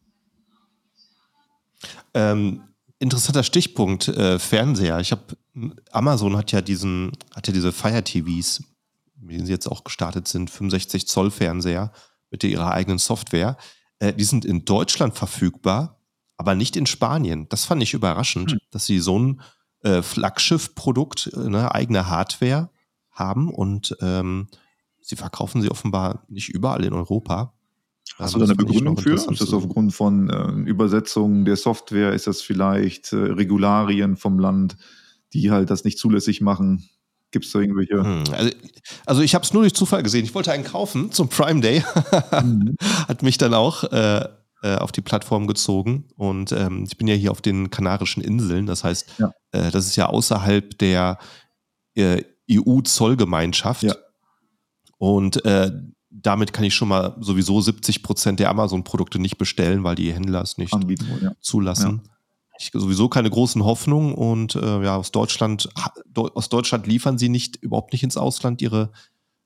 Ähm, 2.14 2.62
interessanter 3.00 3.44
Stichpunkt, 3.44 4.08
äh, 4.08 4.40
Fernseher. 4.40 5.00
Ich 5.00 5.12
habe, 5.12 5.24
Amazon 5.92 6.38
hat 6.38 6.52
ja 6.52 6.62
diesen, 6.62 7.12
hat 7.36 7.48
ja 7.48 7.54
diese 7.54 7.72
Fire 7.72 8.04
TVs, 8.04 8.64
mit 9.20 9.36
denen 9.36 9.46
sie 9.46 9.52
jetzt 9.52 9.68
auch 9.68 9.84
gestartet 9.84 10.28
sind, 10.28 10.50
65 10.50 11.08
Zoll 11.08 11.32
Fernseher 11.32 11.92
mit 12.30 12.44
ihrer 12.44 12.72
eigenen 12.72 12.98
Software. 12.98 13.58
Äh, 14.00 14.14
die 14.14 14.24
sind 14.24 14.46
in 14.46 14.66
Deutschland 14.66 15.16
verfügbar, 15.16 16.00
aber 16.38 16.56
nicht 16.56 16.76
in 16.76 16.86
Spanien. 16.86 17.48
Das 17.50 17.66
fand 17.66 17.84
ich 17.84 17.94
überraschend, 17.94 18.52
hm. 18.52 18.60
dass 18.72 18.86
sie 18.86 19.00
so 19.00 19.20
ein 19.20 19.42
äh, 19.84 20.02
Flaggschiff-Produkt, 20.02 21.32
äh, 21.34 21.50
ne, 21.50 21.74
eigene 21.74 22.08
Hardware 22.08 22.70
haben 23.12 23.54
und 23.54 23.96
ähm, 24.02 24.48
sie 25.02 25.16
verkaufen 25.16 25.62
sie 25.62 25.70
offenbar 25.70 26.24
nicht 26.30 26.50
überall 26.50 26.86
in 26.86 26.94
Europa. 26.94 27.54
Hast 28.18 28.36
du 28.36 28.40
da 28.40 28.46
eine 28.46 28.56
Begründung 28.56 28.98
für? 28.98 29.14
Ist 29.14 29.28
das 29.28 29.54
aufgrund 29.54 29.94
von 29.94 30.30
äh, 30.30 30.70
Übersetzungen 30.70 31.46
der 31.46 31.56
Software? 31.56 32.14
Ist 32.14 32.28
das 32.28 32.42
vielleicht 32.42 33.14
äh, 33.14 33.18
Regularien 33.18 34.18
vom 34.18 34.40
Land, 34.40 34.78
die 35.34 35.52
halt 35.52 35.70
das 35.70 35.84
nicht 35.84 35.98
zulässig 35.98 36.42
machen? 36.42 36.90
Gibt 37.32 37.46
es 37.46 37.52
da 37.52 37.60
irgendwelche? 37.60 38.04
Hm, 38.04 38.24
also, 38.32 38.52
also, 39.06 39.22
ich 39.22 39.36
habe 39.36 39.46
es 39.46 39.54
nur 39.54 39.64
durch 39.64 39.74
Zufall 39.74 40.04
gesehen. 40.04 40.26
Ich 40.26 40.36
wollte 40.36 40.52
einen 40.52 40.66
kaufen 40.66 41.12
zum 41.12 41.30
Prime 41.30 41.62
Day. 41.62 41.84
mhm. 42.44 42.76
Hat 43.08 43.24
mich 43.24 43.38
dann 43.38 43.54
auch 43.54 43.86
äh, 43.86 44.28
äh, 44.64 44.76
auf 44.76 44.92
die 44.92 45.02
Plattform 45.02 45.48
gezogen. 45.48 46.06
Und 46.18 46.52
ähm, 46.52 46.86
ich 46.88 46.98
bin 46.98 47.08
ja 47.08 47.16
hier 47.16 47.32
auf 47.32 47.42
den 47.42 47.70
Kanarischen 47.70 48.22
Inseln. 48.22 48.66
Das 48.66 48.84
heißt, 48.84 49.14
ja. 49.18 49.32
Äh, 49.52 49.72
das 49.72 49.88
ist 49.88 49.96
ja 49.96 50.08
außerhalb 50.08 50.78
der 50.78 51.18
äh, 51.96 52.24
EU-Zollgemeinschaft. 52.52 53.84
Ja. 53.84 53.96
Und 54.98 55.44
äh, 55.46 55.72
damit 56.10 56.54
kann 56.54 56.66
ich 56.66 56.76
schon 56.76 56.90
mal 56.90 57.16
sowieso 57.20 57.62
70 57.62 58.04
Prozent 58.04 58.40
der 58.40 58.50
Amazon-Produkte 58.50 59.18
nicht 59.18 59.38
bestellen, 59.38 59.84
weil 59.84 59.96
die 59.96 60.14
Händler 60.14 60.42
es 60.42 60.58
nicht 60.58 60.74
Anbieten, 60.74 61.32
zulassen. 61.40 62.02
Ja. 62.04 62.11
Ich 62.62 62.70
sowieso 62.74 63.10
keine 63.10 63.30
großen 63.30 63.66
Hoffnungen 63.66 64.14
und 64.14 64.54
äh, 64.56 64.84
ja, 64.84 64.96
aus 64.96 65.12
Deutschland, 65.12 65.68
aus 66.14 66.50
Deutschland 66.50 66.86
liefern 66.86 67.18
sie 67.18 67.28
nicht, 67.28 67.56
überhaupt 67.56 67.92
nicht 67.92 68.04
ins 68.04 68.18
Ausland 68.18 68.62
ihre 68.62 68.92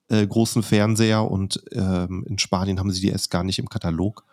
äh, 0.10 0.28
großen 0.28 0.63
Fernseher 0.63 1.32
und 1.32 1.63
ähm, 1.71 2.25
in 2.28 2.38
Spanien 2.38 2.78
haben 2.78 2.91
sie 2.91 2.99
die 2.99 3.08
erst 3.08 3.32
gar 3.32 3.45
nicht 3.45 3.58
im 3.58 3.69
Katalog. 3.69 4.25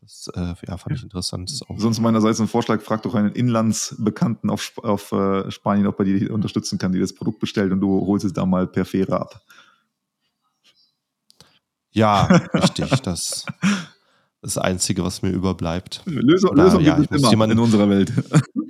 Das 0.00 0.30
äh, 0.34 0.54
ja, 0.66 0.78
fand 0.78 0.96
ich 0.96 1.02
interessant. 1.02 1.50
Sonst 1.76 2.00
meinerseits 2.00 2.40
ein 2.40 2.48
Vorschlag, 2.48 2.80
frag 2.80 3.02
doch 3.02 3.14
einen 3.14 3.32
Inlandsbekannten 3.32 4.48
auf, 4.48 4.72
auf 4.78 5.12
äh, 5.12 5.50
Spanien, 5.50 5.86
ob 5.86 5.98
er 5.98 6.06
die 6.06 6.30
unterstützen 6.30 6.78
kann, 6.78 6.92
die 6.92 6.98
das 6.98 7.14
Produkt 7.14 7.40
bestellt 7.40 7.72
und 7.72 7.80
du 7.80 8.06
holst 8.06 8.24
es 8.24 8.32
da 8.32 8.46
mal 8.46 8.66
per 8.66 8.86
Fähre 8.86 9.20
ab. 9.20 9.42
Ja, 11.90 12.24
richtig. 12.54 12.88
Das 13.02 13.44
das 14.42 14.58
Einzige, 14.58 15.04
was 15.04 15.22
mir 15.22 15.30
überbleibt. 15.30 16.02
Lösung, 16.06 16.50
Oder, 16.50 16.64
Lösung 16.64 16.82
ja, 16.82 16.98
gibt 16.98 17.12
es 17.12 17.20
immer 17.20 17.30
jemanden, 17.30 17.58
in 17.58 17.62
unserer 17.62 17.88
Welt. 17.88 18.12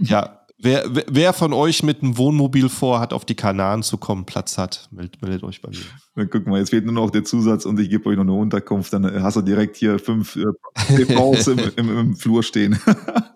Ja, 0.02 0.40
wer, 0.56 0.84
wer 1.10 1.34
von 1.34 1.52
euch 1.52 1.82
mit 1.82 2.02
einem 2.02 2.16
Wohnmobil 2.16 2.70
vorhat, 2.70 3.12
auf 3.12 3.26
die 3.26 3.34
Kanaren 3.34 3.82
zu 3.82 3.98
kommen, 3.98 4.24
Platz 4.24 4.56
hat, 4.56 4.88
meldet, 4.90 5.20
meldet 5.20 5.42
euch 5.42 5.60
bei 5.60 5.68
mir. 5.68 5.84
Dann 6.14 6.30
guck 6.30 6.46
mal, 6.46 6.58
jetzt 6.58 6.70
fehlt 6.70 6.86
nur 6.86 6.94
noch 6.94 7.10
der 7.10 7.22
Zusatz 7.22 7.66
und 7.66 7.78
ich 7.78 7.90
gebe 7.90 8.08
euch 8.08 8.16
noch 8.16 8.22
eine 8.22 8.32
Unterkunft. 8.32 8.94
Dann 8.94 9.22
hast 9.22 9.36
du 9.36 9.42
direkt 9.42 9.76
hier 9.76 9.98
fünf 9.98 10.36
äh, 10.36 10.46
im, 11.50 11.58
im, 11.76 11.98
im 11.98 12.16
Flur 12.16 12.42
stehen. 12.42 12.78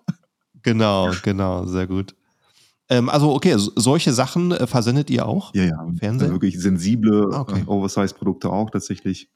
genau, 0.63 1.11
genau, 1.21 1.67
sehr 1.67 1.85
gut. 1.85 2.15
Ähm, 2.89 3.09
also, 3.09 3.33
okay, 3.33 3.55
solche 3.57 4.11
Sachen 4.11 4.51
äh, 4.51 4.65
versendet 4.65 5.11
ihr 5.11 5.27
auch? 5.27 5.53
Ja, 5.53 5.65
ja. 5.65 5.83
Im 5.83 5.97
Fernsehen? 5.97 6.29
Also 6.29 6.33
wirklich 6.33 6.59
sensible 6.59 7.29
ah, 7.31 7.41
okay. 7.41 7.61
äh, 7.61 7.69
Oversize-Produkte 7.69 8.49
auch 8.49 8.71
tatsächlich. 8.71 9.29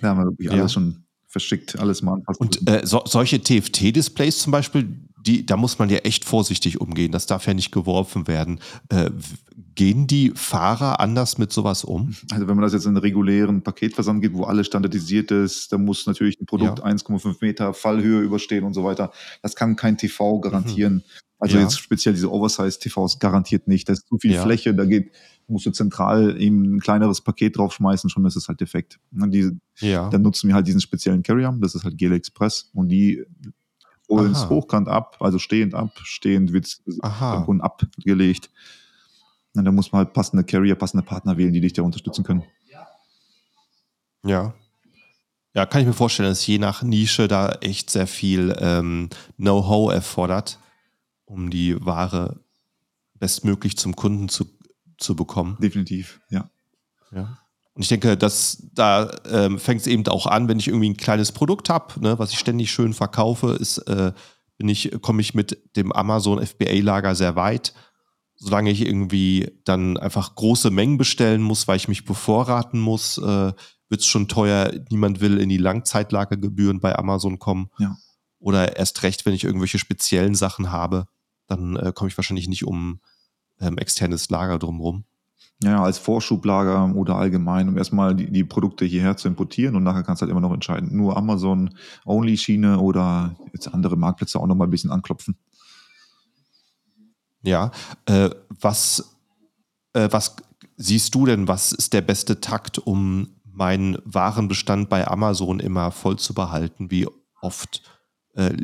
Da 0.00 0.10
haben 0.10 0.20
wir 0.20 0.26
wirklich 0.26 0.50
ja. 0.50 0.58
alles 0.58 0.72
schon 0.72 1.05
verschickt, 1.36 1.78
alles 1.78 2.00
mal. 2.00 2.22
Und 2.38 2.66
äh, 2.66 2.86
so, 2.86 3.02
solche 3.04 3.42
TFT-Displays 3.42 4.38
zum 4.38 4.52
Beispiel, 4.52 4.88
die, 5.18 5.44
da 5.44 5.58
muss 5.58 5.78
man 5.78 5.90
ja 5.90 5.98
echt 5.98 6.24
vorsichtig 6.24 6.80
umgehen. 6.80 7.12
Das 7.12 7.26
darf 7.26 7.46
ja 7.46 7.52
nicht 7.52 7.72
geworfen 7.72 8.26
werden. 8.26 8.60
Äh, 8.88 9.10
gehen 9.74 10.06
die 10.06 10.32
Fahrer 10.34 10.98
anders 10.98 11.36
mit 11.36 11.52
sowas 11.52 11.84
um? 11.84 12.14
Also 12.32 12.48
wenn 12.48 12.56
man 12.56 12.62
das 12.62 12.72
jetzt 12.72 12.86
in 12.86 12.90
einen 12.90 12.96
regulären 12.98 13.60
Paketversand 13.60 14.22
geht, 14.22 14.32
wo 14.32 14.44
alles 14.44 14.66
standardisiert 14.66 15.30
ist, 15.30 15.70
dann 15.72 15.84
muss 15.84 16.06
natürlich 16.06 16.40
ein 16.40 16.46
Produkt 16.46 16.78
ja. 16.78 16.86
1,5 16.86 17.36
Meter 17.42 17.74
Fallhöhe 17.74 18.22
überstehen 18.22 18.64
und 18.64 18.72
so 18.72 18.82
weiter. 18.82 19.12
Das 19.42 19.54
kann 19.54 19.76
kein 19.76 19.98
TV 19.98 20.40
garantieren. 20.40 20.94
Mhm. 20.94 21.02
Also 21.38 21.56
ja. 21.56 21.62
jetzt 21.62 21.78
speziell 21.78 22.14
diese 22.14 22.32
Oversize-TVs 22.32 23.18
garantiert 23.18 23.68
nicht. 23.68 23.88
Da 23.88 23.92
ist 23.92 24.08
zu 24.08 24.18
viel 24.18 24.32
ja. 24.32 24.42
Fläche, 24.42 24.74
da 24.74 24.84
geht 24.84 25.12
musst 25.48 25.66
du 25.66 25.70
zentral 25.70 26.40
eben 26.40 26.76
ein 26.76 26.80
kleineres 26.80 27.20
Paket 27.20 27.56
draufschmeißen, 27.56 28.10
schon 28.10 28.24
ist 28.26 28.36
es 28.36 28.48
halt 28.48 28.60
defekt. 28.60 28.98
Die, 29.10 29.56
ja. 29.78 30.10
Dann 30.10 30.22
nutzen 30.22 30.48
wir 30.48 30.54
halt 30.54 30.66
diesen 30.66 30.80
speziellen 30.80 31.22
Carrier, 31.22 31.54
das 31.60 31.74
ist 31.74 31.84
halt 31.84 31.96
Gel 31.98 32.12
Express 32.12 32.70
und 32.74 32.88
die 32.88 33.24
holen 34.08 34.32
es 34.32 34.48
hochkant 34.48 34.88
ab, 34.88 35.16
also 35.20 35.38
stehend 35.38 35.74
ab, 35.74 35.90
stehend 36.02 36.52
wird 36.52 36.66
es 36.66 36.82
und 37.46 37.60
abgelegt. 37.60 38.50
Und 39.54 39.64
dann 39.64 39.74
muss 39.74 39.90
man 39.92 40.04
halt 40.04 40.12
passende 40.12 40.44
Carrier, 40.44 40.74
passende 40.74 41.04
Partner 41.04 41.36
wählen, 41.36 41.52
die 41.52 41.60
dich 41.60 41.72
da 41.72 41.82
unterstützen 41.82 42.24
können. 42.24 42.42
Ja. 44.24 44.54
Ja, 45.54 45.64
kann 45.64 45.80
ich 45.80 45.86
mir 45.86 45.94
vorstellen, 45.94 46.28
dass 46.28 46.46
je 46.46 46.58
nach 46.58 46.82
Nische 46.82 47.28
da 47.28 47.50
echt 47.62 47.88
sehr 47.88 48.06
viel 48.06 48.54
ähm, 48.58 49.08
Know-how 49.38 49.90
erfordert, 49.90 50.58
um 51.26 51.50
die 51.50 51.76
Ware 51.84 52.40
bestmöglich 53.18 53.76
zum 53.76 53.94
Kunden 53.94 54.28
zu 54.28 54.46
zu 54.98 55.14
bekommen. 55.14 55.56
Definitiv, 55.60 56.20
ja. 56.30 56.48
Ja. 57.12 57.38
Und 57.74 57.82
ich 57.82 57.88
denke, 57.88 58.16
dass 58.16 58.68
da 58.72 59.10
ähm, 59.30 59.58
fängt 59.58 59.82
es 59.82 59.86
eben 59.86 60.06
auch 60.08 60.26
an, 60.26 60.48
wenn 60.48 60.58
ich 60.58 60.68
irgendwie 60.68 60.88
ein 60.88 60.96
kleines 60.96 61.32
Produkt 61.32 61.68
habe, 61.68 62.00
ne, 62.00 62.18
was 62.18 62.32
ich 62.32 62.38
ständig 62.38 62.70
schön 62.70 62.94
verkaufe, 62.94 63.52
ist, 63.52 63.78
äh, 63.78 64.12
bin 64.56 64.68
ich, 64.68 64.90
komme 65.02 65.20
ich 65.20 65.34
mit 65.34 65.58
dem 65.76 65.92
Amazon 65.92 66.44
FBA-Lager 66.44 67.14
sehr 67.14 67.36
weit. 67.36 67.74
Solange 68.36 68.70
ich 68.70 68.86
irgendwie 68.86 69.50
dann 69.64 69.98
einfach 69.98 70.34
große 70.34 70.70
Mengen 70.70 70.96
bestellen 70.96 71.42
muss, 71.42 71.68
weil 71.68 71.76
ich 71.76 71.88
mich 71.88 72.04
bevorraten 72.04 72.80
muss, 72.80 73.18
äh, 73.18 73.52
wird 73.88 74.00
es 74.00 74.06
schon 74.06 74.28
teuer. 74.28 74.72
Niemand 74.90 75.20
will 75.20 75.38
in 75.38 75.48
die 75.48 75.56
Langzeitlagergebühren 75.58 76.80
bei 76.80 76.98
Amazon 76.98 77.38
kommen. 77.38 77.70
Ja. 77.78 77.96
Oder 78.38 78.76
erst 78.76 79.02
recht, 79.02 79.26
wenn 79.26 79.34
ich 79.34 79.44
irgendwelche 79.44 79.78
speziellen 79.78 80.34
Sachen 80.34 80.70
habe, 80.72 81.06
dann 81.46 81.76
äh, 81.76 81.92
komme 81.94 82.08
ich 82.08 82.16
wahrscheinlich 82.16 82.48
nicht 82.48 82.64
um 82.64 83.00
ähm, 83.60 83.78
externes 83.78 84.28
Lager 84.30 84.58
drumherum. 84.58 85.04
Ja, 85.62 85.82
als 85.82 85.96
Vorschublager 85.96 86.94
oder 86.94 87.16
allgemein, 87.16 87.68
um 87.70 87.78
erstmal 87.78 88.14
die, 88.14 88.30
die 88.30 88.44
Produkte 88.44 88.84
hierher 88.84 89.16
zu 89.16 89.26
importieren 89.26 89.74
und 89.74 89.84
nachher 89.84 90.02
kannst 90.02 90.20
du 90.20 90.24
halt 90.24 90.30
immer 90.30 90.42
noch 90.42 90.52
entscheiden, 90.52 90.94
nur 90.94 91.16
Amazon-Only-Schiene 91.16 92.78
oder 92.78 93.36
jetzt 93.54 93.72
andere 93.72 93.96
Marktplätze 93.96 94.38
auch 94.38 94.46
noch 94.46 94.54
mal 94.54 94.64
ein 94.64 94.70
bisschen 94.70 94.90
anklopfen. 94.90 95.38
Ja, 97.42 97.70
äh, 98.04 98.28
was, 98.48 99.16
äh, 99.94 100.08
was 100.10 100.36
siehst 100.76 101.14
du 101.14 101.24
denn, 101.24 101.48
was 101.48 101.72
ist 101.72 101.94
der 101.94 102.02
beste 102.02 102.40
Takt, 102.40 102.78
um 102.78 103.28
meinen 103.44 103.96
Warenbestand 104.04 104.90
bei 104.90 105.08
Amazon 105.08 105.60
immer 105.60 105.90
voll 105.90 106.18
zu 106.18 106.34
behalten? 106.34 106.90
Wie 106.90 107.06
oft 107.40 107.82
äh, 108.34 108.56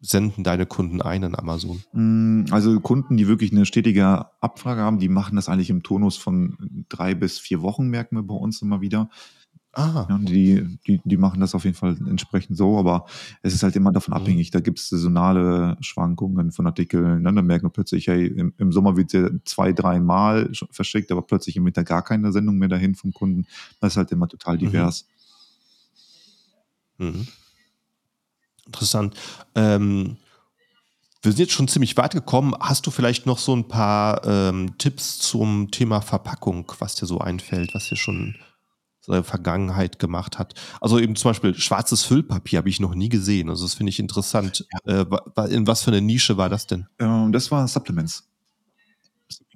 senden 0.00 0.44
deine 0.44 0.66
Kunden 0.66 1.02
ein 1.02 1.22
in 1.22 1.34
Amazon? 1.34 1.82
Mm, 1.92 2.44
also 2.50 2.78
Kunden, 2.80 3.16
die 3.16 3.28
wirklich 3.28 3.52
eine 3.52 3.66
stetige 3.66 4.26
Abfrage 4.40 4.80
haben, 4.80 4.98
die 4.98 5.08
machen 5.08 5.36
das 5.36 5.48
eigentlich 5.48 5.70
im 5.70 5.82
Tonus 5.82 6.16
von 6.16 6.84
drei 6.88 7.14
bis 7.14 7.38
vier 7.38 7.62
Wochen, 7.62 7.88
merken 7.88 8.16
wir 8.16 8.22
bei 8.22 8.34
uns 8.34 8.62
immer 8.62 8.80
wieder. 8.80 9.10
Ah. 9.72 10.06
Ja, 10.08 10.18
die, 10.18 10.78
die, 10.86 11.00
die 11.04 11.16
machen 11.16 11.40
das 11.40 11.54
auf 11.54 11.64
jeden 11.64 11.76
Fall 11.76 11.96
entsprechend 12.08 12.56
so, 12.56 12.78
aber 12.78 13.06
es 13.42 13.54
ist 13.54 13.62
halt 13.62 13.76
immer 13.76 13.92
davon 13.92 14.12
mhm. 14.14 14.20
abhängig. 14.20 14.50
Da 14.50 14.60
gibt 14.60 14.78
es 14.78 14.88
saisonale 14.88 15.76
Schwankungen 15.80 16.52
von 16.52 16.66
Artikeln. 16.66 17.22
Ne? 17.22 17.32
Dann 17.32 17.46
merken 17.46 17.66
wir 17.66 17.70
plötzlich, 17.70 18.08
hey, 18.08 18.26
im, 18.26 18.54
im 18.56 18.72
Sommer 18.72 18.96
wird 18.96 19.12
ja 19.12 19.28
zwei, 19.44 19.72
dreimal 19.72 20.50
verschickt, 20.70 21.12
aber 21.12 21.22
plötzlich 21.22 21.56
im 21.56 21.66
Winter 21.66 21.84
gar 21.84 22.02
keine 22.02 22.32
Sendung 22.32 22.56
mehr 22.58 22.68
dahin 22.68 22.94
vom 22.94 23.12
Kunden. 23.12 23.46
Das 23.80 23.92
ist 23.92 23.96
halt 23.98 24.10
immer 24.10 24.26
total 24.26 24.56
mhm. 24.56 24.60
divers. 24.60 25.06
Mhm. 26.96 27.06
Mhm. 27.06 27.28
Interessant. 28.68 29.14
Ähm, 29.54 30.18
wir 31.22 31.32
sind 31.32 31.40
jetzt 31.40 31.52
schon 31.52 31.68
ziemlich 31.68 31.96
weit 31.96 32.12
gekommen. 32.12 32.54
Hast 32.60 32.86
du 32.86 32.90
vielleicht 32.90 33.26
noch 33.26 33.38
so 33.38 33.56
ein 33.56 33.66
paar 33.66 34.24
ähm, 34.24 34.76
Tipps 34.78 35.18
zum 35.18 35.70
Thema 35.70 36.00
Verpackung, 36.00 36.70
was 36.78 36.94
dir 36.94 37.06
so 37.06 37.18
einfällt, 37.18 37.74
was 37.74 37.88
dir 37.88 37.96
schon 37.96 38.36
in 39.06 39.12
der 39.12 39.24
Vergangenheit 39.24 39.98
gemacht 39.98 40.38
hat? 40.38 40.54
Also 40.80 40.98
eben 40.98 41.16
zum 41.16 41.30
Beispiel 41.30 41.54
schwarzes 41.54 42.04
Füllpapier 42.04 42.58
habe 42.58 42.68
ich 42.68 42.78
noch 42.78 42.94
nie 42.94 43.08
gesehen. 43.08 43.48
Also 43.48 43.64
das 43.64 43.74
finde 43.74 43.90
ich 43.90 43.98
interessant. 43.98 44.66
Ja. 44.86 45.00
Äh, 45.00 45.54
in 45.54 45.66
was 45.66 45.82
für 45.82 45.90
eine 45.90 46.02
Nische 46.02 46.36
war 46.36 46.50
das 46.50 46.66
denn? 46.66 46.86
Ähm, 47.00 47.32
das 47.32 47.50
war 47.50 47.66
Supplements. 47.66 48.27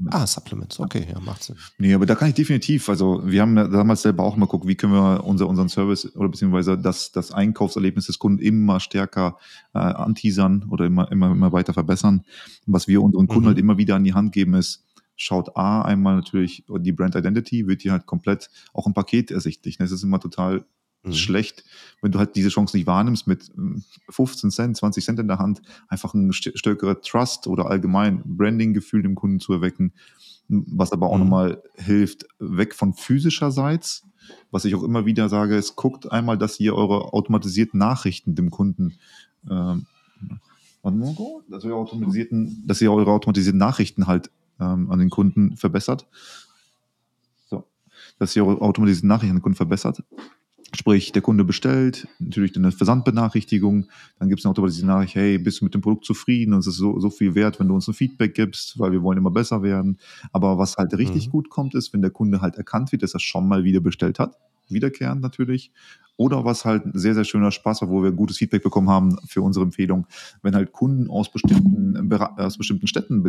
Supplements. 0.02 0.14
Ah, 0.14 0.26
Supplements, 0.26 0.80
okay, 0.80 1.06
ja, 1.12 1.20
macht 1.20 1.44
Sinn. 1.44 1.56
Nee, 1.78 1.94
aber 1.94 2.06
da 2.06 2.14
kann 2.14 2.28
ich 2.28 2.34
definitiv, 2.34 2.88
also 2.88 3.22
wir 3.24 3.40
haben 3.40 3.54
damals 3.54 4.02
selber 4.02 4.24
auch 4.24 4.36
mal 4.36 4.46
gucken, 4.46 4.68
wie 4.68 4.74
können 4.74 4.92
wir 4.92 5.24
unser, 5.24 5.48
unseren 5.48 5.68
Service 5.68 6.16
oder 6.16 6.28
beziehungsweise 6.28 6.76
das, 6.76 7.12
das 7.12 7.30
Einkaufserlebnis 7.30 8.06
des 8.06 8.18
Kunden 8.18 8.42
immer 8.42 8.80
stärker 8.80 9.38
äh, 9.74 9.78
anteasern 9.78 10.66
oder 10.70 10.86
immer, 10.86 11.10
immer, 11.12 11.30
immer 11.30 11.52
weiter 11.52 11.72
verbessern. 11.72 12.24
Und 12.66 12.72
was 12.72 12.88
wir 12.88 13.02
unseren 13.02 13.28
Kunden 13.28 13.44
mhm. 13.44 13.48
halt 13.48 13.58
immer 13.58 13.78
wieder 13.78 13.96
an 13.96 14.04
die 14.04 14.14
Hand 14.14 14.32
geben, 14.32 14.54
ist, 14.54 14.84
schaut 15.14 15.56
A 15.56 15.82
einmal 15.82 16.16
natürlich 16.16 16.64
die 16.68 16.92
Brand 16.92 17.14
Identity, 17.14 17.66
wird 17.68 17.82
hier 17.82 17.92
halt 17.92 18.06
komplett 18.06 18.50
auch 18.72 18.86
im 18.86 18.94
Paket 18.94 19.30
ersichtlich. 19.30 19.78
Das 19.78 19.92
ist 19.92 20.02
immer 20.02 20.18
total 20.18 20.64
mhm. 21.02 21.12
schlecht, 21.12 21.64
wenn 22.00 22.12
du 22.12 22.18
halt 22.18 22.36
diese 22.36 22.48
Chance 22.48 22.76
nicht 22.76 22.86
wahrnimmst, 22.86 23.26
mit 23.26 23.50
15 24.08 24.48
hm, 24.48 24.50
Cent, 24.50 24.76
20 24.76 25.04
Cent 25.04 25.18
in 25.18 25.28
der 25.28 25.38
Hand 25.38 25.62
einfach 25.88 26.14
ein 26.14 26.32
stärkerer 26.32 27.00
Trust 27.00 27.46
oder 27.46 27.66
allgemein 27.66 28.22
Branding-Gefühl 28.24 29.02
dem 29.02 29.14
Kunden 29.14 29.40
zu 29.40 29.52
erwecken, 29.52 29.92
was 30.48 30.92
aber 30.92 31.08
auch 31.08 31.16
mhm. 31.16 31.24
nochmal 31.24 31.62
hilft, 31.74 32.26
weg 32.38 32.74
von 32.74 32.94
physischerseits. 32.94 34.04
Was 34.52 34.64
ich 34.64 34.74
auch 34.74 34.84
immer 34.84 35.04
wieder 35.04 35.28
sage, 35.28 35.56
ist, 35.56 35.74
guckt 35.74 36.10
einmal, 36.12 36.38
dass 36.38 36.60
ihr 36.60 36.74
eure 36.74 37.12
automatisierten 37.12 37.78
Nachrichten 37.78 38.36
dem 38.36 38.50
Kunden 38.50 38.94
ähm, 39.50 39.86
dass 40.82 41.64
ihr, 41.64 41.74
automatisierten, 41.74 42.64
dass 42.66 42.80
ihr 42.80 42.92
eure 42.92 43.12
automatisierten 43.12 43.58
Nachrichten 43.58 44.06
halt 44.06 44.30
ähm, 44.60 44.90
an 44.90 44.98
den 44.98 45.10
Kunden 45.10 45.56
verbessert. 45.56 46.06
So, 47.48 47.64
dass 48.18 48.34
ihr 48.34 48.44
eure 48.44 48.60
automatisierten 48.60 49.08
Nachrichten 49.08 49.30
an 49.30 49.36
den 49.36 49.42
Kunden 49.42 49.56
verbessert. 49.56 50.02
Sprich, 50.74 51.12
der 51.12 51.20
Kunde 51.20 51.44
bestellt, 51.44 52.08
natürlich 52.18 52.56
eine 52.56 52.72
Versandbenachrichtigung, 52.72 53.88
dann 54.18 54.30
gibt 54.30 54.40
es 54.40 54.46
eine 54.46 54.52
automatisierte 54.52 54.86
Nachricht, 54.86 55.14
hey, 55.14 55.36
bist 55.36 55.60
du 55.60 55.66
mit 55.66 55.74
dem 55.74 55.82
Produkt 55.82 56.06
zufrieden? 56.06 56.54
Und 56.54 56.60
es 56.60 56.66
ist 56.66 56.76
so, 56.76 56.98
so 56.98 57.10
viel 57.10 57.34
wert, 57.34 57.60
wenn 57.60 57.68
du 57.68 57.74
uns 57.74 57.88
ein 57.88 57.94
Feedback 57.94 58.34
gibst, 58.34 58.78
weil 58.78 58.90
wir 58.92 59.02
wollen 59.02 59.18
immer 59.18 59.30
besser 59.30 59.62
werden. 59.62 59.98
Aber 60.32 60.56
was 60.56 60.78
halt 60.78 60.94
richtig 60.94 61.26
mhm. 61.26 61.30
gut 61.30 61.50
kommt, 61.50 61.74
ist, 61.74 61.92
wenn 61.92 62.00
der 62.00 62.10
Kunde 62.10 62.40
halt 62.40 62.56
erkannt 62.56 62.90
wird, 62.90 63.02
dass 63.02 63.12
er 63.12 63.20
schon 63.20 63.46
mal 63.46 63.64
wieder 63.64 63.80
bestellt 63.80 64.18
hat, 64.18 64.38
wiederkehrend 64.68 65.20
natürlich. 65.20 65.72
Oder 66.16 66.44
was 66.44 66.64
halt 66.64 66.86
ein 66.86 66.98
sehr, 66.98 67.14
sehr 67.14 67.24
schöner 67.24 67.50
Spaß 67.50 67.82
war, 67.82 67.90
wo 67.90 68.02
wir 68.02 68.12
gutes 68.12 68.38
Feedback 68.38 68.62
bekommen 68.62 68.88
haben 68.88 69.18
für 69.26 69.42
unsere 69.42 69.64
Empfehlung, 69.64 70.06
wenn 70.42 70.54
halt 70.54 70.72
Kunden 70.72 71.10
aus 71.10 71.30
bestimmten, 71.30 72.12
aus 72.38 72.56
bestimmten 72.56 72.86
Städten 72.86 73.24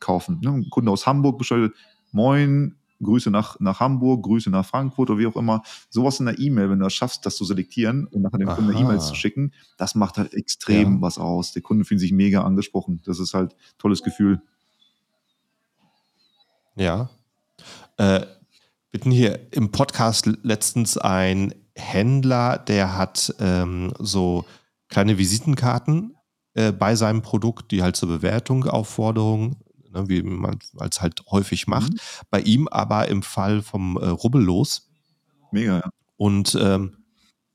kaufen. 0.00 0.40
Ne? 0.42 0.50
Ein 0.50 0.70
Kunde 0.70 0.90
aus 0.90 1.06
Hamburg 1.06 1.36
bestellt, 1.36 1.72
moin, 2.12 2.76
Grüße 3.04 3.30
nach, 3.30 3.60
nach 3.60 3.80
Hamburg, 3.80 4.22
Grüße 4.22 4.50
nach 4.50 4.66
Frankfurt 4.66 5.10
oder 5.10 5.18
wie 5.18 5.26
auch 5.26 5.36
immer. 5.36 5.62
Sowas 5.88 6.18
in 6.20 6.26
der 6.26 6.38
E-Mail, 6.38 6.70
wenn 6.70 6.78
du 6.78 6.84
das 6.84 6.94
schaffst, 6.94 7.24
das 7.26 7.36
zu 7.36 7.44
selektieren 7.44 8.06
und 8.06 8.22
nachher 8.22 8.38
dem 8.38 8.48
Kunden 8.48 8.76
E-Mails 8.76 9.06
zu 9.06 9.14
schicken, 9.14 9.52
das 9.76 9.94
macht 9.94 10.18
halt 10.18 10.34
extrem 10.34 10.94
ja. 10.94 11.00
was 11.02 11.18
aus. 11.18 11.52
Der 11.52 11.62
Kunde 11.62 11.84
fühlt 11.84 12.00
sich 12.00 12.12
mega 12.12 12.42
angesprochen. 12.42 13.00
Das 13.04 13.18
ist 13.18 13.34
halt 13.34 13.52
ein 13.52 13.78
tolles 13.78 14.02
Gefühl. 14.02 14.42
Ja. 16.76 17.10
Äh, 17.96 18.26
wir 18.90 19.00
hatten 19.00 19.10
hier 19.10 19.52
im 19.52 19.70
Podcast 19.70 20.30
letztens 20.42 20.98
ein 20.98 21.54
Händler, 21.76 22.58
der 22.58 22.96
hat 22.96 23.34
ähm, 23.40 23.92
so 23.98 24.44
kleine 24.88 25.18
Visitenkarten 25.18 26.14
äh, 26.54 26.72
bei 26.72 26.94
seinem 26.94 27.22
Produkt, 27.22 27.72
die 27.72 27.82
halt 27.82 27.96
zur 27.96 28.08
Bewertung, 28.08 28.64
Aufforderung 28.64 29.56
ne, 29.94 30.08
wie 30.08 30.22
man 30.22 30.58
es 30.80 31.00
halt 31.00 31.22
häufig 31.30 31.66
macht. 31.66 31.92
Mhm. 31.92 31.98
Bei 32.30 32.40
ihm 32.40 32.68
aber 32.68 33.08
im 33.08 33.22
Fall 33.22 33.62
vom 33.62 33.96
äh, 33.96 34.06
Rubbellos. 34.06 34.90
Mega, 35.52 35.76
ja. 35.78 35.90
Und 36.16 36.58
ähm, 36.60 36.96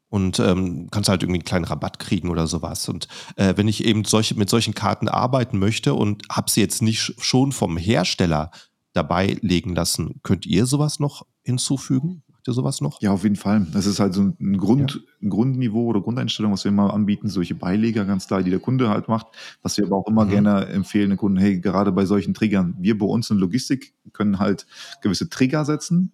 und 0.10 0.40
ähm, 0.40 0.88
kannst 0.92 1.08
halt 1.08 1.22
irgendwie 1.22 1.38
einen 1.38 1.46
kleinen 1.46 1.66
Rabatt 1.66 2.00
kriegen 2.00 2.30
oder 2.30 2.48
sowas. 2.48 2.90
Und 2.90 3.08
äh, 3.36 3.54
wenn 3.58 3.68
ich 3.68 3.86
eben 3.86 4.06
solche, 4.06 4.36
mit 4.36 4.50
solchen 4.50 4.74
Karten 4.74 5.08
arbeiten 5.08 5.60
möchte 5.60 5.94
und 5.94 6.24
habe 6.32 6.50
sie 6.50 6.62
jetzt 6.62 6.82
nicht 6.82 7.14
schon 7.20 7.52
vom 7.52 7.78
Hersteller 7.78 8.50
dabei 8.94 9.38
legen 9.42 9.76
lassen, 9.76 10.20
könnt 10.24 10.48
ihr 10.48 10.66
sowas 10.66 11.00
noch 11.00 11.28
hinzufügen? 11.44 12.24
Ihr 12.50 12.54
sowas 12.54 12.82
noch? 12.82 13.02
Ja, 13.02 13.12
auf 13.12 13.24
jeden 13.24 13.36
Fall. 13.36 13.66
Das 13.72 13.86
ist 13.86 14.00
halt 14.00 14.14
so 14.14 14.22
ein, 14.24 14.58
Grund, 14.58 14.96
ja. 14.96 15.02
ein 15.22 15.30
Grundniveau 15.30 15.86
oder 15.86 16.02
Grundeinstellung, 16.02 16.52
was 16.52 16.66
wir 16.66 16.70
immer 16.70 16.94
anbieten, 16.94 17.30
solche 17.30 17.56
Beileger 17.56 18.04
ganz 18.06 18.28
klar, 18.28 18.44
die 18.44 18.50
der 18.50 18.60
Kunde 18.60 18.90
halt 18.90 19.08
macht. 19.08 19.28
Was 19.62 19.78
wir 19.78 19.86
aber 19.86 19.96
auch 19.96 20.08
immer 20.08 20.26
mhm. 20.26 20.30
gerne 20.30 20.66
empfehlen, 20.68 21.10
den 21.10 21.18
Kunden, 21.18 21.38
hey, 21.38 21.60
gerade 21.60 21.92
bei 21.92 22.06
solchen 22.06 22.34
Triggern, 22.34 22.76
wir 22.80 22.98
bei 22.98 23.06
uns 23.06 23.30
in 23.30 23.38
Logistik 23.38 23.94
können 24.12 24.40
halt 24.40 24.68
gewisse 25.02 25.30
Trigger 25.30 25.64
setzen, 25.64 26.12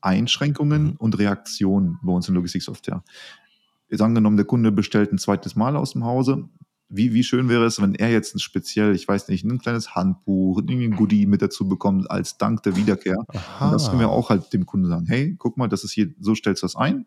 Einschränkungen 0.00 0.84
mhm. 0.84 0.96
und 0.98 1.18
Reaktionen 1.18 1.98
bei 2.02 2.12
uns 2.12 2.28
in 2.28 2.34
Logistiksoftware. 2.34 3.02
Jetzt 3.88 4.00
angenommen, 4.00 4.36
der 4.36 4.46
Kunde 4.46 4.72
bestellt 4.72 5.12
ein 5.12 5.18
zweites 5.18 5.56
Mal 5.56 5.76
aus 5.76 5.92
dem 5.92 6.04
Hause, 6.04 6.48
wie, 6.88 7.12
wie 7.12 7.24
schön 7.24 7.48
wäre 7.48 7.64
es, 7.64 7.80
wenn 7.80 7.94
er 7.94 8.10
jetzt 8.10 8.34
ein 8.34 8.38
speziell, 8.38 8.94
ich 8.94 9.08
weiß 9.08 9.28
nicht, 9.28 9.44
ein 9.44 9.58
kleines 9.58 9.94
Handbuch, 9.94 10.60
ein 10.60 10.96
Goodie 10.96 11.26
mit 11.26 11.42
dazu 11.42 11.68
bekommt 11.68 12.10
als 12.10 12.38
Dank 12.38 12.62
der 12.62 12.76
Wiederkehr. 12.76 13.16
Aha. 13.28 13.66
Und 13.66 13.72
das 13.72 13.88
können 13.88 14.00
wir 14.00 14.10
auch 14.10 14.30
halt 14.30 14.52
dem 14.52 14.66
Kunden 14.66 14.88
sagen. 14.88 15.06
Hey, 15.06 15.34
guck 15.38 15.56
mal, 15.56 15.68
das 15.68 15.84
ist 15.84 15.92
hier, 15.92 16.14
so 16.20 16.34
stellst 16.34 16.62
du 16.62 16.66
das 16.66 16.76
ein. 16.76 17.06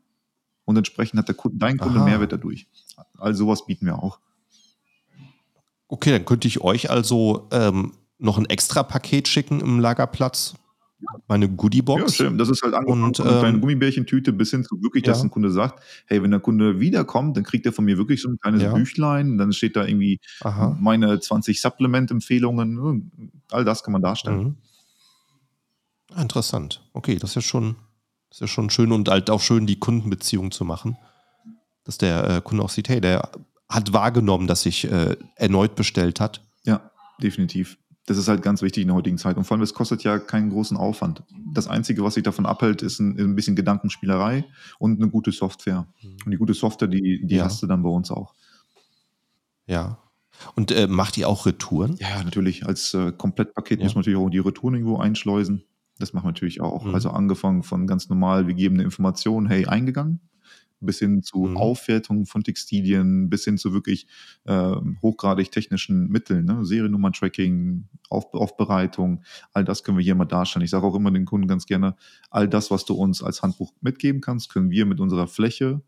Und 0.65 0.75
entsprechend 0.75 1.19
hat 1.19 1.27
der 1.27 1.35
Kunde, 1.35 1.57
dein 1.57 1.77
Kunde 1.77 1.99
Aha. 1.99 2.05
Mehrwert 2.05 2.33
dadurch. 2.33 2.67
Also 3.17 3.45
sowas 3.45 3.65
bieten 3.65 3.85
wir 3.85 4.01
auch. 4.01 4.19
Okay, 5.87 6.11
dann 6.11 6.25
könnte 6.25 6.47
ich 6.47 6.61
euch 6.61 6.89
also 6.89 7.47
ähm, 7.51 7.93
noch 8.17 8.37
ein 8.37 8.45
extra 8.47 8.83
Paket 8.83 9.27
schicken 9.27 9.61
im 9.61 9.79
Lagerplatz 9.79 10.55
meine 11.27 11.49
Goodiebox. 11.49 12.01
Ja, 12.01 12.25
schön. 12.25 12.37
Das 12.37 12.49
ist 12.49 12.63
halt 12.63 12.73
angefangen 12.73 13.03
und, 13.03 13.17
von 13.17 13.27
einer 13.27 13.47
ähm, 13.47 13.61
Gummibärchentüte 13.61 14.33
bis 14.33 14.51
hin 14.51 14.63
zu 14.63 14.81
wirklich, 14.81 15.03
dass 15.03 15.19
ja. 15.19 15.25
ein 15.25 15.31
Kunde 15.31 15.51
sagt, 15.51 15.83
hey, 16.07 16.23
wenn 16.23 16.31
der 16.31 16.39
Kunde 16.39 16.79
wiederkommt, 16.79 17.37
dann 17.37 17.43
kriegt 17.43 17.65
er 17.65 17.73
von 17.73 17.85
mir 17.85 17.97
wirklich 17.97 18.21
so 18.21 18.29
ein 18.29 18.39
kleines 18.39 18.63
ja. 18.63 18.73
Büchlein, 18.73 19.37
dann 19.37 19.53
steht 19.53 19.75
da 19.75 19.85
irgendwie 19.85 20.19
Aha. 20.41 20.75
meine 20.79 21.19
20 21.19 21.61
Supplement-Empfehlungen, 21.61 23.31
all 23.51 23.63
das 23.63 23.83
kann 23.83 23.91
man 23.91 24.01
darstellen. 24.01 24.43
Mhm. 24.43 24.55
Ah, 26.13 26.21
interessant. 26.21 26.81
Okay, 26.93 27.17
das 27.17 27.31
ist 27.31 27.35
ja 27.35 27.41
schon, 27.41 27.75
ist 28.31 28.41
ja 28.41 28.47
schon 28.47 28.69
schön 28.69 28.91
und 28.91 29.09
halt 29.09 29.29
auch 29.29 29.41
schön, 29.41 29.67
die 29.67 29.79
Kundenbeziehung 29.79 30.51
zu 30.51 30.65
machen. 30.65 30.97
Dass 31.83 31.97
der 31.97 32.29
äh, 32.29 32.41
Kunde 32.41 32.63
auch 32.63 32.69
sieht, 32.69 32.89
hey, 32.89 33.01
der 33.01 33.29
hat 33.69 33.93
wahrgenommen, 33.93 34.47
dass 34.47 34.63
sich 34.63 34.89
äh, 34.89 35.15
erneut 35.35 35.75
bestellt 35.75 36.19
hat. 36.19 36.41
Ja, 36.63 36.91
definitiv. 37.21 37.77
Das 38.07 38.17
ist 38.17 38.29
halt 38.29 38.41
ganz 38.41 38.61
wichtig 38.61 38.81
in 38.81 38.87
der 38.87 38.95
heutigen 38.95 39.17
Zeit. 39.17 39.37
Und 39.37 39.43
vor 39.43 39.55
allem, 39.55 39.61
es 39.61 39.73
kostet 39.73 40.01
ja 40.03 40.17
keinen 40.17 40.49
großen 40.49 40.77
Aufwand. 40.77 41.23
Das 41.53 41.67
Einzige, 41.67 42.03
was 42.03 42.15
sich 42.15 42.23
davon 42.23 42.45
abhält, 42.45 42.81
ist 42.81 42.99
ein, 42.99 43.19
ein 43.19 43.35
bisschen 43.35 43.55
Gedankenspielerei 43.55 44.45
und 44.79 44.99
eine 44.99 45.11
gute 45.11 45.31
Software. 45.33 45.87
Mhm. 46.01 46.17
Und 46.25 46.31
die 46.31 46.37
gute 46.37 46.53
Software, 46.53 46.87
die, 46.87 47.21
die 47.25 47.35
ja. 47.35 47.43
hast 47.43 47.61
du 47.61 47.67
dann 47.67 47.83
bei 47.83 47.89
uns 47.89 48.09
auch. 48.09 48.33
Ja. 49.67 49.99
Und 50.55 50.71
äh, 50.71 50.87
macht 50.87 51.17
ihr 51.17 51.27
auch 51.27 51.45
Retouren? 51.45 51.97
Ja, 51.99 52.23
natürlich. 52.23 52.65
Als 52.65 52.93
äh, 52.93 53.11
Komplettpaket 53.11 53.79
ja. 53.79 53.85
muss 53.85 53.95
man 53.95 54.01
natürlich 54.01 54.19
auch 54.19 54.29
die 54.29 54.39
Retouren 54.39 54.75
irgendwo 54.75 54.97
einschleusen. 54.97 55.63
Das 55.99 56.13
machen 56.13 56.25
wir 56.25 56.29
natürlich 56.29 56.61
auch. 56.61 56.85
Mhm. 56.85 56.93
Also 56.93 57.09
angefangen 57.09 57.63
von 57.63 57.87
ganz 57.87 58.07
normal, 58.07 58.47
wir 58.47 58.53
geben 58.53 58.75
eine 58.75 58.83
Information, 58.83 59.47
hey, 59.47 59.65
eingegangen, 59.65 60.21
bis 60.79 60.99
hin 60.99 61.23
zu 61.23 61.39
mhm. 61.39 61.57
Aufwertung 61.57 62.25
von 62.25 62.43
Textilien, 62.43 63.29
bis 63.29 63.43
hin 63.45 63.57
zu 63.57 63.73
wirklich 63.73 64.07
äh, 64.45 64.75
hochgradig 65.01 65.51
technischen 65.51 66.07
Mitteln, 66.09 66.45
ne? 66.45 66.65
Seriennummer-Tracking, 66.65 67.85
Auf 68.09 68.33
Aufbereitung, 68.33 69.23
all 69.53 69.63
das 69.63 69.83
können 69.83 69.97
wir 69.97 70.03
hier 70.03 70.15
mal 70.15 70.25
darstellen. 70.25 70.63
Ich 70.63 70.71
sage 70.71 70.85
auch 70.85 70.95
immer 70.95 71.11
den 71.11 71.25
Kunden 71.25 71.47
ganz 71.47 71.65
gerne, 71.65 71.95
all 72.29 72.47
das, 72.47 72.71
was 72.71 72.85
du 72.85 72.93
uns 72.93 73.23
als 73.23 73.41
Handbuch 73.41 73.73
mitgeben 73.81 74.21
kannst, 74.21 74.49
können 74.49 74.69
wir 74.69 74.85
mit 74.85 74.99
unserer 74.99 75.27
Fläche 75.27 75.81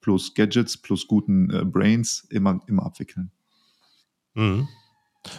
plus 0.00 0.34
Gadgets 0.34 0.76
plus 0.76 1.06
guten 1.06 1.50
äh, 1.50 1.64
Brains 1.64 2.26
immer, 2.30 2.60
immer 2.66 2.84
abwickeln. 2.84 3.30
Mhm. 4.34 4.68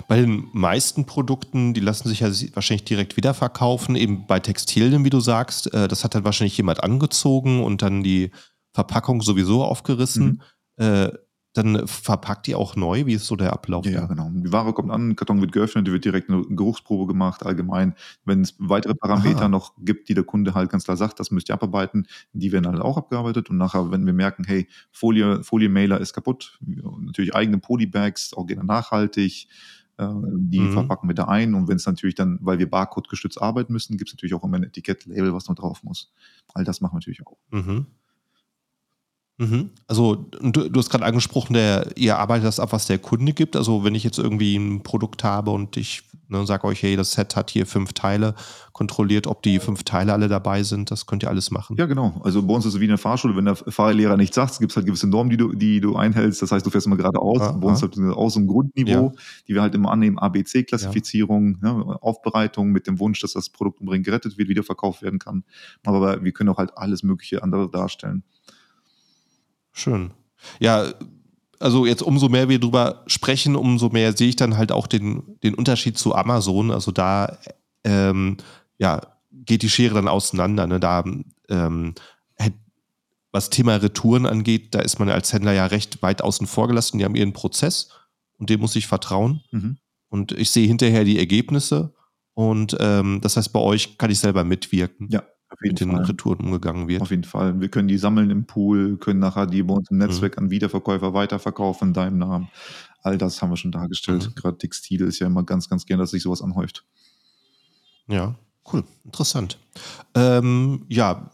Bei 0.08 0.20
den 0.20 0.48
meisten 0.52 1.06
Produkten, 1.06 1.74
die 1.74 1.80
lassen 1.80 2.10
sich 2.10 2.22
ja 2.22 2.32
wahrscheinlich 2.56 2.86
direkt 2.86 3.18
wieder 3.18 3.34
verkaufen. 3.34 3.96
Eben 3.96 4.26
bei 4.26 4.40
Textilien, 4.40 5.06
wie 5.06 5.12
du 5.12 5.20
sagst, 5.20 5.72
äh, 5.74 5.88
das 5.88 6.04
hat 6.04 6.16
dann 6.16 6.26
wahrscheinlich 6.26 6.58
jemand 6.58 6.84
angezogen 6.84 7.64
und 7.64 7.82
dann 7.82 8.02
die 8.02 8.32
Verpackung 8.76 9.22
sowieso 9.22 9.64
aufgerissen. 9.64 10.42
Mhm. 10.78 10.86
Äh, 10.86 11.12
dann 11.54 11.88
verpackt 11.88 12.50
ihr 12.50 12.58
auch 12.58 12.76
neu? 12.76 13.06
Wie 13.06 13.14
ist 13.14 13.28
so 13.28 13.38
der 13.38 13.54
Ablauf? 13.54 13.86
Ja, 13.86 14.06
genau. 14.08 14.30
Die 14.30 14.52
Ware 14.52 14.74
kommt 14.74 14.92
an, 14.92 15.16
Karton 15.16 15.40
wird 15.40 15.54
geöffnet, 15.54 15.88
die 15.88 15.94
wird 15.94 16.04
direkt 16.04 16.30
eine 16.30 16.44
Geruchsprobe 16.44 17.08
gemacht, 17.08 17.46
allgemein. 17.46 17.96
Wenn 18.26 18.42
es 18.42 18.56
weitere 18.60 18.94
Parameter 18.94 19.44
Aha. 19.44 19.48
noch 19.48 19.72
gibt, 19.78 20.10
die 20.10 20.14
der 20.14 20.26
Kunde 20.26 20.54
halt 20.54 20.70
ganz 20.70 20.84
klar 20.84 20.98
sagt, 20.98 21.18
das 21.22 21.32
müsst 21.32 21.48
ihr 21.48 21.54
abarbeiten, 21.54 22.08
die 22.34 22.52
werden 22.52 22.68
halt 22.68 22.82
auch 22.82 22.98
abgearbeitet. 22.98 23.50
Und 23.50 23.56
nachher, 23.56 23.90
wenn 23.90 24.06
wir 24.06 24.12
merken, 24.12 24.44
hey, 24.44 24.68
Folie, 24.92 25.46
Folienmailer 25.46 26.02
ist 26.02 26.12
kaputt, 26.12 26.60
natürlich 26.60 27.34
eigene 27.34 27.60
Polybags, 27.60 28.34
auch 28.34 28.48
gerne 28.48 28.66
nachhaltig, 28.66 29.48
äh, 29.98 30.10
die 30.36 30.60
mhm. 30.60 30.74
verpacken 30.74 31.08
wir 31.08 31.16
da 31.16 31.30
ein. 31.30 31.54
Und 31.54 31.70
wenn 31.70 31.78
es 31.78 31.86
natürlich 31.86 32.16
dann, 32.16 32.38
weil 32.42 32.60
wir 32.60 32.70
Barcode 32.70 33.08
gestützt 33.08 33.42
arbeiten 33.42 33.72
müssen, 33.72 33.96
gibt 33.96 34.10
es 34.10 34.14
natürlich 34.14 34.34
auch 34.34 34.44
immer 34.44 34.58
ein 34.58 34.64
Etikett-Label, 34.64 35.34
was 35.34 35.48
noch 35.48 35.56
drauf 35.56 35.84
muss. 35.84 36.12
All 36.54 36.66
das 36.66 36.82
machen 36.82 36.96
wir 36.96 36.98
natürlich 36.98 37.26
auch. 37.26 37.38
Mhm. 37.52 37.86
Mhm. 39.38 39.72
Also 39.88 40.30
du, 40.42 40.70
du 40.70 40.80
hast 40.80 40.90
gerade 40.90 41.06
angesprochen, 41.06 41.54
der, 41.54 41.90
ihr 41.98 42.18
arbeitet 42.18 42.46
das 42.46 42.60
ab, 42.60 42.72
was 42.72 42.88
der 42.88 43.00
Kunde 43.00 43.34
gibt. 43.34 43.56
Also 43.56 43.84
wenn 43.84 43.96
ich 43.96 44.04
jetzt 44.04 44.18
irgendwie 44.18 44.56
ein 44.56 44.82
Produkt 44.84 45.24
habe 45.24 45.52
und 45.52 45.76
ich 45.76 46.04
ne, 46.30 46.46
sage 46.46 46.66
euch, 46.66 46.82
hey, 46.84 46.96
das 46.96 47.12
Set 47.12 47.36
hat 47.36 47.50
hier 47.50 47.66
fünf 47.66 47.94
Teile, 47.94 48.36
kontrolliert, 48.72 49.28
ob 49.28 49.42
die 49.42 49.60
fünf 49.60 49.84
Teile 49.84 50.12
alle 50.12 50.28
dabei 50.28 50.64
sind, 50.64 50.92
das 50.92 51.06
könnt 51.06 51.24
ihr 51.24 51.30
alles 51.30 51.50
machen. 51.52 51.78
Ja, 51.78 51.86
genau. 51.86 52.20
Also 52.24 52.44
bei 52.44 52.54
uns 52.54 52.66
ist 52.66 52.74
es 52.74 52.80
wie 52.80 52.86
in 52.86 52.90
der 52.90 52.98
Fahrschule, 52.98 53.36
wenn 53.36 53.46
der 53.46 53.56
Fahrlehrer 53.56 54.18
nichts 54.18 54.36
sagt, 54.36 54.60
gibt 54.60 54.72
es 54.72 54.76
halt 54.76 54.86
gewisse 54.86 55.08
Normen, 55.08 55.30
die 55.30 55.38
du, 55.38 55.54
die 55.54 55.80
du 55.80 55.96
einhältst. 55.96 56.42
Das 56.42 56.52
heißt, 56.52 56.66
du 56.66 56.70
fährst 56.70 56.88
immer 56.88 56.98
geradeaus. 56.98 57.42
Ah, 57.42 57.52
bei 57.54 57.68
uns 57.68 57.84
ah. 57.84 57.88
halt 57.88 58.18
aus 58.18 58.34
dem 58.34 58.48
Grundniveau, 58.48 59.14
ja. 59.16 59.22
die 59.48 59.54
wir 59.54 59.62
halt 59.62 59.76
immer 59.76 59.92
annehmen, 59.92 60.18
ABC-Klassifizierung, 60.18 61.58
ja. 61.64 61.74
ne, 61.74 62.02
Aufbereitung 62.02 62.72
mit 62.72 62.88
dem 62.88 63.00
Wunsch, 63.00 63.22
dass 63.22 63.34
das 63.34 63.50
Produkt 63.50 63.80
unbedingt 63.80 64.06
gerettet 64.06 64.38
wird, 64.38 64.50
wiederverkauft 64.50 65.02
werden 65.02 65.20
kann. 65.20 65.44
Aber 65.86 66.24
wir 66.24 66.32
können 66.32 66.50
auch 66.50 66.58
halt 66.58 66.78
alles 66.78 67.04
mögliche 67.04 67.44
andere 67.44 67.70
darstellen. 67.70 68.24
Schön. 69.76 70.12
Ja, 70.60 70.94
also 71.60 71.86
jetzt 71.86 72.02
umso 72.02 72.30
mehr 72.30 72.50
wir 72.50 72.60
drüber 72.60 73.04
sprechen, 73.08 73.56
umso 73.56 73.90
mehr 73.90 74.16
sehe 74.16 74.30
ich 74.30 74.36
dann 74.36 74.58
halt 74.58 74.72
auch 74.72 74.88
den, 74.88 75.38
den 75.44 75.54
Unterschied 75.54 75.98
zu 75.98 76.16
Amazon. 76.16 76.72
Also 76.72 76.92
da 76.92 77.38
ähm, 77.84 78.38
ja, 78.78 79.02
geht 79.32 79.62
die 79.62 79.70
Schere 79.70 79.96
dann 79.96 80.08
auseinander. 80.08 80.66
Ne? 80.66 80.80
Da 80.80 81.04
ähm, 81.50 81.94
was 83.36 83.50
Thema 83.50 83.76
Retouren 83.76 84.26
angeht, 84.26 84.74
da 84.74 84.80
ist 84.80 84.98
man 84.98 85.10
als 85.10 85.34
Händler 85.34 85.52
ja 85.52 85.66
recht 85.66 86.02
weit 86.02 86.22
außen 86.22 86.48
vor 86.48 86.70
gelassen. 86.70 87.00
Die 87.00 87.04
haben 87.04 87.16
ihren 87.16 87.34
Prozess 87.34 87.90
und 88.38 88.50
dem 88.50 88.62
muss 88.62 88.78
ich 88.78 88.88
vertrauen. 88.88 89.42
Mhm. 89.52 89.78
Und 90.08 90.32
ich 90.32 90.52
sehe 90.52 90.66
hinterher 90.66 91.04
die 91.04 91.20
Ergebnisse. 91.20 91.94
Und 92.34 92.78
ähm, 92.80 93.20
das 93.20 93.36
heißt, 93.36 93.52
bei 93.52 93.60
euch 93.60 93.98
kann 93.98 94.10
ich 94.10 94.20
selber 94.20 94.46
mitwirken. 94.46 95.10
Ja, 95.12 95.24
mit 95.62 95.80
den 95.80 95.92
Fall. 95.92 96.06
Retouren 96.06 96.40
umgegangen 96.40 96.88
wird. 96.88 97.02
Auf 97.02 97.12
jeden 97.12 97.24
Fall. 97.24 97.60
Wir 97.60 97.70
können 97.70 97.88
die 97.88 97.98
sammeln 97.98 98.30
im 98.30 98.46
Pool, 98.46 98.98
können 98.98 99.20
nachher 99.20 99.48
die 99.48 99.64
bei 99.64 99.74
uns 99.74 99.90
im 99.92 99.98
Netzwerk 99.98 100.38
mhm. 100.38 100.46
an 100.46 100.50
Wiederverkäufer 100.52 101.14
weiterverkaufen 101.14 101.90
in 101.90 101.94
deinem 101.94 102.18
Namen. 102.18 102.50
All 103.02 103.18
das 103.18 103.42
haben 103.42 103.52
wir 103.52 103.58
schon 103.58 103.72
dargestellt. 103.72 104.30
Mhm. 104.30 104.36
Gerade 104.36 104.58
Textil 104.58 105.02
ist 105.02 105.20
ja 105.20 105.28
immer 105.28 105.44
ganz, 105.44 105.70
ganz 105.70 105.86
gern, 105.86 106.00
dass 106.00 106.12
sich 106.12 106.24
sowas 106.24 106.42
anhäuft. 106.42 106.84
Ja, 108.08 108.36
cool. 108.72 108.84
Interessant. 109.04 109.60
Ähm, 110.14 110.86
ja, 110.90 111.32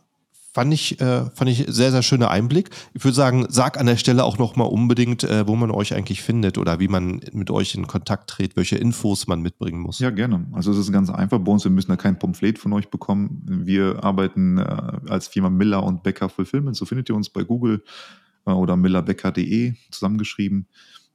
fand 0.53 0.73
ich, 0.73 0.99
äh, 0.99 1.25
fand 1.33 1.49
ich 1.49 1.65
sehr, 1.67 1.91
sehr 1.91 2.01
schöner 2.01 2.29
Einblick. 2.29 2.69
Ich 2.93 3.03
würde 3.03 3.15
sagen, 3.15 3.45
sag 3.49 3.79
an 3.79 3.85
der 3.85 3.97
Stelle 3.97 4.23
auch 4.23 4.37
nochmal 4.37 4.67
unbedingt, 4.67 5.23
äh, 5.23 5.47
wo 5.47 5.55
man 5.55 5.71
euch 5.71 5.93
eigentlich 5.95 6.21
findet 6.21 6.57
oder 6.57 6.79
wie 6.79 6.87
man 6.87 7.21
mit 7.31 7.49
euch 7.51 7.75
in 7.75 7.87
Kontakt 7.87 8.29
tritt, 8.29 8.55
welche 8.55 8.77
Infos 8.77 9.27
man 9.27 9.41
mitbringen 9.41 9.79
muss. 9.79 9.99
Ja, 9.99 10.09
gerne. 10.09 10.45
Also 10.51 10.71
es 10.71 10.77
ist 10.77 10.91
ganz 10.91 11.09
einfach 11.09 11.39
bei 11.39 11.51
uns, 11.51 11.63
wir 11.63 11.71
müssen 11.71 11.91
da 11.91 11.95
kein 11.95 12.19
Pamphlet 12.19 12.59
von 12.59 12.73
euch 12.73 12.89
bekommen. 12.89 13.41
Wir 13.45 14.03
arbeiten 14.03 14.57
äh, 14.57 14.61
als 15.07 15.27
Firma 15.27 15.49
Miller 15.49 15.83
und 15.83 16.03
Becker 16.03 16.29
Fulfillment, 16.29 16.75
so 16.75 16.85
findet 16.85 17.09
ihr 17.09 17.15
uns 17.15 17.29
bei 17.29 17.43
Google 17.43 17.83
äh, 18.45 18.51
oder 18.51 18.75
millerbecker.de 18.75 19.73
zusammengeschrieben. 19.89 20.67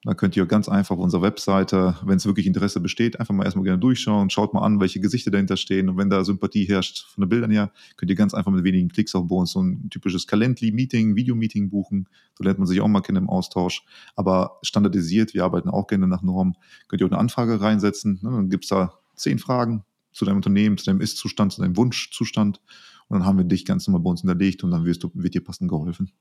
Da 0.06 0.14
könnt 0.14 0.36
ihr 0.36 0.46
ganz 0.46 0.68
einfach 0.68 0.94
auf 0.94 1.02
unserer 1.02 1.22
Webseite, 1.22 1.96
wenn 2.04 2.16
es 2.16 2.26
wirklich 2.26 2.46
Interesse 2.46 2.78
besteht, 2.78 3.18
einfach 3.18 3.34
mal 3.34 3.42
erstmal 3.42 3.64
gerne 3.64 3.80
durchschauen, 3.80 4.30
schaut 4.30 4.54
mal 4.54 4.60
an, 4.60 4.78
welche 4.78 5.00
Gesichter 5.00 5.32
dahinter 5.32 5.56
stehen. 5.56 5.88
Und 5.88 5.96
wenn 5.96 6.08
da 6.08 6.22
Sympathie 6.22 6.64
herrscht 6.64 7.06
von 7.08 7.22
den 7.22 7.28
Bildern 7.28 7.50
her, 7.50 7.72
könnt 7.96 8.08
ihr 8.10 8.14
ganz 8.14 8.32
einfach 8.32 8.52
mit 8.52 8.62
wenigen 8.62 8.88
Klicks 8.88 9.16
auch 9.16 9.24
bei 9.24 9.34
uns 9.34 9.50
so 9.50 9.60
ein 9.60 9.90
typisches 9.90 10.28
Calendly-Meeting, 10.28 11.16
Videomeeting 11.16 11.70
buchen. 11.70 12.08
So 12.38 12.44
lernt 12.44 12.60
man 12.60 12.68
sich 12.68 12.80
auch 12.80 12.86
mal 12.86 13.00
kennen 13.00 13.24
im 13.24 13.28
Austausch. 13.28 13.84
Aber 14.14 14.60
standardisiert, 14.62 15.34
wir 15.34 15.42
arbeiten 15.42 15.70
auch 15.70 15.88
gerne 15.88 16.06
nach 16.06 16.22
Norm, 16.22 16.54
könnt 16.86 17.02
ihr 17.02 17.08
auch 17.08 17.10
eine 17.10 17.18
Anfrage 17.18 17.60
reinsetzen. 17.60 18.20
Ne? 18.22 18.30
Dann 18.30 18.48
gibt 18.48 18.62
es 18.62 18.68
da 18.68 18.92
zehn 19.16 19.40
Fragen 19.40 19.82
zu 20.12 20.24
deinem 20.24 20.36
Unternehmen, 20.36 20.78
zu 20.78 20.84
deinem 20.84 21.00
Ist-Zustand, 21.00 21.52
zu 21.52 21.62
deinem 21.62 21.76
Wunschzustand. 21.76 22.60
Und 23.08 23.18
dann 23.18 23.26
haben 23.26 23.38
wir 23.38 23.44
dich 23.44 23.64
ganz 23.64 23.88
normal 23.88 24.02
bei 24.02 24.10
uns 24.10 24.20
hinterlegt 24.20 24.62
und 24.62 24.70
dann 24.70 24.84
wirst 24.84 25.02
du, 25.02 25.10
wird 25.14 25.34
dir 25.34 25.42
passend 25.42 25.68
geholfen. 25.68 26.12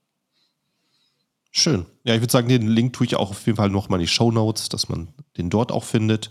Schön. 1.58 1.86
Ja, 2.04 2.14
ich 2.14 2.20
würde 2.20 2.34
sagen, 2.34 2.50
den 2.50 2.68
Link 2.68 2.92
tue 2.92 3.08
ich 3.08 3.16
auch 3.16 3.30
auf 3.30 3.46
jeden 3.46 3.56
Fall 3.56 3.70
nochmal 3.70 3.98
in 3.98 4.04
die 4.04 4.12
Show 4.12 4.30
Notes, 4.30 4.68
dass 4.68 4.90
man 4.90 5.14
den 5.38 5.50
dort 5.50 5.72
auch 5.72 5.86
findet. 5.86 6.30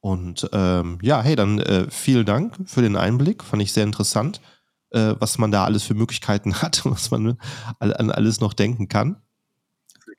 Und 0.00 0.46
ähm, 0.52 0.98
ja, 1.00 1.22
hey, 1.22 1.36
dann 1.36 1.58
äh, 1.58 1.86
vielen 1.90 2.26
Dank 2.26 2.54
für 2.66 2.82
den 2.82 2.94
Einblick. 2.94 3.42
Fand 3.42 3.62
ich 3.62 3.72
sehr 3.72 3.84
interessant, 3.84 4.42
äh, 4.90 5.14
was 5.18 5.38
man 5.38 5.50
da 5.50 5.64
alles 5.64 5.84
für 5.84 5.94
Möglichkeiten 5.94 6.54
hat, 6.62 6.84
was 6.84 7.10
man 7.10 7.38
an 7.78 8.10
alles 8.10 8.42
noch 8.42 8.52
denken 8.52 8.88
kann. 8.88 9.22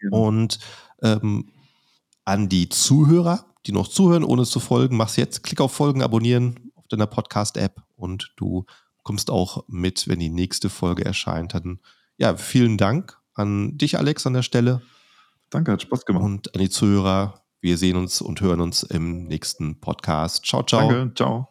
Und 0.10 0.58
ähm, 1.04 1.52
an 2.26 2.50
die 2.50 2.70
Zuhörer, 2.70 3.46
die 3.68 3.72
noch 3.72 3.88
zuhören, 3.88 4.24
ohne 4.24 4.46
zu 4.46 4.60
folgen, 4.60 4.98
mach's 4.98 5.16
jetzt. 5.16 5.44
Klick 5.44 5.62
auf 5.62 5.74
Folgen, 5.74 6.02
abonnieren 6.02 6.72
auf 6.74 6.88
deiner 6.88 7.06
Podcast-App 7.06 7.84
und 7.96 8.34
du 8.36 8.66
kommst 9.04 9.30
auch 9.30 9.64
mit, 9.68 10.08
wenn 10.08 10.18
die 10.18 10.30
nächste 10.30 10.72
Folge 10.72 11.06
erscheint. 11.06 11.54
Dann 11.54 11.80
ja, 12.18 12.36
vielen 12.36 12.80
Dank 12.80 13.19
an 13.40 13.78
dich, 13.78 13.98
Alex, 13.98 14.28
an 14.28 14.34
der 14.34 14.44
Stelle. 14.44 14.82
Danke, 15.50 15.72
hat 15.72 15.82
Spaß 15.82 16.06
gemacht. 16.06 16.24
Und 16.24 16.54
an 16.54 16.62
die 16.62 16.70
Zuhörer. 16.70 17.42
Wir 17.62 17.78
sehen 17.78 17.98
uns 17.98 18.22
und 18.22 18.40
hören 18.40 18.62
uns 18.62 18.84
im 18.84 19.26
nächsten 19.26 19.80
Podcast. 19.82 20.46
Ciao, 20.46 20.64
ciao. 20.64 20.90
Danke, 20.90 21.14
ciao. 21.16 21.48